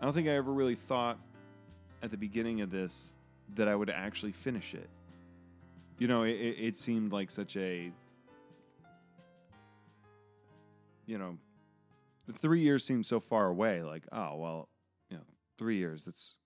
I 0.00 0.04
don't 0.04 0.14
think 0.14 0.28
I 0.28 0.32
ever 0.32 0.52
really 0.52 0.76
thought 0.76 1.18
at 2.02 2.10
the 2.10 2.16
beginning 2.16 2.60
of 2.60 2.70
this 2.70 3.12
that 3.56 3.68
I 3.68 3.74
would 3.74 3.90
actually 3.90 4.32
finish 4.32 4.74
it. 4.74 4.88
You 5.98 6.08
know, 6.08 6.22
it, 6.22 6.32
it 6.32 6.78
seemed 6.78 7.12
like 7.12 7.30
such 7.30 7.56
a, 7.56 7.92
you 11.12 11.18
know, 11.18 11.36
the 12.26 12.32
three 12.32 12.62
years 12.62 12.82
seemed 12.86 13.04
so 13.04 13.20
far 13.20 13.46
away. 13.48 13.82
Like, 13.82 14.04
oh 14.10 14.36
well, 14.36 14.70
you 15.10 15.18
know, 15.18 15.22
three 15.58 15.76
years. 15.76 16.04
That's, 16.04 16.38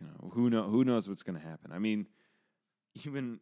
you 0.00 0.06
know, 0.06 0.30
who 0.30 0.48
know 0.48 0.62
who 0.62 0.84
knows 0.84 1.08
what's 1.08 1.24
going 1.24 1.38
to 1.38 1.44
happen. 1.44 1.72
I 1.72 1.80
mean, 1.80 2.06
even 3.04 3.40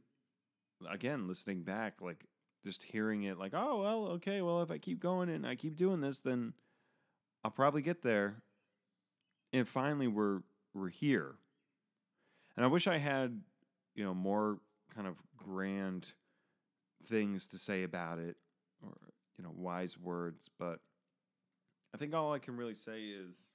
again, 0.90 1.28
listening 1.28 1.62
back, 1.62 2.00
like 2.00 2.24
just 2.64 2.82
hearing 2.82 3.24
it, 3.24 3.38
like, 3.38 3.52
oh 3.54 3.82
well, 3.82 4.06
okay, 4.14 4.40
well, 4.40 4.62
if 4.62 4.70
I 4.70 4.78
keep 4.78 4.98
going 4.98 5.28
and 5.28 5.46
I 5.46 5.56
keep 5.56 5.76
doing 5.76 6.00
this, 6.00 6.20
then 6.20 6.54
I'll 7.44 7.50
probably 7.50 7.82
get 7.82 8.00
there. 8.00 8.36
And 9.52 9.68
finally, 9.68 10.08
we're 10.08 10.40
we're 10.72 10.88
here. 10.88 11.34
And 12.56 12.64
I 12.64 12.68
wish 12.68 12.86
I 12.86 12.96
had, 12.96 13.42
you 13.94 14.04
know, 14.04 14.14
more 14.14 14.58
kind 14.94 15.06
of 15.06 15.16
grand 15.36 16.12
things 17.10 17.46
to 17.48 17.58
say 17.58 17.82
about 17.82 18.18
it 18.18 18.36
or, 18.82 18.94
you 19.38 19.44
know, 19.44 19.52
wise 19.54 19.96
words. 19.96 20.50
But 20.58 20.80
I 21.94 21.98
think 21.98 22.14
all 22.14 22.32
I 22.32 22.38
can 22.38 22.56
really 22.56 22.74
say 22.74 23.02
is 23.04 23.52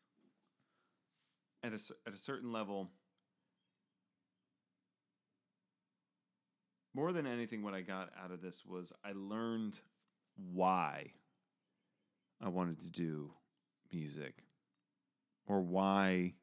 at 1.64 1.74
a, 1.74 1.80
at 2.08 2.14
a 2.14 2.18
certain 2.18 2.52
level, 2.52 2.90
more 6.96 7.12
than 7.12 7.28
anything, 7.28 7.64
what 7.64 7.74
I 7.74 7.82
got 7.82 8.10
out 8.24 8.32
of 8.32 8.42
this 8.42 8.64
was 8.66 8.92
I 9.04 9.12
learned 9.14 9.80
why 10.36 11.12
I 12.42 12.50
wanted 12.50 12.80
to 12.82 12.90
do 12.90 13.32
music 13.92 14.44
or 15.48 15.62
why 15.62 16.34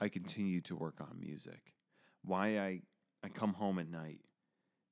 I 0.00 0.08
continue 0.08 0.60
to 0.62 0.76
work 0.76 1.00
on 1.00 1.18
music, 1.18 1.74
why 2.22 2.58
I, 2.58 2.82
I 3.24 3.28
come 3.28 3.54
home 3.54 3.78
at 3.78 3.90
night 3.90 4.20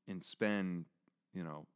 and 0.09 0.23
spend, 0.23 0.87
you 1.33 1.45
know, 1.45 1.67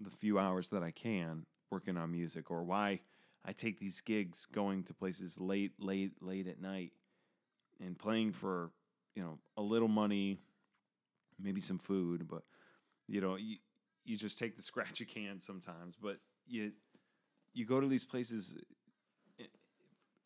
the 0.00 0.10
few 0.10 0.38
hours 0.38 0.68
that 0.70 0.82
I 0.82 0.90
can 0.90 1.46
working 1.70 1.96
on 1.96 2.10
music, 2.12 2.50
or 2.50 2.62
why 2.62 3.00
I 3.44 3.52
take 3.52 3.78
these 3.78 4.00
gigs 4.00 4.46
going 4.46 4.84
to 4.84 4.94
places 4.94 5.38
late, 5.38 5.72
late, 5.78 6.12
late 6.20 6.46
at 6.46 6.60
night 6.60 6.92
and 7.84 7.98
playing 7.98 8.32
for, 8.32 8.70
you 9.14 9.22
know, 9.22 9.38
a 9.56 9.62
little 9.62 9.88
money, 9.88 10.40
maybe 11.40 11.60
some 11.60 11.78
food, 11.78 12.26
but, 12.28 12.42
you 13.06 13.20
know, 13.20 13.36
you, 13.36 13.56
you 14.04 14.16
just 14.16 14.38
take 14.38 14.56
the 14.56 14.62
scratch 14.70 15.00
you 15.00 15.06
can 15.06 15.38
sometimes, 15.38 15.96
but 16.00 16.18
you, 16.46 16.72
you 17.54 17.64
go 17.64 17.80
to 17.80 17.86
these 17.86 18.04
places 18.04 18.56
eh, 19.40 19.44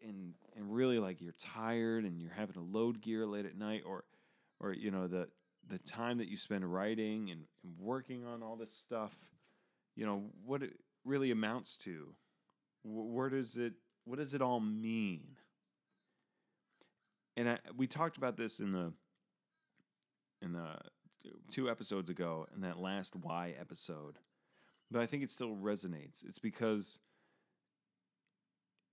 and 0.03 0.35
and 0.57 0.75
really 0.75 0.99
like 0.99 1.21
you're 1.21 1.35
tired 1.39 2.05
and 2.05 2.21
you're 2.21 2.33
having 2.33 2.55
to 2.55 2.61
load 2.61 3.01
gear 3.01 3.27
late 3.27 3.47
at 3.47 3.57
night 3.57 3.83
or 3.87 4.05
or 4.61 4.73
you 4.73 4.91
know 4.91 5.09
the 5.09 5.29
the 5.69 5.79
time 5.79 6.19
that 6.19 6.29
you 6.29 6.37
spend 6.37 6.71
writing 6.71 7.31
and, 7.31 7.45
and 7.63 7.73
working 7.79 8.27
on 8.27 8.43
all 8.43 8.57
this 8.57 8.73
stuff 8.73 9.13
you 9.97 10.07
know 10.07 10.25
what 10.45 10.63
it 10.63 10.75
really 11.05 11.31
amounts 11.31 11.77
to. 11.79 12.15
Where 12.85 13.29
does 13.29 13.57
it 13.57 13.75
what 14.05 14.19
does 14.19 14.35
it 14.35 14.43
all 14.43 14.61
mean? 14.61 15.37
And 17.37 17.49
I, 17.49 17.59
we 17.77 17.87
talked 17.87 18.17
about 18.17 18.37
this 18.37 18.61
in 18.61 18.73
the 18.73 18.93
in 20.41 20.53
the 20.53 20.77
two 21.51 21.71
episodes 21.71 22.11
ago 22.11 22.47
in 22.55 22.63
that 22.63 22.79
last 22.79 23.15
why 23.15 23.55
episode 23.61 24.19
but 24.93 25.01
i 25.01 25.07
think 25.07 25.23
it 25.23 25.31
still 25.31 25.57
resonates. 25.57 26.25
It's 26.29 26.39
because 26.39 26.99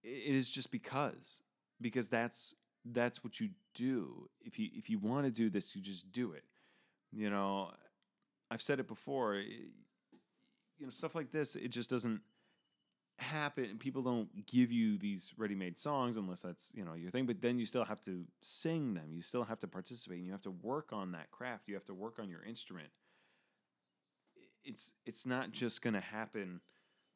it 0.01 0.33
is 0.35 0.49
just 0.49 0.71
because 0.71 1.41
because 1.81 2.07
that's 2.07 2.55
that's 2.85 3.23
what 3.23 3.39
you 3.39 3.49
do. 3.75 4.29
If 4.41 4.57
you 4.57 4.69
if 4.73 4.89
you 4.89 4.97
want 4.97 5.25
to 5.25 5.31
do 5.31 5.49
this 5.49 5.75
you 5.75 5.81
just 5.81 6.11
do 6.11 6.31
it. 6.31 6.43
You 7.11 7.29
know 7.29 7.71
i've 8.51 8.61
said 8.61 8.79
it 8.79 8.87
before 8.87 9.41
you 10.79 10.85
know 10.85 10.89
stuff 10.89 11.15
like 11.15 11.31
this 11.31 11.55
it 11.55 11.69
just 11.69 11.89
doesn't 11.89 12.21
happen 13.17 13.65
and 13.65 13.79
people 13.79 14.01
don't 14.01 14.29
give 14.45 14.71
you 14.71 14.97
these 14.97 15.33
ready-made 15.37 15.77
songs 15.77 16.15
unless 16.15 16.41
that's 16.41 16.71
you 16.73 16.85
know 16.85 16.93
your 16.93 17.11
thing 17.11 17.25
but 17.25 17.41
then 17.41 17.59
you 17.59 17.65
still 17.65 17.83
have 17.83 17.99
to 17.99 18.23
sing 18.41 18.93
them 18.93 19.11
you 19.11 19.21
still 19.21 19.43
have 19.43 19.59
to 19.59 19.67
participate 19.67 20.19
and 20.19 20.25
you 20.25 20.31
have 20.31 20.41
to 20.41 20.51
work 20.51 20.93
on 20.93 21.11
that 21.11 21.29
craft 21.29 21.67
you 21.67 21.73
have 21.73 21.83
to 21.83 21.93
work 21.93 22.17
on 22.17 22.29
your 22.29 22.43
instrument 22.43 22.87
it's 24.63 24.93
it's 25.05 25.25
not 25.25 25.51
just 25.51 25.81
going 25.81 25.93
to 25.93 25.99
happen 25.99 26.61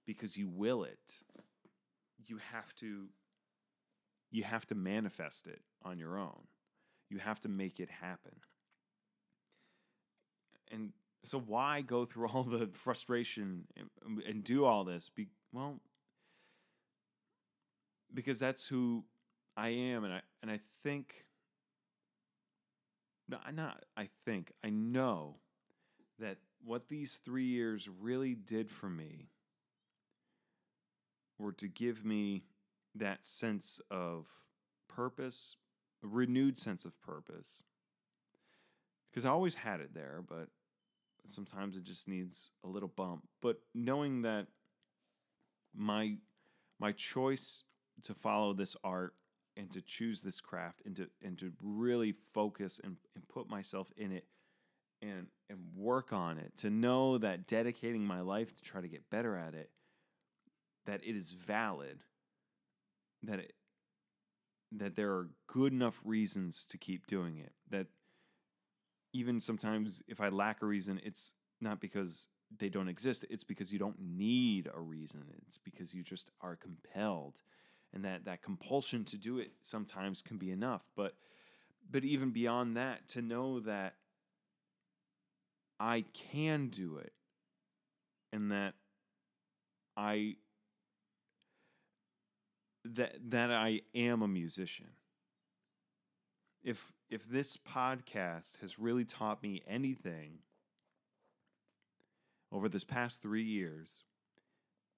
because 0.05 0.35
you 0.35 0.49
will 0.49 0.83
it 0.83 1.21
you 2.27 2.37
have 2.51 2.75
to 2.75 3.07
you 4.33 4.43
have 4.43 4.65
to 4.65 4.75
manifest 4.75 5.47
it 5.47 5.61
on 5.83 5.99
your 5.99 6.17
own. 6.17 6.47
You 7.09 7.19
have 7.19 7.39
to 7.41 7.49
make 7.49 7.79
it 7.79 7.89
happen. 7.89 8.33
And 10.71 10.91
so 11.25 11.39
why 11.39 11.81
go 11.81 12.05
through 12.05 12.27
all 12.27 12.43
the 12.43 12.69
frustration 12.73 13.65
and, 13.77 13.89
um, 14.05 14.21
and 14.27 14.43
do 14.43 14.65
all 14.65 14.83
this? 14.83 15.09
Be, 15.09 15.27
well, 15.51 15.79
because 18.13 18.39
that's 18.39 18.67
who 18.67 19.03
I 19.55 19.69
am 19.69 20.03
and 20.03 20.13
I 20.13 20.21
and 20.41 20.51
I 20.51 20.59
think 20.83 21.25
no, 23.29 23.37
not 23.53 23.83
I 23.95 24.09
think 24.25 24.51
I 24.63 24.69
know 24.69 25.37
that 26.19 26.37
what 26.63 26.87
these 26.87 27.19
3 27.25 27.43
years 27.45 27.89
really 28.01 28.35
did 28.35 28.69
for 28.69 28.89
me 28.89 29.29
were 31.39 31.51
to 31.53 31.67
give 31.67 32.05
me 32.05 32.43
that 32.95 33.25
sense 33.25 33.81
of 33.89 34.27
purpose, 34.87 35.57
a 36.03 36.07
renewed 36.07 36.57
sense 36.57 36.85
of 36.85 36.99
purpose. 37.01 37.63
Because 39.09 39.25
I 39.25 39.29
always 39.29 39.55
had 39.55 39.79
it 39.79 39.93
there, 39.93 40.23
but 40.27 40.47
sometimes 41.25 41.77
it 41.77 41.83
just 41.83 42.07
needs 42.07 42.49
a 42.63 42.67
little 42.67 42.91
bump. 42.95 43.27
But 43.41 43.59
knowing 43.73 44.23
that 44.23 44.47
my 45.75 46.17
my 46.79 46.91
choice 46.91 47.63
to 48.03 48.13
follow 48.13 48.53
this 48.53 48.75
art 48.83 49.13
and 49.55 49.71
to 49.71 49.81
choose 49.81 50.21
this 50.21 50.39
craft 50.39 50.81
and 50.85 50.95
to 50.95 51.07
and 51.23 51.37
to 51.39 51.51
really 51.61 52.13
focus 52.33 52.79
and, 52.83 52.97
and 53.15 53.27
put 53.27 53.49
myself 53.49 53.91
in 53.97 54.11
it 54.11 54.25
and 55.01 55.27
and 55.49 55.59
work 55.75 56.13
on 56.13 56.37
it, 56.37 56.51
to 56.57 56.69
know 56.69 57.17
that 57.17 57.47
dedicating 57.47 58.05
my 58.05 58.21
life 58.21 58.55
to 58.55 58.63
try 58.63 58.81
to 58.81 58.87
get 58.87 59.09
better 59.09 59.35
at 59.37 59.53
it 59.53 59.69
that 60.85 61.01
it 61.03 61.15
is 61.15 61.31
valid, 61.31 61.99
that 63.23 63.39
it, 63.39 63.53
that 64.71 64.95
there 64.95 65.11
are 65.11 65.29
good 65.47 65.71
enough 65.71 65.99
reasons 66.03 66.65
to 66.65 66.77
keep 66.77 67.07
doing 67.07 67.37
it. 67.37 67.53
That 67.69 67.87
even 69.13 69.39
sometimes 69.39 70.01
if 70.07 70.19
I 70.19 70.29
lack 70.29 70.61
a 70.61 70.65
reason, 70.65 70.99
it's 71.03 71.33
not 71.61 71.79
because 71.79 72.27
they 72.59 72.69
don't 72.69 72.89
exist. 72.89 73.25
It's 73.29 73.43
because 73.43 73.71
you 73.71 73.79
don't 73.79 73.99
need 73.99 74.69
a 74.73 74.79
reason. 74.79 75.23
It's 75.47 75.57
because 75.57 75.93
you 75.93 76.03
just 76.03 76.31
are 76.41 76.55
compelled. 76.55 77.41
And 77.93 78.03
that 78.05 78.25
that 78.25 78.41
compulsion 78.41 79.05
to 79.05 79.17
do 79.17 79.37
it 79.37 79.51
sometimes 79.61 80.21
can 80.21 80.37
be 80.37 80.51
enough. 80.51 80.81
But 80.95 81.13
but 81.89 82.03
even 82.03 82.31
beyond 82.31 82.77
that, 82.77 83.07
to 83.09 83.21
know 83.21 83.59
that 83.61 83.93
I 85.79 86.05
can 86.31 86.69
do 86.69 86.97
it 86.97 87.13
and 88.31 88.51
that 88.51 88.73
I 89.95 90.37
that 92.85 93.15
that 93.29 93.51
I 93.51 93.81
am 93.93 94.21
a 94.21 94.27
musician. 94.27 94.87
If 96.63 96.91
if 97.13 97.29
this 97.29 97.57
podcast 97.57 98.59
has 98.59 98.79
really 98.79 99.05
taught 99.05 99.43
me 99.43 99.61
anything 99.67 100.39
over 102.51 102.67
this 102.67 102.83
past 102.83 103.21
3 103.21 103.43
years 103.43 104.03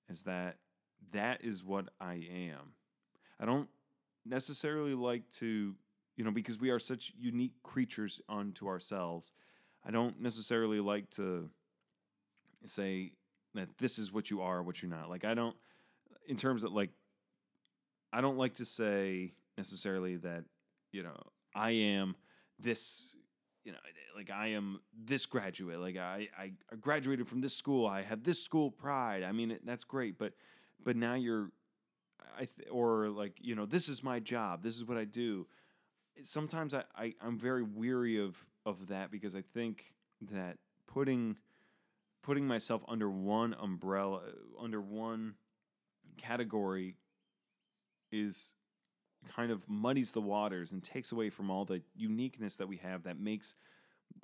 is 0.10 0.24
that 0.24 0.56
that 1.12 1.44
is 1.44 1.62
what 1.62 1.90
I 2.00 2.14
am. 2.14 2.72
I 3.38 3.46
don't 3.46 3.68
necessarily 4.26 4.94
like 4.94 5.30
to, 5.40 5.76
you 6.16 6.24
know, 6.24 6.32
because 6.32 6.58
we 6.58 6.70
are 6.70 6.80
such 6.80 7.12
unique 7.20 7.62
creatures 7.64 8.22
unto 8.30 8.68
ourselves. 8.68 9.34
I 9.86 9.92
don't 9.92 10.22
necessarily 10.22 10.80
like 10.80 11.10
to 11.12 11.50
say 12.64 13.12
that 13.56 13.78
this 13.78 14.00
is 14.00 14.14
what 14.14 14.32
you 14.32 14.42
are, 14.42 14.64
what 14.64 14.82
you're 14.82 14.90
not. 14.90 15.10
Like 15.10 15.26
I 15.26 15.34
don't 15.34 15.56
in 16.30 16.38
terms 16.38 16.64
of 16.64 16.72
like 16.72 16.92
I 18.14 18.22
don't 18.22 18.38
like 18.38 18.54
to 18.56 18.66
say 18.66 19.34
necessarily 19.58 20.16
that 20.16 20.46
you 20.94 21.04
know 21.04 21.18
I 21.56 21.72
am 21.72 22.16
this 22.60 23.16
you 23.64 23.72
know 23.72 23.80
like 24.16 24.30
I 24.30 24.48
am 24.48 24.80
this 24.94 25.26
graduate. 25.26 25.80
Like 25.80 25.98
I 25.98 26.30
I 26.38 26.52
graduated 26.80 27.28
from 27.28 27.42
this 27.42 27.56
school. 27.56 27.88
I 27.88 28.04
have 28.04 28.24
this 28.24 28.44
school 28.44 28.70
pride. 28.72 29.24
I 29.24 29.32
mean 29.32 29.58
that's 29.64 29.84
great 29.84 30.18
but 30.18 30.34
but 30.84 30.96
now 30.96 31.16
you're 31.16 31.52
I 32.38 32.46
th- 32.46 32.68
or 32.72 33.10
like 33.10 33.38
you 33.42 33.56
know 33.56 33.66
this 33.66 33.90
is 33.90 34.04
my 34.04 34.20
job. 34.20 34.64
This 34.64 34.76
is 34.76 34.86
what 34.86 34.98
I 34.98 35.06
do. 35.06 35.48
Sometimes 36.22 36.74
I, 36.74 36.84
I 36.96 37.14
I'm 37.22 37.38
very 37.38 37.64
weary 37.64 38.20
of 38.20 38.38
of 38.66 38.88
that 38.88 39.12
because 39.12 39.36
I 39.36 39.44
think 39.54 39.94
that 40.32 40.58
putting 40.88 41.38
putting 42.24 42.48
myself 42.48 42.82
under 42.88 43.10
one 43.10 43.56
umbrella, 43.60 44.22
under 44.60 44.82
one 44.82 45.36
category, 46.18 46.96
is 48.12 48.54
kind 49.34 49.52
of 49.52 49.68
muddies 49.68 50.12
the 50.12 50.22
waters 50.22 50.72
and 50.72 50.84
takes 50.84 51.12
away 51.12 51.30
from 51.30 51.50
all 51.50 51.66
the 51.66 51.82
uniqueness 51.96 52.56
that 52.58 52.68
we 52.68 52.78
have 52.78 53.04
that 53.04 53.20
makes 53.20 53.56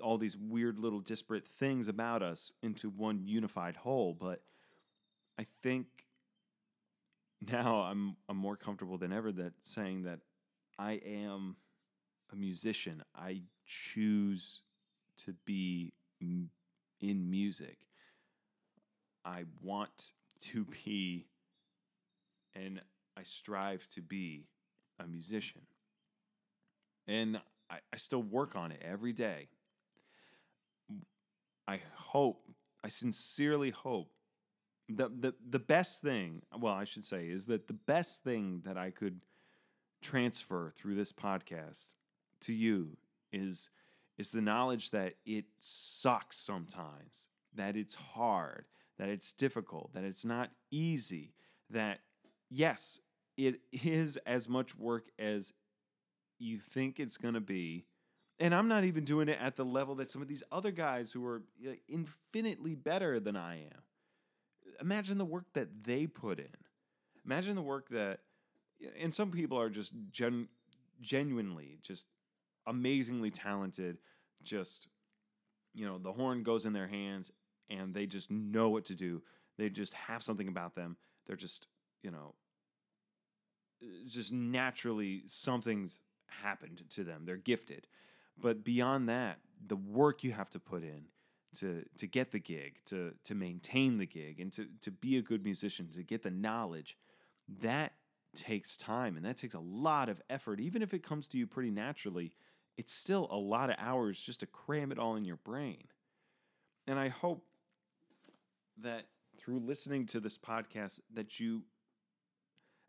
all 0.01 0.17
these 0.17 0.37
weird 0.37 0.79
little 0.79 0.99
disparate 0.99 1.47
things 1.47 1.87
about 1.87 2.21
us 2.21 2.51
into 2.61 2.89
one 2.89 3.21
unified 3.25 3.75
whole. 3.75 4.13
But 4.13 4.41
I 5.39 5.45
think 5.63 5.87
now 7.51 7.81
I'm 7.81 8.15
I'm 8.29 8.37
more 8.37 8.55
comfortable 8.55 8.97
than 8.97 9.11
ever 9.11 9.31
that 9.31 9.53
saying 9.63 10.03
that 10.03 10.19
I 10.77 11.01
am 11.05 11.55
a 12.31 12.35
musician. 12.35 13.03
I 13.15 13.41
choose 13.65 14.61
to 15.25 15.33
be 15.45 15.93
in 16.19 17.29
music. 17.29 17.77
I 19.25 19.43
want 19.61 20.13
to 20.41 20.65
be 20.65 21.27
and 22.55 22.81
I 23.17 23.23
strive 23.23 23.87
to 23.93 24.01
be 24.01 24.45
a 25.03 25.07
musician. 25.07 25.61
And 27.07 27.39
I, 27.69 27.77
I 27.91 27.97
still 27.97 28.23
work 28.23 28.55
on 28.55 28.71
it 28.71 28.81
every 28.83 29.13
day. 29.13 29.47
I 31.67 31.79
hope, 31.95 32.49
I 32.83 32.89
sincerely 32.89 33.69
hope 33.69 34.11
the, 34.95 35.09
the 35.09 35.33
the 35.49 35.59
best 35.59 36.01
thing, 36.01 36.41
well, 36.57 36.73
I 36.73 36.83
should 36.83 37.05
say, 37.05 37.27
is 37.27 37.45
that 37.45 37.67
the 37.67 37.73
best 37.73 38.23
thing 38.23 38.61
that 38.65 38.77
I 38.77 38.91
could 38.91 39.21
transfer 40.01 40.71
through 40.75 40.95
this 40.95 41.13
podcast 41.13 41.95
to 42.41 42.53
you 42.53 42.97
is 43.31 43.69
is 44.17 44.31
the 44.31 44.41
knowledge 44.41 44.91
that 44.91 45.15
it 45.25 45.45
sucks 45.59 46.37
sometimes, 46.37 47.27
that 47.55 47.75
it's 47.75 47.95
hard, 47.95 48.65
that 48.97 49.09
it's 49.09 49.31
difficult, 49.31 49.93
that 49.93 50.03
it's 50.03 50.25
not 50.25 50.51
easy, 50.69 51.33
that 51.69 51.99
yes, 52.49 52.99
it 53.47 53.61
is 53.71 54.17
as 54.25 54.47
much 54.47 54.75
work 54.75 55.07
as 55.19 55.53
you 56.39 56.59
think 56.59 56.99
it's 56.99 57.17
going 57.17 57.35
to 57.35 57.41
be. 57.41 57.85
And 58.39 58.55
I'm 58.55 58.67
not 58.67 58.85
even 58.85 59.05
doing 59.05 59.29
it 59.29 59.37
at 59.39 59.55
the 59.55 59.65
level 59.65 59.95
that 59.95 60.09
some 60.09 60.21
of 60.21 60.27
these 60.27 60.43
other 60.51 60.71
guys 60.71 61.11
who 61.11 61.25
are 61.25 61.43
infinitely 61.87 62.73
better 62.75 63.19
than 63.19 63.35
I 63.35 63.57
am 63.65 63.83
imagine 64.79 65.17
the 65.17 65.25
work 65.25 65.45
that 65.53 65.83
they 65.83 66.07
put 66.07 66.39
in. 66.39 66.47
Imagine 67.25 67.55
the 67.55 67.61
work 67.61 67.89
that, 67.89 68.19
and 68.99 69.13
some 69.13 69.31
people 69.31 69.59
are 69.59 69.69
just 69.69 69.93
gen, 70.11 70.47
genuinely 71.01 71.77
just 71.81 72.05
amazingly 72.67 73.31
talented. 73.31 73.97
Just, 74.43 74.87
you 75.73 75.85
know, 75.85 75.99
the 75.99 76.11
horn 76.11 76.43
goes 76.43 76.65
in 76.65 76.73
their 76.73 76.87
hands 76.87 77.31
and 77.69 77.93
they 77.93 78.05
just 78.05 78.31
know 78.31 78.69
what 78.69 78.85
to 78.85 78.95
do. 78.95 79.21
They 79.57 79.69
just 79.69 79.93
have 79.93 80.23
something 80.23 80.47
about 80.47 80.75
them. 80.75 80.97
They're 81.27 81.35
just, 81.35 81.67
you 82.01 82.11
know, 82.11 82.33
just 84.07 84.31
naturally 84.31 85.23
something's 85.25 85.99
happened 86.27 86.83
to 86.89 87.03
them. 87.03 87.23
They're 87.25 87.37
gifted. 87.37 87.87
But 88.39 88.63
beyond 88.63 89.09
that, 89.09 89.39
the 89.67 89.75
work 89.75 90.23
you 90.23 90.31
have 90.31 90.49
to 90.51 90.59
put 90.59 90.83
in 90.83 91.05
to 91.57 91.83
to 91.97 92.07
get 92.07 92.31
the 92.31 92.39
gig, 92.39 92.79
to 92.85 93.13
to 93.25 93.35
maintain 93.35 93.97
the 93.97 94.05
gig, 94.05 94.39
and 94.39 94.51
to 94.53 94.67
to 94.81 94.91
be 94.91 95.17
a 95.17 95.21
good 95.21 95.43
musician, 95.43 95.89
to 95.91 96.03
get 96.03 96.23
the 96.23 96.31
knowledge, 96.31 96.97
that 97.61 97.93
takes 98.33 98.77
time 98.77 99.17
and 99.17 99.25
that 99.25 99.35
takes 99.35 99.55
a 99.55 99.59
lot 99.59 100.09
of 100.09 100.21
effort. 100.29 100.59
Even 100.59 100.81
if 100.81 100.93
it 100.93 101.03
comes 101.03 101.27
to 101.27 101.37
you 101.37 101.45
pretty 101.45 101.71
naturally, 101.71 102.31
it's 102.77 102.93
still 102.93 103.27
a 103.29 103.35
lot 103.35 103.69
of 103.69 103.75
hours 103.77 104.21
just 104.21 104.39
to 104.39 104.45
cram 104.45 104.91
it 104.91 104.99
all 104.99 105.15
in 105.15 105.25
your 105.25 105.35
brain. 105.37 105.83
And 106.87 106.97
I 106.97 107.09
hope 107.09 107.43
that 108.81 109.07
through 109.37 109.59
listening 109.59 110.05
to 110.07 110.19
this 110.19 110.37
podcast 110.37 111.01
that 111.13 111.39
you 111.39 111.63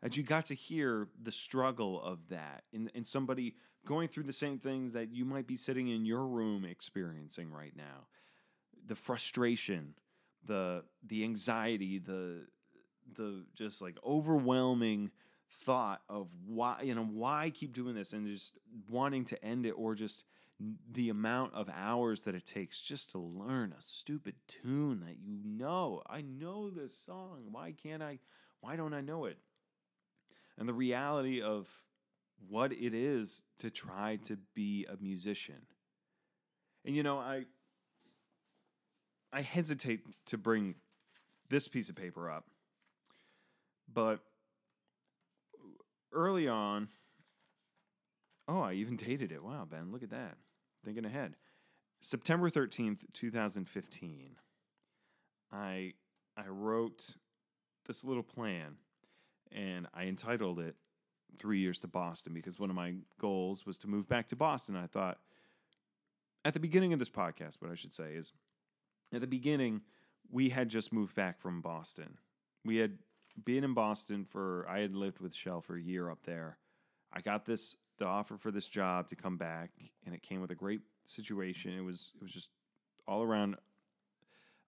that 0.03 0.15
you 0.15 0.21
got 0.21 0.45
to 0.45 0.53
hear 0.53 1.07
the 1.23 1.31
struggle 1.31 1.99
of 2.01 2.19
that 2.29 2.63
and, 2.73 2.91
and 2.93 3.07
somebody 3.07 3.55
going 3.85 4.07
through 4.07 4.23
the 4.23 4.33
same 4.33 4.59
things 4.59 4.91
that 4.93 5.11
you 5.11 5.25
might 5.25 5.47
be 5.47 5.57
sitting 5.57 5.87
in 5.87 6.05
your 6.05 6.27
room 6.27 6.65
experiencing 6.65 7.49
right 7.51 7.75
now 7.75 8.05
the 8.85 8.95
frustration, 8.95 9.93
the 10.45 10.83
the 11.07 11.23
anxiety, 11.23 11.99
the 11.99 12.45
the 13.15 13.45
just 13.55 13.81
like 13.81 13.97
overwhelming 14.05 15.11
thought 15.49 16.01
of 16.09 16.27
why 16.45 16.81
you 16.81 16.95
know 16.95 17.05
why 17.05 17.51
keep 17.53 17.73
doing 17.73 17.95
this 17.95 18.13
and 18.13 18.27
just 18.27 18.57
wanting 18.89 19.23
to 19.23 19.43
end 19.45 19.65
it 19.65 19.71
or 19.71 19.95
just 19.95 20.23
the 20.91 21.09
amount 21.09 21.53
of 21.53 21.69
hours 21.73 22.21
that 22.21 22.35
it 22.35 22.45
takes 22.45 22.81
just 22.81 23.11
to 23.11 23.17
learn 23.17 23.73
a 23.77 23.81
stupid 23.81 24.35
tune 24.47 25.01
that 25.01 25.17
you 25.19 25.39
know. 25.43 26.01
I 26.07 26.21
know 26.21 26.69
this 26.69 26.95
song. 26.95 27.47
Why 27.51 27.71
can't 27.71 28.03
I 28.03 28.19
why 28.61 28.75
don't 28.75 28.93
I 28.93 29.01
know 29.01 29.25
it? 29.25 29.37
And 30.57 30.67
the 30.67 30.73
reality 30.73 31.41
of 31.41 31.67
what 32.49 32.71
it 32.71 32.93
is 32.93 33.43
to 33.59 33.69
try 33.69 34.17
to 34.25 34.37
be 34.53 34.85
a 34.91 35.01
musician. 35.01 35.65
And 36.85 36.95
you 36.95 37.03
know, 37.03 37.17
I 37.17 37.45
I 39.31 39.41
hesitate 39.41 40.01
to 40.27 40.37
bring 40.37 40.75
this 41.49 41.67
piece 41.67 41.89
of 41.89 41.95
paper 41.95 42.29
up, 42.29 42.45
but 43.91 44.19
early 46.11 46.47
on, 46.47 46.89
oh, 48.47 48.61
I 48.61 48.73
even 48.73 48.95
dated 48.95 49.31
it. 49.31 49.43
Wow, 49.43 49.65
Ben, 49.69 49.91
look 49.91 50.03
at 50.03 50.11
that. 50.11 50.37
Thinking 50.85 51.05
ahead. 51.05 51.35
September 52.01 52.49
13th, 52.49 52.99
2015. 53.13 54.35
I 55.51 55.93
I 56.35 56.47
wrote 56.47 57.15
this 57.87 58.03
little 58.03 58.23
plan 58.23 58.75
and 59.53 59.87
I 59.93 60.05
entitled 60.05 60.59
it 60.59 60.75
3 61.39 61.59
years 61.59 61.79
to 61.79 61.87
Boston 61.87 62.33
because 62.33 62.59
one 62.59 62.69
of 62.69 62.75
my 62.75 62.95
goals 63.19 63.65
was 63.65 63.77
to 63.79 63.87
move 63.87 64.07
back 64.07 64.29
to 64.29 64.35
Boston. 64.35 64.75
I 64.75 64.87
thought 64.87 65.19
at 66.45 66.53
the 66.53 66.59
beginning 66.59 66.93
of 66.93 66.99
this 66.99 67.09
podcast 67.09 67.61
what 67.61 67.71
I 67.71 67.75
should 67.75 67.93
say 67.93 68.13
is 68.13 68.33
at 69.13 69.21
the 69.21 69.27
beginning, 69.27 69.81
we 70.31 70.49
had 70.49 70.69
just 70.69 70.91
moved 70.91 71.15
back 71.15 71.39
from 71.39 71.61
Boston. 71.61 72.17
We 72.65 72.77
had 72.77 72.97
been 73.45 73.63
in 73.63 73.73
Boston 73.73 74.25
for, 74.25 74.65
I 74.69 74.79
had 74.79 74.95
lived 74.95 75.19
with 75.19 75.33
Shell 75.33 75.61
for 75.61 75.75
a 75.75 75.81
year 75.81 76.09
up 76.09 76.23
there. 76.23 76.57
I 77.11 77.21
got 77.21 77.45
this, 77.45 77.75
the 77.99 78.05
offer 78.05 78.37
for 78.37 78.51
this 78.51 78.67
job 78.67 79.07
to 79.09 79.15
come 79.15 79.37
back, 79.37 79.71
and 80.05 80.15
it 80.15 80.23
came 80.23 80.41
with 80.41 80.51
a 80.51 80.55
great 80.55 80.81
situation. 81.05 81.77
It 81.77 81.81
was, 81.81 82.11
it 82.15 82.23
was 82.23 82.31
just 82.31 82.49
all 83.07 83.21
around 83.21 83.55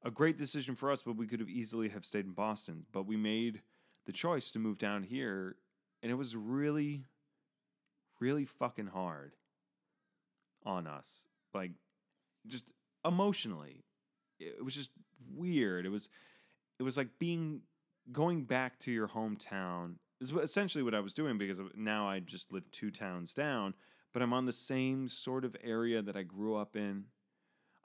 a 0.03 0.11
great 0.11 0.37
decision 0.37 0.75
for 0.75 0.91
us, 0.91 1.01
but 1.01 1.15
we 1.15 1.25
could 1.25 1.39
have 1.39 1.49
easily 1.49 1.89
have 1.89 2.05
stayed 2.05 2.25
in 2.25 2.33
Boston. 2.33 2.85
But 2.91 3.07
we 3.07 3.17
made 3.17 3.61
the 4.05 4.11
choice 4.11 4.51
to 4.51 4.59
move 4.59 4.77
down 4.77 5.03
here, 5.03 5.55
and 6.01 6.11
it 6.11 6.15
was 6.15 6.35
really, 6.35 7.05
really 8.19 8.45
fucking 8.45 8.87
hard 8.87 9.35
on 10.63 10.87
us. 10.87 11.27
Like, 11.53 11.71
just 12.47 12.71
emotionally 13.03 13.85
it 14.39 14.63
was 14.63 14.75
just 14.75 14.89
weird. 15.33 15.85
It 15.85 15.89
was 15.89 16.09
it 16.79 16.83
was 16.83 16.97
like 16.97 17.07
being 17.19 17.61
going 18.11 18.43
back 18.43 18.79
to 18.79 18.91
your 18.91 19.07
hometown 19.07 19.95
is 20.21 20.31
essentially 20.31 20.83
what 20.83 20.95
I 20.95 20.99
was 20.99 21.13
doing 21.13 21.37
because 21.37 21.59
now 21.75 22.07
I 22.07 22.19
just 22.19 22.51
live 22.51 22.69
two 22.71 22.91
towns 22.91 23.33
down, 23.33 23.73
but 24.13 24.21
I'm 24.21 24.33
on 24.33 24.45
the 24.45 24.53
same 24.53 25.07
sort 25.07 25.45
of 25.45 25.55
area 25.63 26.01
that 26.01 26.15
I 26.15 26.23
grew 26.23 26.55
up 26.55 26.75
in. 26.75 27.05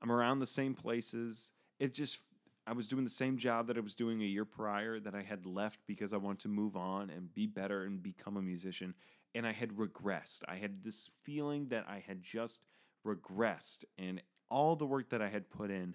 I'm 0.03 0.13
around 0.13 0.39
the 0.39 0.47
same 0.47 0.75
places. 0.75 1.51
It 1.79 1.95
just 1.95 2.19
I 2.67 2.73
was 2.73 2.89
doing 2.89 3.05
the 3.05 3.11
same 3.11 3.37
job 3.37 3.67
that 3.67 3.77
I 3.77 3.81
was 3.81 3.95
doing 3.95 4.23
a 4.23 4.27
year 4.27 4.45
prior 4.45 5.01
that 5.01 5.15
I 5.15 5.23
had 5.23 5.47
left 5.47 5.81
because 5.87 6.13
I 6.13 6.19
wanted 6.19 6.41
to 6.41 6.49
move 6.49 6.77
on 6.77 7.11
and 7.11 7.35
be 7.35 7.47
better 7.47 7.85
and 7.85 8.03
become 8.03 8.37
a 8.37 8.43
musician 8.43 8.95
and 9.35 9.47
I 9.47 9.53
had 9.53 9.71
regressed. 9.77 10.43
I 10.49 10.57
had 10.57 10.83
this 10.83 11.09
feeling 11.25 11.69
that 11.69 11.87
I 11.89 12.03
had 12.07 12.23
just 12.23 12.67
regressed 13.07 13.85
and 13.99 14.21
all 14.51 14.77
the 14.77 14.87
work 14.87 15.11
that 15.11 15.23
I 15.23 15.29
had 15.29 15.51
put 15.51 15.71
in 15.71 15.95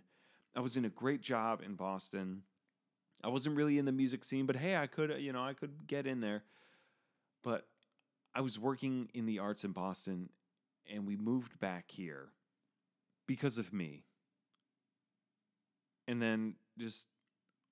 I 0.55 0.61
was 0.61 0.77
in 0.77 0.85
a 0.85 0.89
great 0.89 1.21
job 1.21 1.61
in 1.61 1.75
Boston. 1.75 2.43
I 3.23 3.27
wasn't 3.27 3.57
really 3.57 3.77
in 3.77 3.85
the 3.85 3.91
music 3.91 4.23
scene, 4.23 4.45
but 4.45 4.55
hey, 4.55 4.77
I 4.77 4.87
could, 4.87 5.13
you 5.19 5.33
know, 5.33 5.43
I 5.43 5.53
could 5.53 5.85
get 5.85 6.07
in 6.07 6.21
there. 6.21 6.43
But 7.43 7.67
I 8.33 8.41
was 8.41 8.57
working 8.57 9.09
in 9.13 9.25
the 9.25 9.39
arts 9.39 9.63
in 9.63 9.71
Boston 9.71 10.29
and 10.91 11.05
we 11.05 11.17
moved 11.17 11.59
back 11.59 11.85
here 11.91 12.29
because 13.27 13.57
of 13.57 13.73
me. 13.73 14.05
And 16.07 16.21
then 16.21 16.55
just 16.77 17.07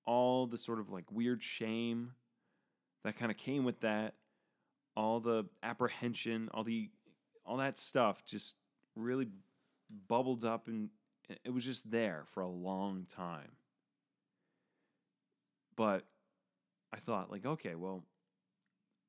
all 0.06 0.46
the 0.46 0.58
sort 0.58 0.80
of 0.80 0.90
like 0.90 1.10
weird 1.10 1.42
shame 1.42 2.12
that 3.04 3.16
kind 3.16 3.30
of 3.30 3.36
came 3.36 3.64
with 3.64 3.80
that, 3.80 4.14
all 4.96 5.20
the 5.20 5.44
apprehension, 5.62 6.48
all 6.52 6.64
the 6.64 6.90
all 7.44 7.58
that 7.58 7.76
stuff 7.76 8.24
just 8.24 8.56
really 8.96 9.28
bubbled 10.08 10.44
up 10.44 10.66
and 10.66 10.88
it 11.44 11.52
was 11.52 11.64
just 11.64 11.90
there 11.90 12.24
for 12.32 12.42
a 12.42 12.48
long 12.48 13.06
time. 13.08 13.52
But 15.76 16.04
I 16.92 16.98
thought, 16.98 17.30
like, 17.30 17.44
okay, 17.44 17.74
well, 17.74 18.04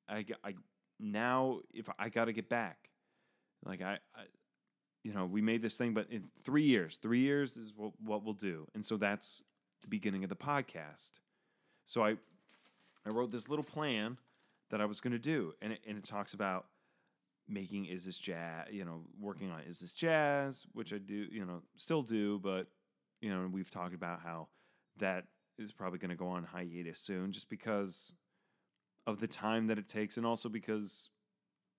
I, 0.08 0.24
I 0.42 0.54
now 0.98 1.60
if 1.72 1.88
I 1.98 2.08
got 2.08 2.26
to 2.26 2.32
get 2.32 2.48
back, 2.48 2.88
like 3.64 3.82
I, 3.82 3.98
I, 4.14 4.22
you 5.06 5.14
know, 5.14 5.24
we 5.24 5.40
made 5.40 5.62
this 5.62 5.76
thing, 5.76 5.94
but 5.94 6.08
in 6.10 6.24
three 6.42 6.64
years, 6.64 6.96
three 6.96 7.20
years 7.20 7.56
is 7.56 7.72
what, 7.76 7.92
what 8.04 8.24
we'll 8.24 8.34
do. 8.34 8.66
And 8.74 8.84
so 8.84 8.96
that's 8.96 9.40
the 9.82 9.86
beginning 9.86 10.24
of 10.24 10.30
the 10.30 10.34
podcast. 10.34 11.12
So 11.84 12.04
I, 12.04 12.16
I 13.06 13.10
wrote 13.10 13.30
this 13.30 13.48
little 13.48 13.64
plan 13.64 14.18
that 14.70 14.80
I 14.80 14.84
was 14.84 15.00
going 15.00 15.12
to 15.12 15.18
do, 15.20 15.54
and 15.62 15.74
it, 15.74 15.78
and 15.86 15.96
it 15.96 16.02
talks 16.02 16.34
about 16.34 16.66
making 17.48 17.86
is 17.86 18.04
this 18.04 18.18
jazz, 18.18 18.66
you 18.72 18.84
know, 18.84 19.02
working 19.20 19.52
on 19.52 19.60
is 19.60 19.78
this 19.78 19.92
jazz, 19.92 20.66
which 20.72 20.92
I 20.92 20.98
do, 20.98 21.28
you 21.30 21.44
know, 21.44 21.62
still 21.76 22.02
do, 22.02 22.40
but 22.40 22.66
you 23.20 23.30
know, 23.30 23.48
we've 23.48 23.70
talked 23.70 23.94
about 23.94 24.22
how 24.24 24.48
that 24.98 25.26
is 25.56 25.70
probably 25.70 26.00
going 26.00 26.10
to 26.10 26.16
go 26.16 26.26
on 26.26 26.42
hiatus 26.42 26.98
soon, 26.98 27.30
just 27.30 27.48
because 27.48 28.12
of 29.06 29.20
the 29.20 29.28
time 29.28 29.68
that 29.68 29.78
it 29.78 29.86
takes, 29.86 30.16
and 30.16 30.26
also 30.26 30.48
because, 30.48 31.10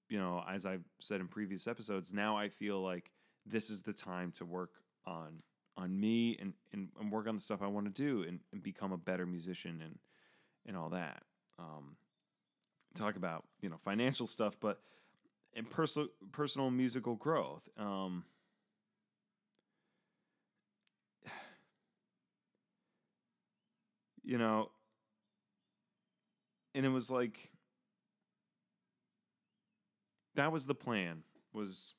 you 0.07 0.17
know, 0.17 0.41
as 0.49 0.65
I've 0.65 0.85
said 1.01 1.19
in 1.19 1.27
previous 1.27 1.67
episodes, 1.67 2.13
now 2.13 2.37
I 2.37 2.47
feel 2.47 2.81
like 2.81 3.11
this 3.49 3.69
is 3.69 3.81
the 3.81 3.93
time 3.93 4.31
to 4.33 4.45
work 4.45 4.71
on 5.05 5.41
on 5.77 5.99
me 5.99 6.35
and, 6.41 6.53
and, 6.73 6.87
and 6.99 7.11
work 7.11 7.27
on 7.27 7.35
the 7.35 7.41
stuff 7.41 7.61
I 7.61 7.67
want 7.67 7.85
to 7.85 7.91
do 7.91 8.23
and, 8.27 8.39
and 8.51 8.63
become 8.63 8.91
a 8.91 8.97
better 8.97 9.27
musician 9.27 9.81
and 9.83 9.99
and 10.65 10.75
all 10.75 10.89
that. 10.89 11.23
Um, 11.59 11.95
talk 12.95 13.15
about 13.15 13.45
you 13.61 13.69
know 13.69 13.77
financial 13.77 14.27
stuff, 14.27 14.57
but 14.59 14.79
and 15.55 15.69
personal 15.69 16.09
personal 16.31 16.69
musical 16.71 17.15
growth. 17.15 17.67
Um, 17.77 18.23
you 24.23 24.37
know, 24.37 24.71
and 26.75 26.85
it 26.85 26.89
was 26.89 27.09
like 27.09 27.51
that 30.35 30.51
was 30.51 30.65
the 30.65 30.75
plan 30.75 31.23
was 31.53 31.93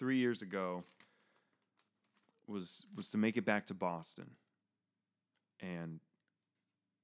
three 0.00 0.16
years 0.16 0.40
ago 0.40 0.82
was 2.48 2.86
was 2.96 3.08
to 3.10 3.18
make 3.18 3.36
it 3.36 3.44
back 3.44 3.66
to 3.66 3.74
Boston 3.74 4.30
and 5.60 6.00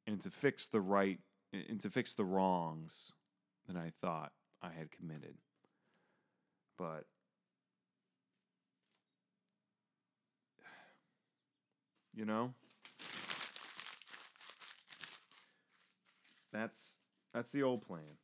and 0.07 0.21
to 0.23 0.31
fix 0.31 0.67
the 0.67 0.81
right 0.81 1.21
and 1.53 1.79
to 1.83 1.91
fix 1.91 2.15
the 2.15 2.25
wrongs 2.25 3.13
that 3.69 3.77
I 3.77 3.93
thought 4.01 4.33
I 4.63 4.71
had 4.71 4.91
committed. 4.91 5.35
But 6.79 7.05
you 12.15 12.25
know 12.25 12.55
that's 16.51 16.99
that's 17.35 17.51
the 17.51 17.63
old 17.63 17.87
plan. 17.87 18.17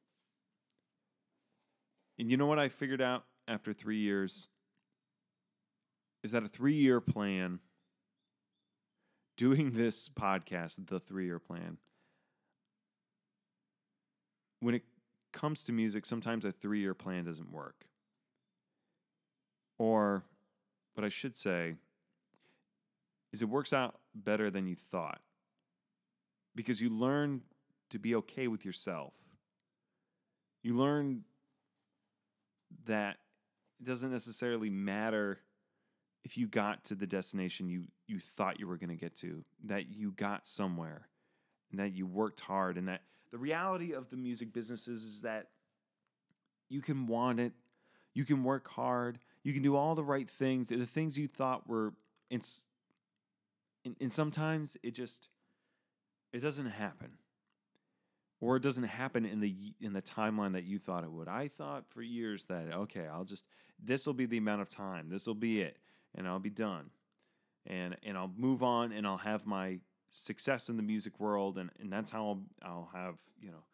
And 2.18 2.30
you 2.30 2.38
know 2.38 2.46
what 2.46 2.58
I 2.58 2.70
figured 2.70 3.02
out 3.02 3.24
after 3.46 3.74
3 3.74 3.98
years 3.98 4.48
is 6.22 6.30
that 6.32 6.44
a 6.44 6.48
3-year 6.48 7.00
plan 7.00 7.58
doing 9.36 9.72
this 9.72 10.08
podcast 10.08 10.86
the 10.86 11.00
3-year 11.00 11.38
plan 11.38 11.78
when 14.62 14.76
it 14.76 14.82
comes 15.32 15.64
to 15.64 15.72
music, 15.72 16.06
sometimes 16.06 16.44
a 16.44 16.52
three 16.52 16.80
year 16.80 16.94
plan 16.94 17.24
doesn't 17.24 17.50
work. 17.50 17.84
Or, 19.78 20.24
what 20.94 21.04
I 21.04 21.08
should 21.08 21.36
say 21.36 21.74
is 23.32 23.42
it 23.42 23.48
works 23.48 23.72
out 23.72 23.98
better 24.14 24.50
than 24.50 24.66
you 24.66 24.76
thought 24.76 25.20
because 26.54 26.80
you 26.80 26.90
learn 26.90 27.40
to 27.90 27.98
be 27.98 28.14
okay 28.16 28.46
with 28.46 28.64
yourself. 28.64 29.14
You 30.62 30.76
learn 30.76 31.22
that 32.84 33.16
it 33.80 33.86
doesn't 33.86 34.12
necessarily 34.12 34.68
matter 34.70 35.38
if 36.24 36.36
you 36.36 36.46
got 36.46 36.84
to 36.84 36.94
the 36.94 37.06
destination 37.06 37.68
you, 37.68 37.84
you 38.06 38.20
thought 38.20 38.60
you 38.60 38.66
were 38.66 38.76
going 38.76 38.90
to 38.90 38.96
get 38.96 39.16
to, 39.16 39.44
that 39.64 39.90
you 39.90 40.12
got 40.12 40.46
somewhere 40.46 41.08
and 41.70 41.80
that 41.80 41.92
you 41.92 42.06
worked 42.06 42.40
hard 42.40 42.78
and 42.78 42.88
that 42.88 43.02
the 43.30 43.38
reality 43.38 43.92
of 43.92 44.10
the 44.10 44.16
music 44.16 44.52
business 44.52 44.86
is, 44.86 45.02
is 45.02 45.22
that 45.22 45.48
you 46.68 46.80
can 46.80 47.06
want 47.06 47.40
it, 47.40 47.52
you 48.14 48.24
can 48.24 48.44
work 48.44 48.68
hard, 48.68 49.18
you 49.42 49.52
can 49.52 49.62
do 49.62 49.74
all 49.74 49.94
the 49.94 50.04
right 50.04 50.30
things, 50.30 50.68
the 50.68 50.86
things 50.86 51.18
you 51.18 51.26
thought 51.26 51.66
were, 51.66 51.94
and, 52.30 52.46
and 54.00 54.12
sometimes 54.12 54.76
it 54.82 54.92
just, 54.92 55.28
it 56.32 56.40
doesn't 56.40 56.66
happen 56.66 57.10
or 58.40 58.56
it 58.56 58.62
doesn't 58.62 58.84
happen 58.84 59.24
in 59.24 59.40
the 59.40 59.54
in 59.80 59.92
the 59.92 60.02
timeline 60.02 60.52
that 60.52 60.64
you 60.64 60.78
thought 60.78 61.04
it 61.04 61.10
would. 61.10 61.28
I 61.28 61.48
thought 61.48 61.84
for 61.88 62.02
years 62.02 62.44
that 62.46 62.72
okay, 62.72 63.06
I'll 63.06 63.24
just 63.24 63.44
this 63.82 64.04
will 64.04 64.14
be 64.14 64.26
the 64.26 64.36
amount 64.36 64.62
of 64.62 64.68
time. 64.68 65.08
This 65.08 65.26
will 65.26 65.34
be 65.34 65.62
it 65.62 65.78
and 66.14 66.26
I'll 66.26 66.38
be 66.38 66.50
done. 66.50 66.90
And 67.66 67.96
and 68.02 68.16
I'll 68.18 68.32
move 68.36 68.62
on 68.62 68.92
and 68.92 69.06
I'll 69.06 69.18
have 69.18 69.46
my 69.46 69.78
success 70.10 70.68
in 70.68 70.76
the 70.76 70.82
music 70.82 71.18
world, 71.18 71.58
and, 71.58 71.70
and 71.80 71.92
that's 71.92 72.10
how 72.10 72.26
I'll, 72.26 72.42
I'll 72.62 72.90
have 72.92 73.16
you 73.40 73.50
know 73.50 73.64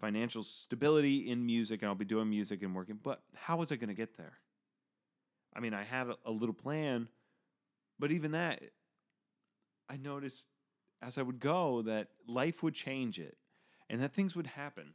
financial 0.00 0.42
stability 0.42 1.30
in 1.30 1.44
music, 1.44 1.82
and 1.82 1.88
I'll 1.88 1.94
be 1.94 2.04
doing 2.04 2.30
music 2.30 2.62
and 2.62 2.74
working. 2.74 2.98
But 3.02 3.22
how 3.34 3.56
was 3.56 3.72
I 3.72 3.76
going 3.76 3.88
to 3.88 3.94
get 3.94 4.16
there? 4.16 4.38
I 5.54 5.60
mean, 5.60 5.74
I 5.74 5.82
had 5.82 6.08
a, 6.08 6.16
a 6.24 6.30
little 6.30 6.54
plan, 6.54 7.08
but 7.98 8.12
even 8.12 8.32
that, 8.32 8.62
I 9.88 9.96
noticed 9.96 10.46
as 11.02 11.18
I 11.18 11.22
would 11.22 11.40
go 11.40 11.82
that 11.82 12.08
life 12.26 12.62
would 12.62 12.74
change 12.74 13.18
it, 13.18 13.36
and 13.88 14.00
that 14.02 14.12
things 14.12 14.36
would 14.36 14.46
happen, 14.46 14.94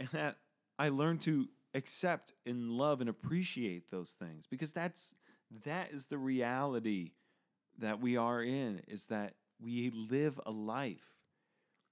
and 0.00 0.08
that 0.10 0.36
I 0.78 0.88
learned 0.88 1.20
to 1.22 1.48
accept 1.74 2.32
and 2.46 2.70
love 2.70 3.00
and 3.00 3.10
appreciate 3.10 3.90
those 3.90 4.12
things 4.12 4.46
because 4.46 4.72
that's 4.72 5.14
that 5.64 5.90
is 5.92 6.06
the 6.06 6.18
reality 6.18 7.12
that 7.78 8.00
we 8.00 8.16
are 8.16 8.42
in 8.42 8.82
is 8.88 9.06
that 9.06 9.34
we 9.60 9.90
live 9.90 10.40
a 10.46 10.50
life. 10.50 11.14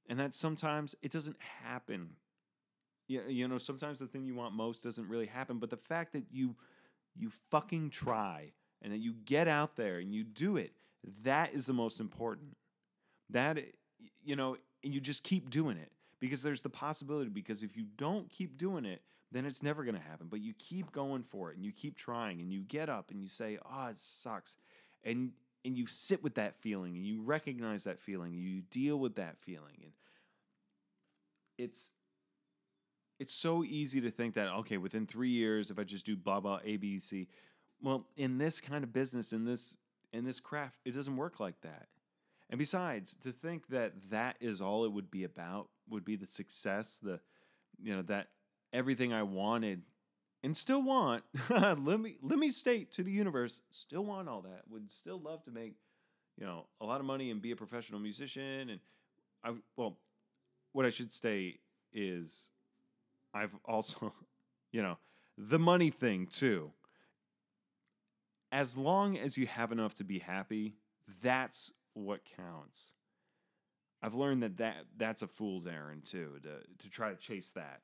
And 0.08 0.20
that 0.20 0.34
sometimes 0.34 0.94
it 1.02 1.10
doesn't 1.10 1.36
happen. 1.64 2.10
You, 3.08 3.48
know, 3.48 3.58
sometimes 3.58 3.98
the 3.98 4.06
thing 4.06 4.24
you 4.24 4.34
want 4.34 4.54
most 4.54 4.82
doesn't 4.82 5.08
really 5.08 5.26
happen, 5.26 5.58
but 5.58 5.70
the 5.70 5.76
fact 5.76 6.12
that 6.12 6.24
you 6.30 6.54
you 7.18 7.30
fucking 7.50 7.88
try 7.90 8.52
and 8.82 8.92
that 8.92 8.98
you 8.98 9.14
get 9.24 9.48
out 9.48 9.74
there 9.74 9.98
and 9.98 10.12
you 10.12 10.22
do 10.22 10.58
it, 10.58 10.72
that 11.22 11.54
is 11.54 11.66
the 11.66 11.72
most 11.72 11.98
important. 11.98 12.56
That 13.30 13.58
you 14.24 14.36
know, 14.36 14.56
and 14.84 14.92
you 14.92 15.00
just 15.00 15.22
keep 15.22 15.50
doing 15.50 15.76
it 15.76 15.90
because 16.20 16.42
there's 16.42 16.60
the 16.60 16.68
possibility 16.68 17.30
because 17.30 17.62
if 17.62 17.76
you 17.76 17.84
don't 17.96 18.28
keep 18.28 18.58
doing 18.58 18.84
it, 18.84 19.02
then 19.32 19.44
it's 19.44 19.62
never 19.62 19.84
going 19.84 19.96
to 19.96 20.00
happen. 20.00 20.28
But 20.30 20.40
you 20.40 20.54
keep 20.58 20.92
going 20.92 21.22
for 21.22 21.50
it 21.50 21.56
and 21.56 21.64
you 21.64 21.72
keep 21.72 21.96
trying 21.96 22.40
and 22.40 22.52
you 22.52 22.60
get 22.60 22.88
up 22.88 23.10
and 23.10 23.20
you 23.20 23.28
say, 23.28 23.58
"Oh, 23.64 23.86
it 23.86 23.98
sucks." 23.98 24.56
And 25.04 25.32
and 25.66 25.76
you 25.76 25.86
sit 25.86 26.22
with 26.22 26.36
that 26.36 26.54
feeling 26.56 26.96
and 26.96 27.04
you 27.04 27.20
recognize 27.22 27.84
that 27.84 27.98
feeling 27.98 28.32
and 28.34 28.42
you 28.42 28.62
deal 28.70 28.98
with 28.98 29.16
that 29.16 29.36
feeling 29.40 29.74
and 29.82 29.92
it's 31.58 31.90
it's 33.18 33.34
so 33.34 33.64
easy 33.64 34.00
to 34.00 34.10
think 34.10 34.34
that 34.34 34.48
okay 34.48 34.76
within 34.76 35.06
three 35.06 35.30
years 35.30 35.70
if 35.70 35.78
i 35.78 35.82
just 35.82 36.06
do 36.06 36.16
blah 36.16 36.38
blah 36.38 36.60
a 36.64 36.76
b 36.76 37.00
c 37.00 37.26
well 37.82 38.06
in 38.16 38.38
this 38.38 38.60
kind 38.60 38.84
of 38.84 38.92
business 38.92 39.32
in 39.32 39.44
this 39.44 39.76
in 40.12 40.24
this 40.24 40.38
craft 40.38 40.78
it 40.84 40.94
doesn't 40.94 41.16
work 41.16 41.40
like 41.40 41.60
that 41.62 41.88
and 42.48 42.58
besides 42.58 43.16
to 43.20 43.32
think 43.32 43.66
that 43.66 43.92
that 44.08 44.36
is 44.40 44.60
all 44.60 44.84
it 44.84 44.92
would 44.92 45.10
be 45.10 45.24
about 45.24 45.68
would 45.90 46.04
be 46.04 46.14
the 46.14 46.26
success 46.26 47.00
the 47.02 47.18
you 47.82 47.94
know 47.94 48.02
that 48.02 48.28
everything 48.72 49.12
i 49.12 49.22
wanted 49.22 49.82
and 50.46 50.56
still 50.56 50.80
want. 50.80 51.24
Let 51.50 52.00
me 52.00 52.18
let 52.22 52.38
me 52.38 52.52
state 52.52 52.92
to 52.92 53.02
the 53.02 53.10
universe 53.10 53.62
still 53.70 54.04
want 54.04 54.28
all 54.28 54.42
that 54.42 54.62
would 54.70 54.90
still 54.92 55.18
love 55.18 55.42
to 55.44 55.50
make 55.50 55.74
you 56.38 56.46
know 56.46 56.66
a 56.80 56.86
lot 56.86 57.00
of 57.00 57.06
money 57.06 57.32
and 57.32 57.42
be 57.42 57.50
a 57.50 57.56
professional 57.56 57.98
musician. 57.98 58.70
And 58.70 58.80
i 59.44 59.52
well 59.76 59.98
what 60.72 60.86
i 60.86 60.90
should 60.90 61.12
say 61.12 61.58
is 61.92 62.48
i've 63.34 63.54
also 63.64 64.12
you 64.72 64.82
know 64.82 64.98
the 65.36 65.58
money 65.58 65.90
thing 65.90 66.28
too. 66.28 66.70
As 68.52 68.76
long 68.76 69.18
as 69.18 69.36
you 69.36 69.48
have 69.48 69.72
enough 69.72 69.94
to 69.94 70.04
be 70.04 70.20
happy 70.20 70.76
that's 71.22 71.72
what 71.94 72.20
counts. 72.36 72.92
I've 74.00 74.14
learned 74.14 74.44
that, 74.44 74.58
that 74.58 74.76
that's 74.96 75.22
a 75.22 75.26
fool's 75.26 75.66
errand 75.66 76.04
too 76.04 76.38
to 76.44 76.84
to 76.84 76.90
try 76.90 77.10
to 77.10 77.16
chase 77.16 77.50
that 77.56 77.80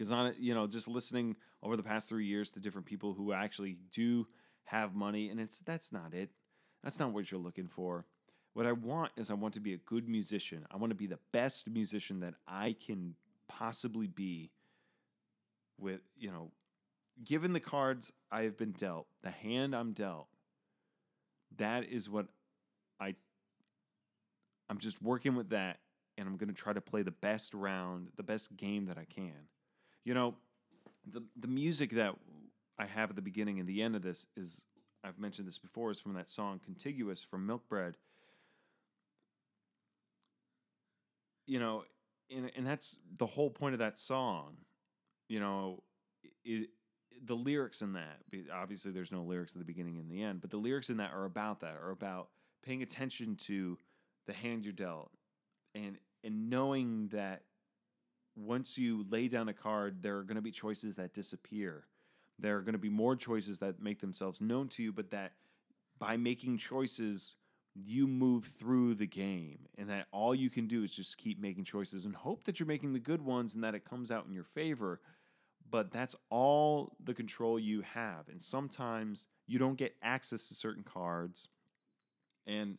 because 0.00 0.12
on 0.12 0.28
it, 0.28 0.36
you 0.38 0.54
know, 0.54 0.66
just 0.66 0.88
listening 0.88 1.36
over 1.62 1.76
the 1.76 1.82
past 1.82 2.08
three 2.08 2.24
years 2.24 2.48
to 2.48 2.58
different 2.58 2.86
people 2.86 3.12
who 3.12 3.34
actually 3.34 3.76
do 3.92 4.26
have 4.64 4.94
money, 4.94 5.28
and 5.28 5.38
it's 5.38 5.60
that's 5.60 5.92
not 5.92 6.14
it. 6.14 6.30
That's 6.82 6.98
not 6.98 7.12
what 7.12 7.30
you're 7.30 7.38
looking 7.38 7.68
for. 7.68 8.06
What 8.54 8.64
I 8.64 8.72
want 8.72 9.12
is 9.18 9.28
I 9.28 9.34
want 9.34 9.52
to 9.54 9.60
be 9.60 9.74
a 9.74 9.76
good 9.76 10.08
musician. 10.08 10.64
I 10.70 10.78
want 10.78 10.90
to 10.90 10.94
be 10.94 11.06
the 11.06 11.18
best 11.32 11.68
musician 11.68 12.20
that 12.20 12.32
I 12.48 12.76
can 12.86 13.14
possibly 13.46 14.06
be 14.06 14.52
with, 15.78 16.00
you 16.16 16.30
know, 16.30 16.50
given 17.22 17.52
the 17.52 17.60
cards 17.60 18.10
I 18.32 18.44
have 18.44 18.56
been 18.56 18.72
dealt, 18.72 19.06
the 19.22 19.30
hand 19.30 19.76
I'm 19.76 19.92
dealt. 19.92 20.28
That 21.58 21.84
is 21.84 22.08
what 22.08 22.24
I 22.98 23.16
I'm 24.70 24.78
just 24.78 25.02
working 25.02 25.36
with 25.36 25.50
that 25.50 25.76
and 26.16 26.26
I'm 26.26 26.38
going 26.38 26.48
to 26.48 26.54
try 26.54 26.72
to 26.72 26.80
play 26.80 27.02
the 27.02 27.10
best 27.10 27.52
round, 27.52 28.08
the 28.16 28.22
best 28.22 28.56
game 28.56 28.86
that 28.86 28.96
I 28.96 29.04
can. 29.04 29.48
You 30.04 30.14
know, 30.14 30.34
the 31.06 31.22
the 31.38 31.48
music 31.48 31.90
that 31.92 32.14
I 32.78 32.86
have 32.86 33.10
at 33.10 33.16
the 33.16 33.22
beginning 33.22 33.60
and 33.60 33.68
the 33.68 33.82
end 33.82 33.96
of 33.96 34.02
this 34.02 34.26
is 34.36 34.64
I've 35.04 35.18
mentioned 35.18 35.46
this 35.48 35.58
before 35.58 35.90
is 35.90 36.00
from 36.00 36.14
that 36.14 36.28
song 36.28 36.60
Contiguous 36.64 37.22
from 37.22 37.46
Milk 37.46 37.68
Bread. 37.68 37.96
You 41.46 41.58
know, 41.58 41.84
and, 42.34 42.50
and 42.56 42.66
that's 42.66 42.96
the 43.18 43.26
whole 43.26 43.50
point 43.50 43.74
of 43.74 43.80
that 43.80 43.98
song. 43.98 44.56
You 45.28 45.40
know, 45.40 45.82
it, 46.44 46.70
the 47.24 47.34
lyrics 47.34 47.82
in 47.82 47.92
that 47.94 48.18
obviously 48.52 48.92
there's 48.92 49.12
no 49.12 49.22
lyrics 49.22 49.52
at 49.52 49.58
the 49.58 49.64
beginning 49.64 49.98
and 49.98 50.10
the 50.10 50.22
end, 50.22 50.40
but 50.40 50.50
the 50.50 50.56
lyrics 50.56 50.90
in 50.90 50.98
that 50.98 51.12
are 51.12 51.24
about 51.24 51.60
that, 51.60 51.76
are 51.82 51.90
about 51.90 52.28
paying 52.62 52.82
attention 52.82 53.36
to 53.36 53.78
the 54.26 54.32
hand 54.32 54.64
you're 54.64 54.72
dealt 54.72 55.10
and 55.74 55.96
and 56.22 56.50
knowing 56.50 57.08
that 57.08 57.42
once 58.44 58.78
you 58.78 59.04
lay 59.10 59.28
down 59.28 59.48
a 59.48 59.52
card, 59.52 60.02
there 60.02 60.16
are 60.18 60.22
going 60.22 60.36
to 60.36 60.42
be 60.42 60.50
choices 60.50 60.96
that 60.96 61.14
disappear. 61.14 61.84
There 62.38 62.56
are 62.56 62.62
going 62.62 62.72
to 62.72 62.78
be 62.78 62.88
more 62.88 63.16
choices 63.16 63.58
that 63.58 63.82
make 63.82 64.00
themselves 64.00 64.40
known 64.40 64.68
to 64.70 64.82
you, 64.82 64.92
but 64.92 65.10
that 65.10 65.32
by 65.98 66.16
making 66.16 66.58
choices, 66.58 67.36
you 67.74 68.06
move 68.06 68.46
through 68.58 68.94
the 68.94 69.06
game. 69.06 69.68
And 69.78 69.88
that 69.90 70.06
all 70.12 70.34
you 70.34 70.50
can 70.50 70.66
do 70.66 70.82
is 70.82 70.94
just 70.94 71.18
keep 71.18 71.40
making 71.40 71.64
choices 71.64 72.06
and 72.06 72.14
hope 72.14 72.44
that 72.44 72.58
you're 72.58 72.66
making 72.66 72.92
the 72.92 72.98
good 72.98 73.22
ones 73.22 73.54
and 73.54 73.62
that 73.62 73.74
it 73.74 73.84
comes 73.84 74.10
out 74.10 74.26
in 74.26 74.32
your 74.32 74.44
favor. 74.44 75.00
But 75.70 75.92
that's 75.92 76.16
all 76.30 76.96
the 77.04 77.14
control 77.14 77.58
you 77.58 77.82
have. 77.82 78.28
And 78.28 78.42
sometimes 78.42 79.26
you 79.46 79.58
don't 79.58 79.76
get 79.76 79.94
access 80.02 80.48
to 80.48 80.54
certain 80.54 80.82
cards. 80.82 81.48
And 82.46 82.78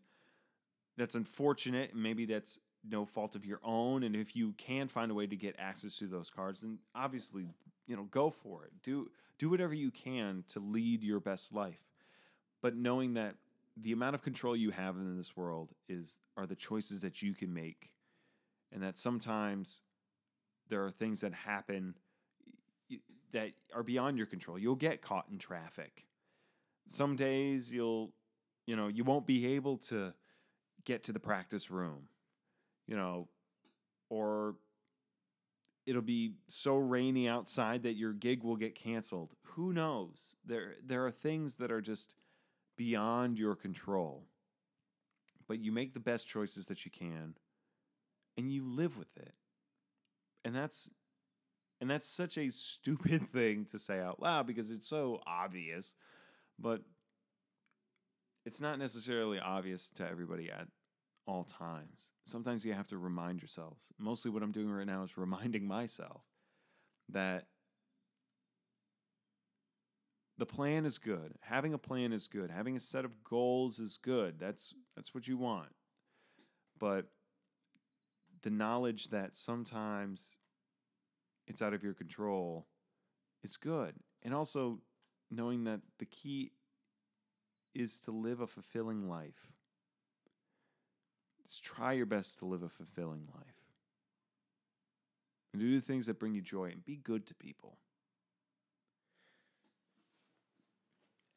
that's 0.98 1.16
unfortunate. 1.16 1.96
Maybe 1.96 2.26
that's 2.26 2.60
no 2.90 3.06
fault 3.06 3.36
of 3.36 3.46
your 3.46 3.60
own 3.64 4.04
and 4.04 4.16
if 4.16 4.36
you 4.36 4.54
can 4.58 4.88
find 4.88 5.12
a 5.12 5.14
way 5.14 5.28
to 5.28 5.36
get 5.36 5.56
access 5.60 5.98
to 5.98 6.08
those 6.08 6.30
cards 6.30 6.62
then 6.62 6.80
obviously 6.96 7.46
you 7.92 7.96
know 7.96 8.04
go 8.04 8.30
for 8.30 8.64
it. 8.64 8.72
Do 8.84 9.10
do 9.38 9.50
whatever 9.50 9.74
you 9.74 9.92
can 9.92 10.46
to 10.50 10.60
lead 10.60 11.04
your 11.04 11.20
best 11.20 11.52
life. 11.52 11.84
But 12.62 12.76
knowing 12.76 13.16
that 13.16 13.36
the 13.76 13.92
amount 13.92 14.16
of 14.16 14.22
control 14.22 14.56
you 14.56 14.72
have 14.72 14.96
in 14.96 15.18
this 15.18 15.36
world 15.36 15.72
is 15.90 16.18
are 16.38 16.46
the 16.46 16.56
choices 16.56 17.02
that 17.02 17.22
you 17.22 17.34
can 17.34 17.54
make 17.54 17.92
and 18.72 18.82
that 18.84 18.98
sometimes 18.98 19.82
there 20.70 20.86
are 20.86 20.92
things 20.92 21.22
that 21.22 21.34
happen 21.34 21.96
that 23.34 23.52
are 23.74 23.84
beyond 23.84 24.18
your 24.18 24.28
control. 24.28 24.58
You'll 24.58 24.76
get 24.76 25.02
caught 25.02 25.26
in 25.32 25.38
traffic. 25.38 26.06
Some 26.88 27.18
days 27.18 27.72
you'll 27.72 28.14
you 28.68 28.78
know 28.78 28.88
you 28.88 29.04
won't 29.04 29.28
be 29.28 29.48
able 29.48 29.78
to 29.78 30.14
get 30.86 31.04
to 31.04 31.12
the 31.12 31.20
practice 31.20 31.70
room 31.70 32.08
you 32.92 32.98
know, 32.98 33.26
or 34.10 34.56
it'll 35.86 36.02
be 36.02 36.34
so 36.50 36.76
rainy 36.76 37.26
outside 37.26 37.84
that 37.84 37.94
your 37.94 38.12
gig 38.12 38.44
will 38.44 38.58
get 38.58 38.76
canceled. 38.76 39.34
Who 39.44 39.72
knows? 39.72 40.36
There 40.46 40.74
there 40.86 41.06
are 41.06 41.12
things 41.12 41.56
that 41.56 41.72
are 41.72 41.80
just 41.80 42.16
beyond 42.76 43.40
your 43.40 43.56
control. 43.56 44.26
But 45.48 45.60
you 45.60 45.72
make 45.72 45.94
the 45.94 46.02
best 46.02 46.28
choices 46.28 46.66
that 46.66 46.84
you 46.84 46.92
can 46.92 47.34
and 48.38 48.52
you 48.52 48.66
live 48.66 48.98
with 48.98 49.16
it. 49.16 49.34
And 50.44 50.54
that's 50.54 50.90
and 51.80 51.90
that's 51.90 52.10
such 52.10 52.38
a 52.38 52.50
stupid 52.50 53.32
thing 53.32 53.64
to 53.72 53.80
say 53.80 54.02
out 54.02 54.22
loud 54.22 54.48
because 54.48 54.70
it's 54.70 54.88
so 54.88 55.22
obvious, 55.26 55.96
but 56.60 56.82
it's 58.46 58.60
not 58.60 58.80
necessarily 58.80 59.40
obvious 59.40 59.92
to 59.92 60.06
everybody 60.06 60.52
at 60.52 60.68
all 61.26 61.44
times. 61.44 62.12
Sometimes 62.26 62.66
you 62.66 62.74
have 62.74 62.88
to 62.90 62.98
remind 62.98 63.42
yourselves. 63.42 63.90
Mostly 63.98 64.32
what 64.32 64.44
I'm 64.44 64.52
doing 64.52 64.72
right 64.72 64.88
now 64.88 65.04
is 65.04 65.18
reminding 65.18 65.68
myself 65.68 66.22
that 67.10 67.48
the 70.38 70.46
plan 70.46 70.86
is 70.86 70.98
good. 70.98 71.36
Having 71.42 71.74
a 71.74 71.78
plan 71.78 72.14
is 72.14 72.28
good. 72.28 72.50
Having 72.50 72.76
a 72.76 72.80
set 72.80 73.06
of 73.06 73.24
goals 73.24 73.80
is 73.80 73.98
good. 73.98 74.40
That's 74.40 74.74
that's 74.96 75.14
what 75.14 75.28
you 75.28 75.38
want. 75.38 75.70
But 76.80 77.06
the 78.42 78.50
knowledge 78.50 79.10
that 79.10 79.36
sometimes 79.36 80.38
it's 81.48 81.62
out 81.62 81.74
of 81.74 81.84
your 81.84 81.94
control 81.94 82.66
is 83.44 83.58
good. 83.58 83.94
And 84.24 84.34
also 84.34 84.80
knowing 85.30 85.66
that 85.66 85.82
the 86.00 86.06
key 86.06 86.52
is 87.74 88.00
to 88.02 88.12
live 88.12 88.42
a 88.42 88.48
fulfilling 88.48 89.08
life. 89.08 89.52
Try 91.60 91.94
your 91.94 92.06
best 92.06 92.40
to 92.40 92.46
live 92.46 92.64
a 92.64 92.70
fulfilling 92.70 93.28
life. 93.34 93.56
And 95.54 95.62
do 95.62 95.76
the 95.80 95.86
things 95.86 96.06
that 96.06 96.20
bring 96.20 96.34
you 96.34 96.42
joy 96.42 96.66
and 96.72 96.86
be 96.86 96.96
good 96.96 97.28
to 97.28 97.36
people. 97.36 97.78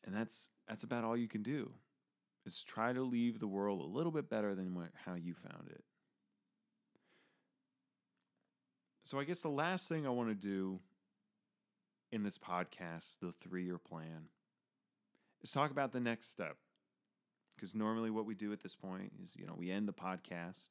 And 0.04 0.14
that's 0.14 0.50
that's 0.68 0.84
about 0.84 1.04
all 1.04 1.16
you 1.16 1.28
can 1.28 1.42
do. 1.42 1.72
Is 2.46 2.62
try 2.62 2.92
to 2.92 3.02
leave 3.02 3.40
the 3.40 3.46
world 3.46 3.80
a 3.80 3.84
little 3.84 4.12
bit 4.12 4.28
better 4.28 4.54
than 4.54 4.74
what, 4.74 4.90
how 5.04 5.14
you 5.14 5.34
found 5.34 5.68
it. 5.70 5.82
So 9.02 9.18
I 9.18 9.24
guess 9.24 9.40
the 9.40 9.48
last 9.48 9.88
thing 9.88 10.06
I 10.06 10.10
want 10.10 10.28
to 10.28 10.34
do 10.34 10.78
in 12.12 12.22
this 12.22 12.38
podcast, 12.38 13.18
the 13.20 13.34
3-year 13.48 13.78
plan, 13.78 14.28
is 15.42 15.52
talk 15.52 15.70
about 15.70 15.92
the 15.92 16.00
next 16.00 16.30
step 16.30 16.56
because 17.55 17.74
normally 17.74 18.11
what 18.11 18.26
we 18.26 18.34
do 18.34 18.52
at 18.52 18.61
this 18.62 18.74
point 18.74 19.12
is 19.22 19.36
you 19.36 19.46
know 19.46 19.55
we 19.57 19.70
end 19.70 19.88
the 19.88 19.92
podcast 19.92 20.68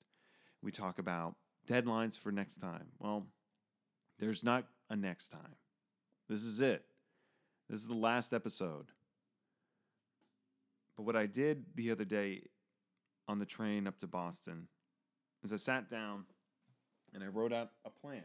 we 0.64 0.72
talk 0.72 0.98
about 0.98 1.36
deadlines 1.68 2.18
for 2.18 2.32
next 2.32 2.58
time. 2.58 2.88
Well 3.00 3.28
there's 4.20 4.44
not 4.44 4.66
a 4.90 4.96
next 4.96 5.30
time. 5.30 5.56
This 6.30 6.44
is 6.44 6.60
it. 6.62 6.86
This 7.70 7.82
is 7.82 7.88
the 7.88 7.96
last 7.96 8.34
episode. 8.34 8.86
But 10.96 11.04
what 11.04 11.16
i 11.16 11.26
did 11.26 11.66
the 11.76 11.92
other 11.92 12.06
day 12.06 12.44
on 13.28 13.40
the 13.40 13.46
train 13.46 13.88
up 13.88 13.98
to 14.00 14.08
boston 14.08 14.68
is 15.44 15.54
i 15.54 15.56
sat 15.56 15.90
down 15.90 16.26
and 17.14 17.24
i 17.24 17.28
wrote 17.28 17.54
out 17.54 17.72
a 17.86 17.90
plan. 17.90 18.24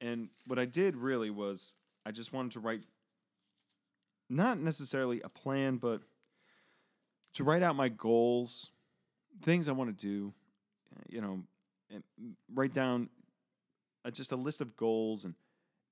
And 0.00 0.28
what 0.46 0.58
i 0.58 0.64
did 0.64 0.96
really 0.96 1.30
was 1.30 1.74
i 2.04 2.10
just 2.10 2.32
wanted 2.32 2.52
to 2.52 2.60
write 2.60 2.82
not 4.30 4.58
necessarily 4.58 5.20
a 5.22 5.28
plan, 5.28 5.76
but 5.76 6.00
to 7.34 7.44
write 7.44 7.62
out 7.62 7.76
my 7.76 7.88
goals, 7.88 8.70
things 9.42 9.68
I 9.68 9.72
want 9.72 9.96
to 9.96 10.06
do, 10.06 10.32
you 11.08 11.20
know, 11.20 11.42
write 12.54 12.72
down 12.72 13.08
a, 14.04 14.10
just 14.10 14.32
a 14.32 14.36
list 14.36 14.60
of 14.60 14.76
goals 14.76 15.24
and, 15.24 15.34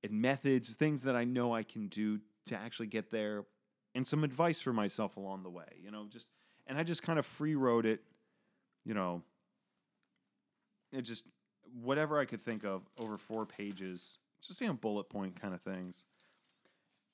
and 0.02 0.12
methods, 0.12 0.72
things 0.74 1.02
that 1.02 1.16
I 1.16 1.24
know 1.24 1.54
I 1.54 1.64
can 1.64 1.88
do 1.88 2.20
to 2.46 2.56
actually 2.56 2.86
get 2.86 3.10
there, 3.10 3.44
and 3.94 4.06
some 4.06 4.24
advice 4.24 4.60
for 4.60 4.72
myself 4.72 5.16
along 5.16 5.42
the 5.42 5.50
way, 5.50 5.66
you 5.82 5.90
know, 5.90 6.06
just, 6.08 6.28
and 6.66 6.78
I 6.78 6.82
just 6.82 7.02
kind 7.02 7.18
of 7.18 7.26
free 7.26 7.54
wrote 7.54 7.86
it, 7.86 8.00
you 8.84 8.94
know, 8.94 9.22
it 10.92 11.02
just, 11.02 11.26
whatever 11.82 12.18
I 12.18 12.24
could 12.24 12.40
think 12.40 12.64
of 12.64 12.82
over 13.00 13.18
four 13.18 13.44
pages, 13.44 14.18
just, 14.40 14.60
you 14.60 14.68
know, 14.68 14.74
bullet 14.74 15.08
point 15.08 15.40
kind 15.40 15.52
of 15.52 15.60
things. 15.60 16.04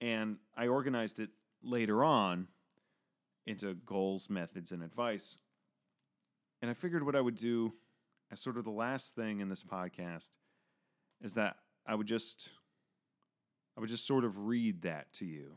And 0.05 0.37
I 0.55 0.67
organized 0.67 1.19
it 1.19 1.31
later 1.63 2.05
on 2.05 2.49
into 3.47 3.73
goals, 3.87 4.29
methods, 4.29 4.71
and 4.71 4.83
advice. 4.83 5.39
And 6.61 6.71
I 6.71 6.75
figured 6.75 7.07
what 7.07 7.17
I 7.17 7.23
would 7.23 7.37
do 7.37 7.73
as 8.31 8.39
sort 8.39 8.59
of 8.59 8.65
the 8.65 8.71
last 8.71 9.15
thing 9.15 9.41
in 9.41 9.49
this 9.49 9.63
podcast 9.63 10.29
is 11.23 11.33
that 11.35 11.57
I 11.87 11.95
would 11.95 12.07
just 12.07 12.51
I 13.79 13.81
would 13.81 13.89
just 13.89 14.07
sort 14.07 14.27
of 14.27 14.47
read 14.47 14.83
that 14.83 15.11
to 15.15 15.25
you 15.25 15.57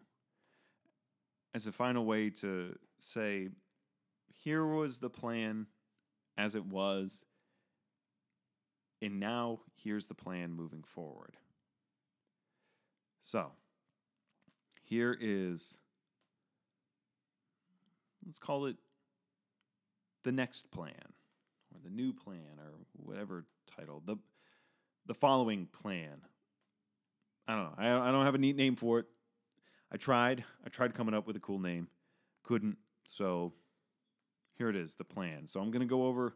as 1.54 1.68
a 1.68 1.74
final 1.74 2.06
way 2.06 2.30
to 2.30 2.74
say 3.00 3.50
here 4.34 4.66
was 4.66 5.00
the 5.00 5.10
plan 5.10 5.68
as 6.38 6.56
it 6.56 6.66
was 6.66 7.26
and 9.02 9.20
now 9.20 9.60
here's 9.76 10.08
the 10.08 10.14
plan 10.14 10.54
moving 10.54 10.84
forward. 10.84 11.36
So, 13.22 13.52
here 14.88 15.16
is, 15.20 15.78
let's 18.26 18.40
call 18.40 18.66
it 18.68 18.78
the 20.24 20.32
next 20.32 20.72
plan 20.72 20.94
or 21.74 21.80
the 21.84 21.90
new 21.90 22.14
plan 22.14 22.60
or 22.60 22.72
whatever 22.94 23.46
title. 23.76 24.02
The, 24.06 24.16
the 25.06 25.14
following 25.14 25.68
plan. 25.68 26.22
I 27.48 27.56
don't 27.56 27.64
know. 27.66 27.74
I, 27.78 28.10
I 28.10 28.12
don't 28.12 28.26
have 28.26 28.36
a 28.36 28.40
neat 28.40 28.56
name 28.56 28.76
for 28.76 29.00
it. 29.00 29.06
I 29.92 29.98
tried. 29.98 30.44
I 30.66 30.70
tried 30.70 30.94
coming 30.94 31.14
up 31.14 31.28
with 31.28 31.36
a 31.36 31.42
cool 31.42 31.60
name. 31.60 31.88
Couldn't. 32.44 32.78
So 33.10 33.54
here 34.58 34.70
it 34.70 34.76
is, 34.76 34.96
the 34.96 35.04
plan. 35.04 35.48
So 35.48 35.60
I'm 35.60 35.72
going 35.72 35.82
to 35.82 35.86
go 35.86 36.06
over 36.08 36.34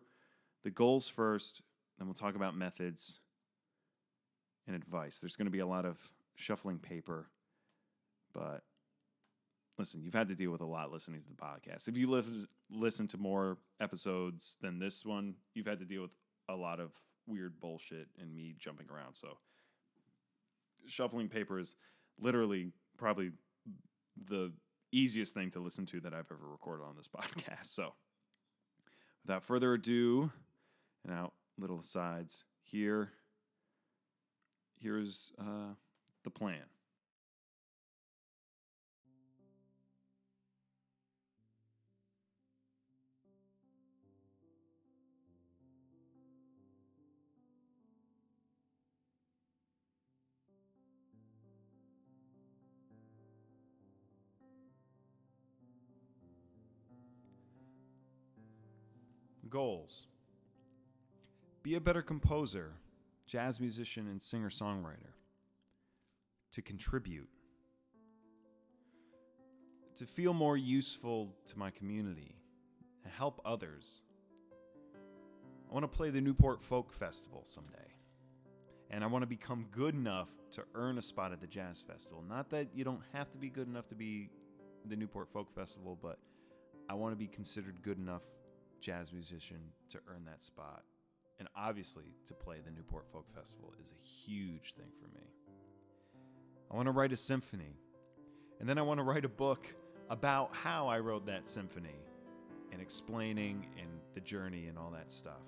the 0.63 0.69
goals 0.69 1.07
first, 1.07 1.61
then 1.97 2.07
we'll 2.07 2.13
talk 2.13 2.35
about 2.35 2.55
methods 2.55 3.19
and 4.67 4.75
advice. 4.75 5.19
There's 5.19 5.35
going 5.35 5.47
to 5.47 5.51
be 5.51 5.59
a 5.59 5.65
lot 5.65 5.85
of 5.85 5.97
shuffling 6.35 6.77
paper 6.77 7.27
but 8.33 8.63
listen, 9.77 10.01
you've 10.03 10.13
had 10.13 10.29
to 10.29 10.35
deal 10.35 10.51
with 10.51 10.61
a 10.61 10.65
lot 10.65 10.91
listening 10.91 11.21
to 11.21 11.29
the 11.29 11.35
podcast. 11.35 11.87
If 11.87 11.97
you 11.97 12.09
listen 12.09 12.47
listen 12.69 13.07
to 13.09 13.17
more 13.17 13.57
episodes 13.79 14.57
than 14.61 14.79
this 14.79 15.05
one, 15.05 15.35
you've 15.53 15.67
had 15.67 15.79
to 15.79 15.85
deal 15.85 16.01
with 16.01 16.11
a 16.49 16.55
lot 16.55 16.79
of 16.79 16.91
weird 17.27 17.59
bullshit 17.59 18.07
and 18.19 18.35
me 18.35 18.55
jumping 18.57 18.87
around. 18.89 19.15
So 19.15 19.37
shuffling 20.87 21.29
paper 21.29 21.59
is 21.59 21.75
literally 22.19 22.71
probably 22.97 23.31
the 24.27 24.51
easiest 24.91 25.33
thing 25.33 25.49
to 25.51 25.59
listen 25.59 25.85
to 25.87 25.99
that 26.01 26.13
I've 26.13 26.31
ever 26.31 26.47
recorded 26.51 26.83
on 26.83 26.95
this 26.95 27.07
podcast. 27.15 27.67
So, 27.67 27.93
without 29.23 29.43
further 29.43 29.73
ado, 29.73 30.31
and 31.05 31.13
out 31.13 31.33
little 31.57 31.79
asides 31.79 32.43
here. 32.63 33.09
Here's 34.79 35.31
uh, 35.39 35.73
the 36.23 36.29
plan. 36.29 36.63
Goals 59.51 60.05
Be 61.61 61.75
a 61.75 61.81
better 61.81 62.01
composer, 62.01 62.71
jazz 63.27 63.59
musician, 63.59 64.07
and 64.07 64.21
singer 64.21 64.49
songwriter. 64.49 65.13
To 66.53 66.61
contribute. 66.61 67.27
To 69.97 70.05
feel 70.05 70.33
more 70.33 70.55
useful 70.55 71.35
to 71.47 71.59
my 71.59 71.69
community 71.69 72.33
and 73.03 73.11
help 73.11 73.41
others. 73.43 74.03
I 75.69 75.73
want 75.73 75.83
to 75.83 75.97
play 75.97 76.11
the 76.11 76.21
Newport 76.21 76.61
Folk 76.61 76.93
Festival 76.93 77.41
someday. 77.45 77.77
And 78.89 79.03
I 79.03 79.07
want 79.07 79.23
to 79.23 79.27
become 79.27 79.65
good 79.71 79.95
enough 79.95 80.29
to 80.51 80.63
earn 80.75 80.97
a 80.97 81.01
spot 81.01 81.33
at 81.33 81.41
the 81.41 81.47
Jazz 81.47 81.81
Festival. 81.81 82.23
Not 82.27 82.49
that 82.51 82.69
you 82.73 82.85
don't 82.85 83.01
have 83.13 83.29
to 83.31 83.37
be 83.37 83.49
good 83.49 83.67
enough 83.67 83.87
to 83.87 83.95
be 83.95 84.29
the 84.85 84.95
Newport 84.95 85.27
Folk 85.27 85.53
Festival, 85.53 85.97
but 86.01 86.19
I 86.89 86.93
want 86.93 87.11
to 87.11 87.17
be 87.17 87.27
considered 87.27 87.81
good 87.83 87.97
enough 87.97 88.23
jazz 88.81 89.13
musician 89.13 89.59
to 89.89 89.99
earn 90.07 90.25
that 90.25 90.41
spot. 90.41 90.83
And 91.39 91.47
obviously, 91.55 92.05
to 92.27 92.33
play 92.33 92.57
the 92.63 92.71
Newport 92.71 93.05
Folk 93.11 93.25
Festival 93.33 93.73
is 93.81 93.91
a 93.91 94.03
huge 94.03 94.73
thing 94.75 94.91
for 94.99 95.07
me. 95.15 95.23
I 96.71 96.75
want 96.75 96.87
to 96.87 96.91
write 96.91 97.11
a 97.11 97.17
symphony. 97.17 97.77
And 98.59 98.69
then 98.69 98.77
I 98.77 98.81
want 98.81 98.99
to 98.99 99.03
write 99.03 99.25
a 99.25 99.29
book 99.29 99.73
about 100.09 100.53
how 100.53 100.87
I 100.87 100.99
wrote 100.99 101.25
that 101.25 101.49
symphony 101.49 101.95
and 102.71 102.81
explaining 102.81 103.65
and 103.79 103.89
the 104.13 104.21
journey 104.21 104.67
and 104.67 104.77
all 104.77 104.91
that 104.91 105.11
stuff. 105.11 105.41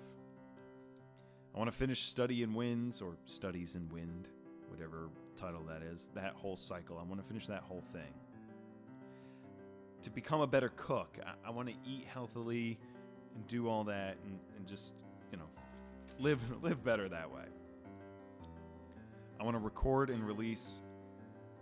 I 1.54 1.58
want 1.58 1.70
to 1.70 1.76
finish 1.76 2.02
Study 2.02 2.42
in 2.42 2.54
Winds 2.54 3.00
or 3.00 3.16
Studies 3.26 3.76
in 3.76 3.88
Wind, 3.88 4.26
whatever 4.68 5.10
title 5.36 5.62
that 5.68 5.82
is, 5.82 6.08
that 6.14 6.32
whole 6.34 6.56
cycle. 6.56 6.98
I 6.98 7.04
want 7.04 7.20
to 7.20 7.26
finish 7.26 7.46
that 7.46 7.62
whole 7.62 7.84
thing. 7.92 8.12
To 10.02 10.10
become 10.10 10.40
a 10.40 10.46
better 10.46 10.72
cook, 10.76 11.18
I, 11.24 11.48
I 11.48 11.50
want 11.52 11.68
to 11.68 11.74
eat 11.88 12.06
healthily 12.12 12.78
and 13.34 13.46
do 13.46 13.68
all 13.68 13.84
that 13.84 14.16
and, 14.24 14.38
and 14.56 14.66
just, 14.66 14.94
you 15.30 15.38
know, 15.38 15.48
live 16.18 16.40
live 16.62 16.84
better 16.84 17.08
that 17.08 17.30
way. 17.30 17.44
I 19.40 19.44
want 19.44 19.56
to 19.56 19.60
record 19.60 20.10
and 20.10 20.24
release 20.24 20.82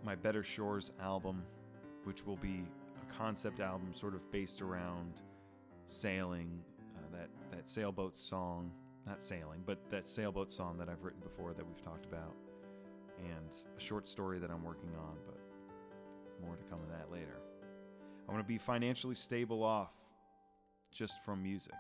my 0.05 0.15
Better 0.15 0.43
Shores 0.43 0.91
album, 1.01 1.43
which 2.05 2.27
will 2.27 2.37
be 2.37 2.65
a 3.01 3.13
concept 3.13 3.61
album 3.61 3.93
sort 3.95 4.15
of 4.15 4.31
based 4.31 4.61
around 4.61 5.23
sailing, 5.87 6.61
uh, 6.97 7.17
that 7.17 7.29
that 7.51 7.69
sailboat 7.69 8.15
song, 8.17 8.71
not 9.07 9.23
sailing, 9.23 9.63
but 9.67 9.79
that 9.91 10.07
sailboat 10.07 10.53
song 10.53 10.77
that 10.79 10.89
I've 10.89 11.03
written 11.03 11.21
before 11.21 11.55
that 11.55 11.67
we've 11.67 11.83
talked 11.83 12.05
about, 12.05 12.35
and 13.19 13.57
a 13.77 13.81
short 13.81 14.07
story 14.09 14.39
that 14.39 14.51
I'm 14.51 14.63
working 14.63 14.91
on, 14.99 15.17
but 15.27 15.39
more 16.45 16.57
to 16.57 16.65
come 16.65 16.81
of 16.81 16.89
that 16.91 17.11
later. 17.11 17.39
I 18.29 18.33
want 18.33 18.45
to 18.45 18.49
be 18.49 18.59
financially 18.59 19.15
stable 19.15 19.63
off 19.63 19.91
just 20.93 21.25
from 21.25 21.43
music. 21.43 21.75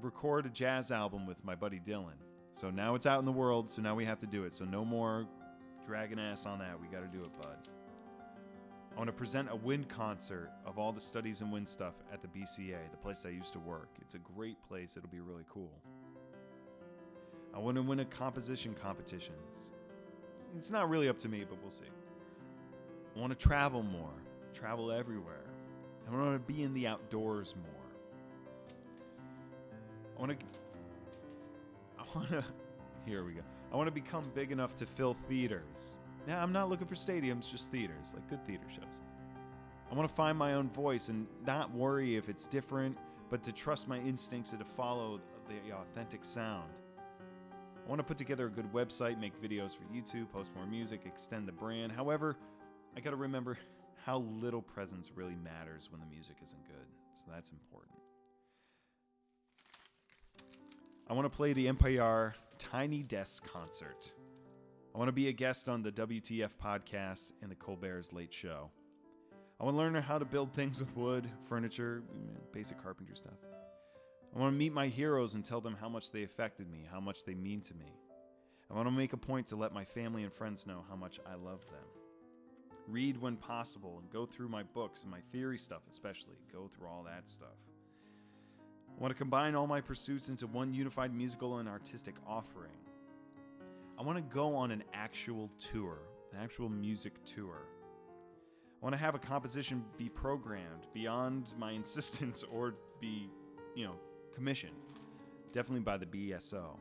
Record 0.00 0.46
a 0.46 0.48
jazz 0.48 0.90
album 0.90 1.26
with 1.26 1.44
my 1.44 1.54
buddy 1.54 1.80
Dylan. 1.80 2.18
So 2.52 2.70
now 2.70 2.94
it's 2.94 3.06
out 3.06 3.18
in 3.20 3.24
the 3.24 3.32
world, 3.32 3.68
so 3.68 3.82
now 3.82 3.94
we 3.94 4.04
have 4.04 4.18
to 4.20 4.26
do 4.26 4.44
it. 4.44 4.54
So 4.54 4.64
no 4.64 4.84
more 4.84 5.26
dragging 5.86 6.18
ass 6.18 6.46
on 6.46 6.58
that. 6.60 6.80
We 6.80 6.88
got 6.88 7.00
to 7.00 7.16
do 7.18 7.22
it, 7.22 7.30
bud. 7.40 7.68
I 8.92 8.96
want 8.96 9.08
to 9.08 9.12
present 9.12 9.48
a 9.50 9.56
wind 9.56 9.88
concert 9.88 10.50
of 10.66 10.78
all 10.78 10.92
the 10.92 11.00
studies 11.00 11.42
in 11.42 11.50
wind 11.50 11.68
stuff 11.68 11.94
at 12.12 12.22
the 12.22 12.28
BCA, 12.28 12.90
the 12.90 12.96
place 12.96 13.24
I 13.24 13.30
used 13.30 13.52
to 13.52 13.60
work. 13.60 13.88
It's 14.00 14.14
a 14.14 14.18
great 14.18 14.60
place. 14.62 14.96
It'll 14.96 15.08
be 15.08 15.20
really 15.20 15.44
cool. 15.48 15.70
I 17.54 17.58
want 17.58 17.76
to 17.76 17.82
win 17.82 18.00
a 18.00 18.04
composition 18.04 18.74
competition. 18.74 19.34
It's 20.56 20.70
not 20.70 20.88
really 20.88 21.08
up 21.08 21.18
to 21.20 21.28
me, 21.28 21.44
but 21.48 21.60
we'll 21.60 21.70
see. 21.70 21.84
I 23.16 23.20
want 23.20 23.36
to 23.36 23.38
travel 23.38 23.82
more, 23.82 24.14
travel 24.52 24.90
everywhere. 24.90 25.39
I 26.10 26.16
want 26.16 26.46
to 26.46 26.52
be 26.52 26.62
in 26.62 26.74
the 26.74 26.86
outdoors 26.86 27.54
more. 27.56 27.80
I 30.16 30.20
want 30.20 30.40
to. 30.40 30.46
I 31.98 32.02
want 32.14 32.30
to. 32.30 32.44
Here 33.06 33.24
we 33.24 33.32
go. 33.32 33.42
I 33.72 33.76
want 33.76 33.86
to 33.86 33.92
become 33.92 34.24
big 34.34 34.50
enough 34.50 34.74
to 34.76 34.86
fill 34.86 35.16
theaters. 35.28 35.96
Now, 36.26 36.42
I'm 36.42 36.52
not 36.52 36.68
looking 36.68 36.86
for 36.86 36.96
stadiums, 36.96 37.50
just 37.50 37.70
theaters, 37.70 38.12
like 38.12 38.28
good 38.28 38.44
theater 38.46 38.66
shows. 38.68 39.00
I 39.90 39.94
want 39.94 40.08
to 40.08 40.14
find 40.14 40.36
my 40.36 40.54
own 40.54 40.68
voice 40.70 41.08
and 41.08 41.26
not 41.46 41.72
worry 41.72 42.16
if 42.16 42.28
it's 42.28 42.46
different, 42.46 42.96
but 43.30 43.42
to 43.44 43.52
trust 43.52 43.88
my 43.88 43.98
instincts 43.98 44.50
and 44.50 44.60
to 44.60 44.64
follow 44.64 45.20
the 45.48 45.74
authentic 45.74 46.24
sound. 46.24 46.70
I 46.98 47.88
want 47.88 47.98
to 47.98 48.04
put 48.04 48.18
together 48.18 48.46
a 48.46 48.50
good 48.50 48.70
website, 48.72 49.18
make 49.18 49.40
videos 49.40 49.76
for 49.76 49.84
YouTube, 49.84 50.30
post 50.30 50.50
more 50.54 50.66
music, 50.66 51.02
extend 51.06 51.48
the 51.48 51.52
brand. 51.52 51.90
However, 51.90 52.36
I 52.96 53.00
got 53.00 53.10
to 53.10 53.16
remember 53.16 53.56
how 54.04 54.18
little 54.40 54.62
presence 54.62 55.10
really 55.14 55.36
matters 55.36 55.90
when 55.90 56.00
the 56.00 56.06
music 56.06 56.36
isn't 56.42 56.66
good. 56.66 56.86
So 57.14 57.24
that's 57.32 57.50
important. 57.50 57.98
I 61.08 61.12
want 61.12 61.30
to 61.30 61.36
play 61.36 61.52
the 61.52 61.66
NPR 61.66 62.34
Tiny 62.58 63.02
Desk 63.02 63.44
concert. 63.52 64.12
I 64.94 64.98
want 64.98 65.08
to 65.08 65.12
be 65.12 65.28
a 65.28 65.32
guest 65.32 65.68
on 65.68 65.82
the 65.82 65.92
WTF 65.92 66.50
podcast 66.62 67.32
and 67.42 67.50
the 67.50 67.56
Colbert's 67.56 68.12
Late 68.12 68.32
Show. 68.32 68.70
I 69.60 69.64
want 69.64 69.74
to 69.74 69.78
learn 69.78 69.94
how 69.94 70.18
to 70.18 70.24
build 70.24 70.52
things 70.54 70.80
with 70.80 70.96
wood, 70.96 71.28
furniture, 71.48 72.02
basic 72.52 72.82
carpentry 72.82 73.16
stuff. 73.16 73.38
I 74.34 74.38
want 74.38 74.54
to 74.54 74.58
meet 74.58 74.72
my 74.72 74.86
heroes 74.86 75.34
and 75.34 75.44
tell 75.44 75.60
them 75.60 75.76
how 75.78 75.88
much 75.88 76.10
they 76.12 76.22
affected 76.22 76.70
me, 76.70 76.86
how 76.90 77.00
much 77.00 77.24
they 77.24 77.34
mean 77.34 77.60
to 77.62 77.74
me. 77.74 77.92
I 78.70 78.74
want 78.74 78.86
to 78.86 78.92
make 78.92 79.12
a 79.12 79.16
point 79.16 79.48
to 79.48 79.56
let 79.56 79.74
my 79.74 79.84
family 79.84 80.22
and 80.22 80.32
friends 80.32 80.66
know 80.66 80.84
how 80.88 80.96
much 80.96 81.18
I 81.26 81.34
love 81.34 81.66
them 81.66 81.99
read 82.90 83.16
when 83.20 83.36
possible, 83.36 83.98
and 84.00 84.10
go 84.10 84.26
through 84.26 84.48
my 84.48 84.62
books 84.62 85.02
and 85.02 85.10
my 85.10 85.20
theory 85.32 85.58
stuff, 85.58 85.82
especially. 85.90 86.36
Go 86.52 86.68
through 86.68 86.88
all 86.88 87.02
that 87.04 87.28
stuff. 87.28 87.56
I 88.96 89.00
want 89.00 89.12
to 89.12 89.18
combine 89.18 89.54
all 89.54 89.66
my 89.66 89.80
pursuits 89.80 90.28
into 90.28 90.46
one 90.46 90.74
unified 90.74 91.14
musical 91.14 91.58
and 91.58 91.68
artistic 91.68 92.14
offering. 92.26 92.76
I 93.98 94.02
want 94.02 94.18
to 94.18 94.34
go 94.34 94.54
on 94.54 94.70
an 94.70 94.82
actual 94.92 95.50
tour, 95.58 95.98
an 96.32 96.38
actual 96.42 96.68
music 96.68 97.14
tour. 97.24 97.66
I 98.80 98.84
want 98.84 98.94
to 98.94 98.98
have 98.98 99.14
a 99.14 99.18
composition 99.18 99.84
be 99.96 100.08
programmed 100.08 100.86
beyond 100.92 101.54
my 101.58 101.70
insistence 101.72 102.44
or 102.50 102.74
be, 103.00 103.30
you 103.74 103.84
know, 103.84 103.94
commissioned. 104.34 104.76
Definitely 105.52 105.80
by 105.80 105.96
the 105.96 106.06
BSO. 106.06 106.76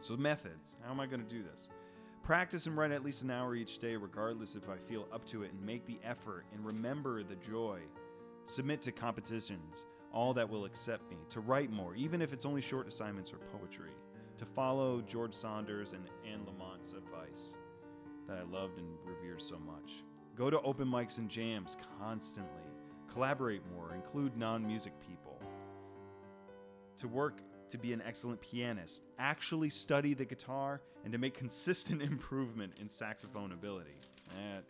So, 0.00 0.16
methods. 0.16 0.76
How 0.84 0.90
am 0.90 1.00
I 1.00 1.06
going 1.06 1.22
to 1.22 1.28
do 1.28 1.42
this? 1.42 1.68
Practice 2.22 2.66
and 2.66 2.76
write 2.76 2.92
at 2.92 3.02
least 3.02 3.22
an 3.22 3.32
hour 3.32 3.56
each 3.56 3.78
day, 3.80 3.96
regardless 3.96 4.54
if 4.54 4.68
I 4.68 4.76
feel 4.76 5.08
up 5.12 5.24
to 5.26 5.42
it, 5.42 5.50
and 5.52 5.66
make 5.66 5.84
the 5.86 5.98
effort 6.04 6.44
and 6.54 6.64
remember 6.64 7.24
the 7.24 7.34
joy. 7.34 7.80
Submit 8.44 8.80
to 8.82 8.92
competitions, 8.92 9.86
all 10.12 10.32
that 10.34 10.48
will 10.48 10.64
accept 10.64 11.10
me, 11.10 11.16
to 11.30 11.40
write 11.40 11.72
more, 11.72 11.96
even 11.96 12.22
if 12.22 12.32
it's 12.32 12.46
only 12.46 12.60
short 12.60 12.86
assignments 12.86 13.32
or 13.32 13.38
poetry, 13.58 13.90
to 14.38 14.44
follow 14.44 15.00
George 15.00 15.34
Saunders 15.34 15.94
and 15.94 16.04
Anne 16.24 16.46
Lamott's 16.46 16.92
advice 16.92 17.58
that 18.28 18.38
I 18.38 18.42
loved 18.42 18.78
and 18.78 18.88
revered 19.04 19.42
so 19.42 19.58
much. 19.58 20.04
Go 20.36 20.48
to 20.48 20.60
open 20.60 20.86
mics 20.86 21.18
and 21.18 21.28
jams 21.28 21.76
constantly, 21.98 22.62
collaborate 23.12 23.62
more, 23.74 23.96
include 23.96 24.36
non 24.36 24.64
music 24.64 24.92
people. 25.00 25.40
To 26.98 27.08
work 27.08 27.40
to 27.72 27.78
be 27.78 27.94
an 27.94 28.02
excellent 28.06 28.38
pianist, 28.42 29.02
actually 29.18 29.70
study 29.70 30.12
the 30.12 30.26
guitar, 30.26 30.82
and 31.04 31.12
to 31.12 31.18
make 31.18 31.34
consistent 31.34 32.02
improvement 32.12 32.74
in 32.80 32.88
saxophone 32.88 33.52
ability. 33.52 33.96
Uh, 34.30 34.60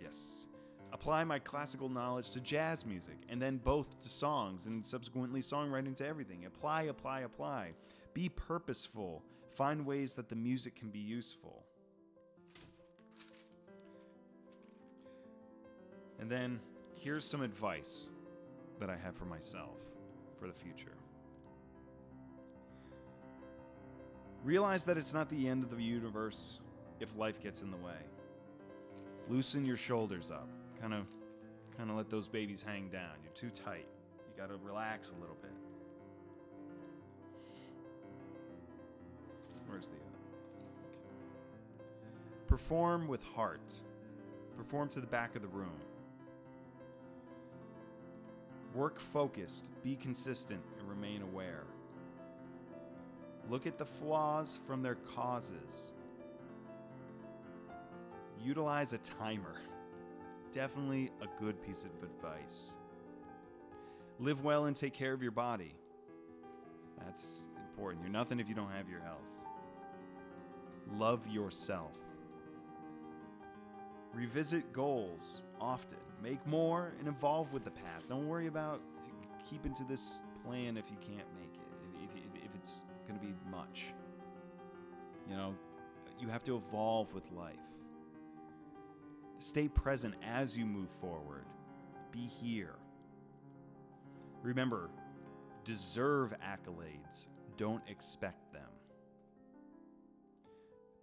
yes. 0.00 0.46
Apply 0.92 1.24
my 1.24 1.40
classical 1.40 1.88
knowledge 1.88 2.30
to 2.30 2.40
jazz 2.40 2.86
music, 2.86 3.16
and 3.28 3.42
then 3.42 3.56
both 3.56 4.00
to 4.02 4.08
songs, 4.08 4.66
and 4.66 4.84
subsequently 4.86 5.40
songwriting 5.40 5.96
to 5.96 6.06
everything. 6.06 6.44
Apply, 6.44 6.82
apply, 6.82 7.20
apply. 7.20 7.72
Be 8.14 8.28
purposeful. 8.28 9.22
Find 9.56 9.84
ways 9.84 10.14
that 10.14 10.28
the 10.28 10.36
music 10.36 10.76
can 10.76 10.90
be 10.90 11.00
useful. 11.00 11.64
And 16.20 16.30
then 16.30 16.60
here's 16.94 17.24
some 17.24 17.42
advice 17.42 18.08
that 18.78 18.88
I 18.88 18.96
have 18.96 19.16
for 19.16 19.24
myself 19.24 19.78
for 20.38 20.46
the 20.46 20.52
future. 20.52 20.92
Realize 24.44 24.84
that 24.84 24.98
it's 24.98 25.14
not 25.14 25.28
the 25.28 25.48
end 25.48 25.62
of 25.62 25.70
the 25.70 25.82
universe 25.82 26.60
if 27.00 27.16
life 27.16 27.40
gets 27.42 27.62
in 27.62 27.70
the 27.70 27.76
way. 27.76 27.98
Loosen 29.28 29.64
your 29.64 29.76
shoulders 29.76 30.30
up. 30.30 30.48
Kind 30.80 30.94
of 30.94 31.06
kind 31.76 31.90
of 31.90 31.96
let 31.96 32.10
those 32.10 32.28
babies 32.28 32.62
hang 32.62 32.88
down. 32.88 33.12
You're 33.22 33.32
too 33.32 33.50
tight. 33.50 33.86
You 34.28 34.40
got 34.40 34.48
to 34.48 34.56
relax 34.64 35.10
a 35.10 35.20
little 35.20 35.36
bit. 35.40 35.52
Where's 39.66 39.88
the 39.88 39.94
other? 39.94 40.04
Okay. 40.84 40.98
Perform 42.46 43.08
with 43.08 43.22
heart. 43.22 43.72
Perform 44.56 44.88
to 44.90 45.00
the 45.00 45.06
back 45.06 45.34
of 45.34 45.42
the 45.42 45.48
room. 45.48 45.80
Work 48.74 48.98
focused, 48.98 49.68
be 49.82 49.96
consistent, 49.96 50.62
and 50.78 50.88
remain 50.88 51.22
aware. 51.22 51.64
Look 53.50 53.66
at 53.66 53.78
the 53.78 53.84
flaws 53.84 54.58
from 54.66 54.82
their 54.82 54.94
causes. 54.94 55.94
Utilize 58.42 58.92
a 58.92 58.98
timer. 58.98 59.56
Definitely 60.52 61.10
a 61.20 61.40
good 61.40 61.60
piece 61.62 61.84
of 61.84 61.90
advice. 62.02 62.76
Live 64.18 64.44
well 64.44 64.66
and 64.66 64.76
take 64.76 64.94
care 64.94 65.12
of 65.12 65.22
your 65.22 65.32
body. 65.32 65.74
That's 66.98 67.48
important. 67.56 68.02
You're 68.02 68.12
nothing 68.12 68.38
if 68.38 68.48
you 68.48 68.54
don't 68.54 68.70
have 68.70 68.88
your 68.88 69.00
health. 69.00 69.18
Love 70.94 71.26
yourself. 71.26 71.96
Revisit 74.12 74.72
goals 74.72 75.40
often. 75.60 75.98
Make 76.22 76.46
more 76.46 76.92
and 76.98 77.08
evolve 77.08 77.52
with 77.52 77.64
the 77.64 77.70
path. 77.70 78.04
Don't 78.08 78.28
worry 78.28 78.46
about 78.46 78.80
keeping 79.48 79.74
to 79.74 79.84
this 79.84 80.22
plan 80.44 80.76
if 80.76 80.84
you 80.90 80.96
can't 81.00 81.26
make 81.40 81.51
going 83.06 83.18
to 83.18 83.26
be 83.26 83.34
much. 83.50 83.92
You 85.28 85.36
know, 85.36 85.54
you 86.20 86.28
have 86.28 86.44
to 86.44 86.56
evolve 86.56 87.12
with 87.14 87.30
life. 87.32 87.56
Stay 89.38 89.68
present 89.68 90.14
as 90.24 90.56
you 90.56 90.64
move 90.64 90.90
forward. 91.00 91.44
Be 92.12 92.26
here. 92.26 92.76
Remember, 94.42 94.90
deserve 95.64 96.34
accolades, 96.44 97.28
don't 97.56 97.82
expect 97.88 98.52
them. 98.52 98.68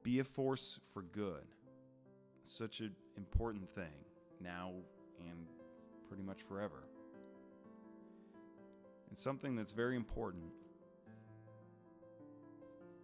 Be 0.04 0.20
a 0.20 0.24
force 0.24 0.80
for 0.94 1.02
good. 1.02 1.44
Such 2.44 2.80
an 2.80 2.96
important 3.18 3.70
thing 3.76 4.06
now 4.42 4.72
and 5.20 5.48
pretty 6.08 6.24
much 6.24 6.42
forever. 6.42 6.84
And 9.10 9.18
something 9.18 9.56
that's 9.56 9.72
very 9.72 9.96
important 9.96 10.52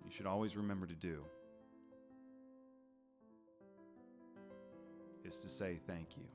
you 0.06 0.12
should 0.12 0.28
always 0.28 0.56
remember 0.56 0.86
to 0.86 0.94
do 0.94 1.24
is 5.26 5.40
to 5.40 5.50
say 5.50 5.80
thank 5.88 6.16
you. 6.16 6.35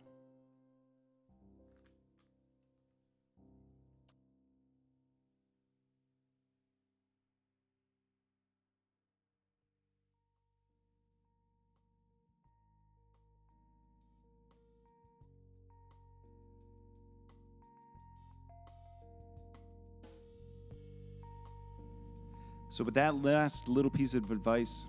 So, 22.80 22.84
with 22.84 22.94
that 22.94 23.16
last 23.16 23.68
little 23.68 23.90
piece 23.90 24.14
of 24.14 24.30
advice, 24.30 24.86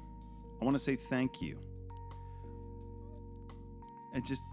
I 0.61 0.63
want 0.63 0.75
to 0.75 0.79
say 0.79 0.95
thank 0.95 1.41
you. 1.41 1.59
And 4.13 4.25
just 4.25 4.45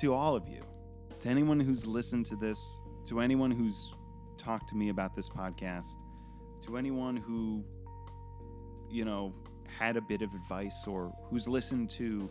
to 0.00 0.14
all 0.14 0.36
of 0.36 0.46
you, 0.46 0.60
to 1.18 1.28
anyone 1.28 1.58
who's 1.58 1.84
listened 1.84 2.26
to 2.26 2.36
this, 2.36 2.80
to 3.06 3.18
anyone 3.18 3.50
who's 3.50 3.92
talked 4.36 4.68
to 4.68 4.76
me 4.76 4.90
about 4.90 5.16
this 5.16 5.28
podcast, 5.28 5.96
to 6.66 6.76
anyone 6.76 7.16
who, 7.16 7.64
you 8.88 9.04
know, 9.04 9.34
had 9.66 9.96
a 9.96 10.00
bit 10.00 10.22
of 10.22 10.32
advice 10.32 10.86
or 10.86 11.12
who's 11.30 11.48
listened 11.48 11.90
to 11.90 12.30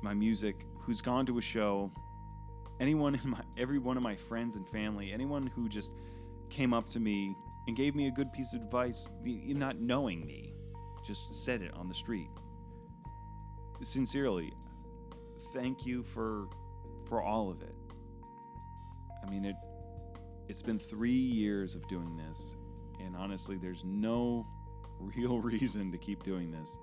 my 0.00 0.14
music, 0.14 0.64
who's 0.80 1.02
gone 1.02 1.26
to 1.26 1.36
a 1.36 1.42
show, 1.42 1.92
anyone 2.80 3.16
in 3.22 3.28
my 3.28 3.42
every 3.58 3.78
one 3.78 3.98
of 3.98 4.02
my 4.02 4.16
friends 4.16 4.56
and 4.56 4.66
family, 4.66 5.12
anyone 5.12 5.46
who 5.46 5.68
just 5.68 5.92
came 6.48 6.72
up 6.72 6.88
to 6.88 7.00
me 7.00 7.36
and 7.66 7.76
gave 7.76 7.94
me 7.94 8.08
a 8.08 8.10
good 8.10 8.32
piece 8.32 8.52
of 8.52 8.62
advice, 8.62 9.08
not 9.24 9.80
knowing 9.80 10.26
me, 10.26 10.54
just 11.04 11.34
said 11.34 11.62
it 11.62 11.72
on 11.74 11.88
the 11.88 11.94
street. 11.94 12.30
Sincerely, 13.82 14.52
thank 15.52 15.84
you 15.86 16.02
for 16.02 16.48
for 17.08 17.22
all 17.22 17.50
of 17.50 17.60
it. 17.62 17.74
I 19.26 19.30
mean 19.30 19.44
it 19.44 19.56
it's 20.48 20.62
been 20.62 20.78
3 20.78 21.10
years 21.10 21.74
of 21.74 21.86
doing 21.88 22.16
this 22.16 22.54
and 23.00 23.16
honestly 23.16 23.56
there's 23.56 23.82
no 23.84 24.46
real 25.00 25.40
reason 25.40 25.90
to 25.90 25.98
keep 25.98 26.22
doing 26.22 26.50
this 26.50 26.76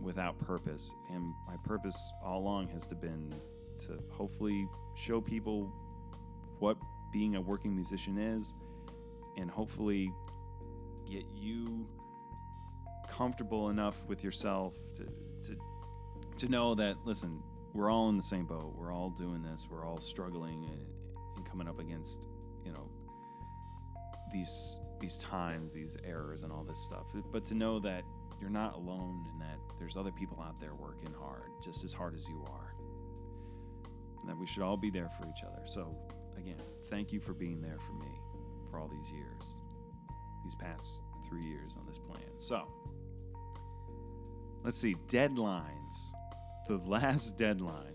without 0.00 0.38
purpose 0.40 0.92
and 1.10 1.32
my 1.46 1.56
purpose 1.64 1.96
all 2.24 2.40
along 2.40 2.68
has 2.68 2.86
to 2.86 2.96
been 2.96 3.32
to 3.78 3.98
hopefully 4.10 4.68
show 4.94 5.20
people 5.20 5.72
what 6.58 6.76
being 7.12 7.36
a 7.36 7.40
working 7.40 7.74
musician 7.74 8.18
is 8.18 8.54
and 9.36 9.50
hopefully 9.50 10.12
get 11.10 11.24
you 11.34 11.86
comfortable 13.10 13.68
enough 13.68 14.02
with 14.06 14.24
yourself 14.24 14.74
to, 14.96 15.04
to 15.46 15.56
to 16.38 16.48
know 16.48 16.74
that 16.74 16.96
listen 17.04 17.42
we're 17.74 17.90
all 17.90 18.08
in 18.10 18.16
the 18.16 18.22
same 18.22 18.44
boat. 18.44 18.74
We're 18.76 18.92
all 18.92 19.10
doing 19.10 19.42
this. 19.42 19.66
We're 19.70 19.86
all 19.86 20.00
struggling 20.00 20.66
and, 20.70 20.86
and 21.36 21.46
coming 21.46 21.68
up 21.68 21.78
against 21.78 22.28
you 22.64 22.72
know 22.72 22.88
these 24.32 24.78
these 25.00 25.18
times 25.18 25.72
these 25.72 25.96
errors 26.04 26.42
and 26.42 26.52
all 26.52 26.64
this 26.64 26.78
stuff. 26.78 27.06
But 27.32 27.44
to 27.46 27.54
know 27.54 27.80
that 27.80 28.04
you're 28.40 28.50
not 28.50 28.74
alone 28.74 29.24
and 29.32 29.40
that 29.40 29.58
there's 29.78 29.96
other 29.96 30.12
people 30.12 30.42
out 30.42 30.60
there 30.60 30.74
working 30.74 31.12
hard 31.18 31.50
just 31.62 31.84
as 31.84 31.92
hard 31.92 32.14
as 32.14 32.26
you 32.28 32.44
are. 32.48 32.74
And 34.20 34.28
that 34.28 34.38
we 34.38 34.46
should 34.46 34.62
all 34.62 34.76
be 34.76 34.90
there 34.90 35.08
for 35.08 35.26
each 35.28 35.42
other. 35.44 35.62
So 35.66 35.96
again 36.36 36.60
thank 36.90 37.12
you 37.12 37.20
for 37.20 37.32
being 37.32 37.60
there 37.62 37.78
for 37.78 37.92
me 37.92 38.21
for 38.72 38.80
all 38.80 38.88
these 38.88 39.12
years, 39.12 39.60
these 40.42 40.54
past 40.54 41.02
three 41.28 41.44
years 41.44 41.76
on 41.78 41.86
this 41.86 41.98
plan. 41.98 42.26
So, 42.38 42.66
let's 44.64 44.78
see, 44.78 44.96
deadlines. 45.06 46.12
The 46.66 46.76
last 46.86 47.36
deadline, 47.36 47.94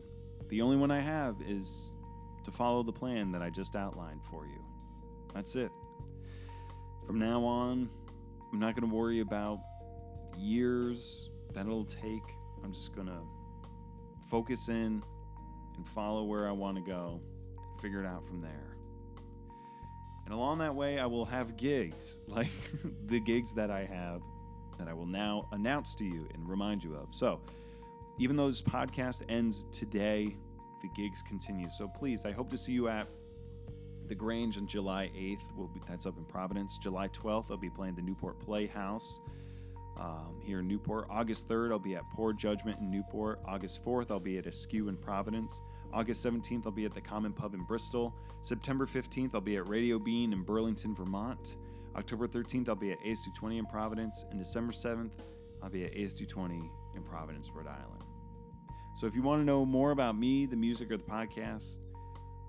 the 0.50 0.62
only 0.62 0.78
one 0.78 0.92
I 0.92 1.02
have 1.02 1.42
is 1.42 1.96
to 2.46 2.52
follow 2.52 2.84
the 2.84 2.94
plan 2.94 3.32
that 3.32 3.42
I 3.42 3.50
just 3.50 3.76
outlined 3.76 4.22
for 4.30 4.46
you. 4.46 4.64
That's 5.34 5.56
it. 5.56 5.72
From 7.06 7.18
now 7.20 7.44
on, 7.44 7.90
I'm 8.54 8.60
not 8.60 8.76
going 8.76 8.88
to 8.90 8.96
worry 8.96 9.22
about 9.22 9.60
years 10.38 11.30
that 11.54 11.66
it'll 11.66 11.86
take. 11.86 12.24
I'm 12.64 12.72
just 12.72 12.94
going 12.96 13.08
to 13.08 13.20
focus 14.30 14.68
in 14.68 15.02
and 15.76 15.90
follow 15.90 16.24
where 16.24 16.48
I 16.48 16.52
want 16.52 16.76
to 16.78 16.84
go, 16.84 17.22
and 17.72 17.82
figure 17.82 18.02
it 18.04 18.06
out 18.06 18.28
from 18.28 18.42
there. 18.42 18.77
And 20.28 20.34
along 20.34 20.58
that 20.58 20.76
way, 20.76 21.00
I 21.00 21.06
will 21.06 21.24
have 21.24 21.56
gigs 21.56 22.20
like 22.28 22.52
the 23.06 23.18
gigs 23.18 23.54
that 23.54 23.72
I 23.72 23.86
have 23.86 24.22
that 24.78 24.90
I 24.90 24.94
will 24.94 25.06
now 25.06 25.48
announce 25.54 25.96
to 25.96 26.04
you 26.04 26.28
and 26.34 26.48
remind 26.50 26.84
you 26.84 26.96
of. 26.96 27.08
So, 27.12 27.40
even 28.20 28.36
though 28.36 28.48
this 28.48 28.62
podcast 28.62 29.22
ends 29.30 29.66
today, 29.72 30.36
the 30.82 30.90
gigs 31.02 31.22
continue. 31.22 31.70
So 31.70 31.88
please, 31.88 32.26
I 32.26 32.34
hope 32.34 32.50
to 32.50 32.58
see 32.58 32.74
you 32.74 32.90
at 32.90 33.08
the 34.10 34.16
Grange 34.16 34.58
on 34.58 34.68
July 34.68 35.10
8th. 35.16 35.44
We'll 35.56 35.68
be, 35.68 35.80
that's 35.88 36.06
up 36.06 36.18
in 36.18 36.26
Providence. 36.26 36.78
July 36.78 37.08
12th, 37.08 37.46
I'll 37.50 37.56
be 37.56 37.70
playing 37.70 37.96
the 37.96 38.02
Newport 38.02 38.38
Playhouse 38.42 39.22
um, 39.98 40.42
here 40.44 40.60
in 40.60 40.68
Newport. 40.68 41.08
August 41.10 41.48
3rd, 41.48 41.72
I'll 41.72 41.80
be 41.80 41.96
at 41.96 42.04
Pour 42.14 42.34
Judgement 42.34 42.80
in 42.80 42.92
Newport. 42.92 43.40
August 43.48 43.82
4th, 43.86 44.12
I'll 44.12 44.20
be 44.20 44.38
at 44.38 44.46
Askew 44.46 44.90
in 44.90 44.98
Providence. 44.98 45.62
August 45.94 46.26
17th, 46.26 46.66
I'll 46.66 46.72
be 46.72 46.86
at 46.86 46.94
the 46.94 47.02
Common 47.02 47.34
Pub 47.34 47.54
in 47.54 47.64
Bristol. 47.64 48.14
September 48.42 48.86
15th, 48.86 49.34
I'll 49.34 49.42
be 49.42 49.58
at 49.58 49.68
Radio 49.70 50.00
Bean 50.00 50.34
in 50.34 50.44
Burlington, 50.44 50.94
Vermont. 50.94 51.58
October 51.96 52.28
13th, 52.28 52.70
I'll 52.70 52.76
be 52.76 52.92
at 52.92 53.00
AS220 53.02 53.60
in 53.60 53.66
Providence. 53.66 54.26
And 54.30 54.40
December 54.40 54.74
7th, 54.74 55.12
I'll 55.64 55.70
be 55.70 55.86
at 55.86 55.94
AS220 55.94 56.70
in 56.96 57.04
Providence, 57.04 57.50
Rhode 57.54 57.68
Island. 57.68 58.04
So 58.96 59.08
if 59.08 59.16
you 59.16 59.22
want 59.22 59.42
to 59.42 59.46
know 59.46 59.66
more 59.66 59.92
about 59.92 60.18
me, 60.18 60.46
the 60.46 60.56
music, 60.56 60.92
or 60.92 60.98
the 60.98 61.04
podcast, 61.04 61.80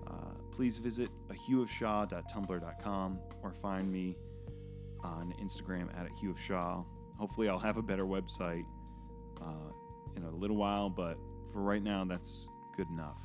uh, 0.07 0.33
please 0.51 0.77
visit 0.79 1.09
ahueofshaw.tumblr.com 1.29 3.19
or 3.43 3.53
find 3.53 3.91
me 3.91 4.17
on 5.03 5.33
Instagram 5.41 5.89
at 5.97 6.05
a 6.05 6.09
Hue 6.19 6.31
of 6.31 6.39
Shaw. 6.39 6.83
Hopefully, 7.17 7.49
I'll 7.49 7.59
have 7.59 7.77
a 7.77 7.81
better 7.81 8.05
website 8.05 8.65
uh, 9.41 9.71
in 10.15 10.23
a 10.23 10.31
little 10.31 10.57
while, 10.57 10.89
but 10.89 11.17
for 11.53 11.61
right 11.61 11.83
now, 11.83 12.03
that's 12.03 12.49
good 12.75 12.89
enough. 12.89 13.17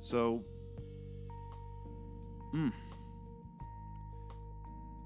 So, 0.00 0.42
mm, 2.54 2.72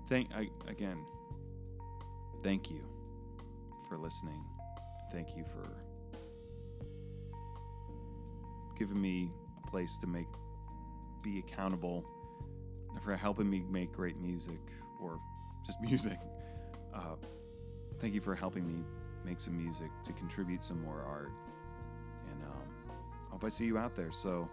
thank 0.08 0.32
I 0.32 0.48
again. 0.68 1.04
thank 2.44 2.70
you 2.70 2.80
for 3.88 3.98
listening. 3.98 4.44
Thank 5.12 5.36
you 5.36 5.44
for 5.44 5.68
giving 8.78 9.00
me 9.00 9.32
a 9.62 9.70
place 9.70 9.98
to 9.98 10.06
make 10.06 10.28
be 11.22 11.40
accountable 11.40 12.04
for 13.02 13.16
helping 13.16 13.50
me 13.50 13.64
make 13.68 13.92
great 13.92 14.16
music 14.18 14.60
or 15.00 15.18
just 15.66 15.80
music. 15.82 16.18
Uh, 16.94 17.16
thank 18.00 18.14
you 18.14 18.20
for 18.20 18.36
helping 18.36 18.64
me 18.64 18.84
make 19.24 19.40
some 19.40 19.56
music 19.56 19.90
to 20.04 20.12
contribute 20.12 20.62
some 20.62 20.80
more 20.82 21.02
art. 21.02 21.32
And 22.30 22.42
um, 22.44 22.96
I 23.28 23.32
hope 23.32 23.42
I 23.42 23.48
see 23.48 23.64
you 23.64 23.76
out 23.76 23.96
there. 23.96 24.12
So 24.12 24.48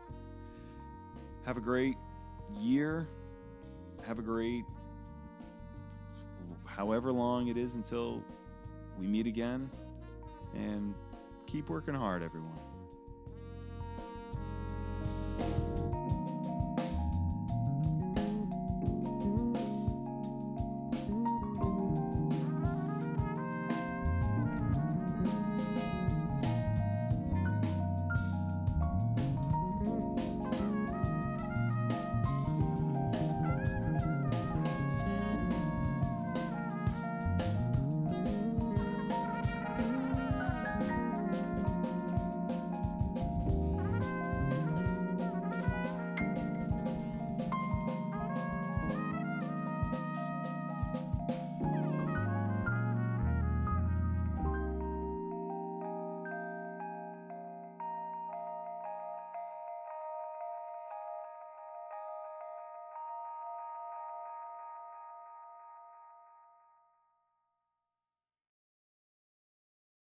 have 1.46 1.58
a 1.58 1.62
great 1.62 1.98
year. 2.60 3.08
Have 4.04 4.20
a 4.20 4.24
great 4.24 4.64
however 6.66 7.12
long 7.12 7.48
it 7.48 7.58
is 7.58 7.76
until 7.76 8.24
we 9.00 9.06
meet 9.08 9.28
again. 9.28 9.70
And 10.56 10.94
keep 11.48 11.70
working 11.70 11.94
hard, 11.94 12.24
everyone. 12.24 12.71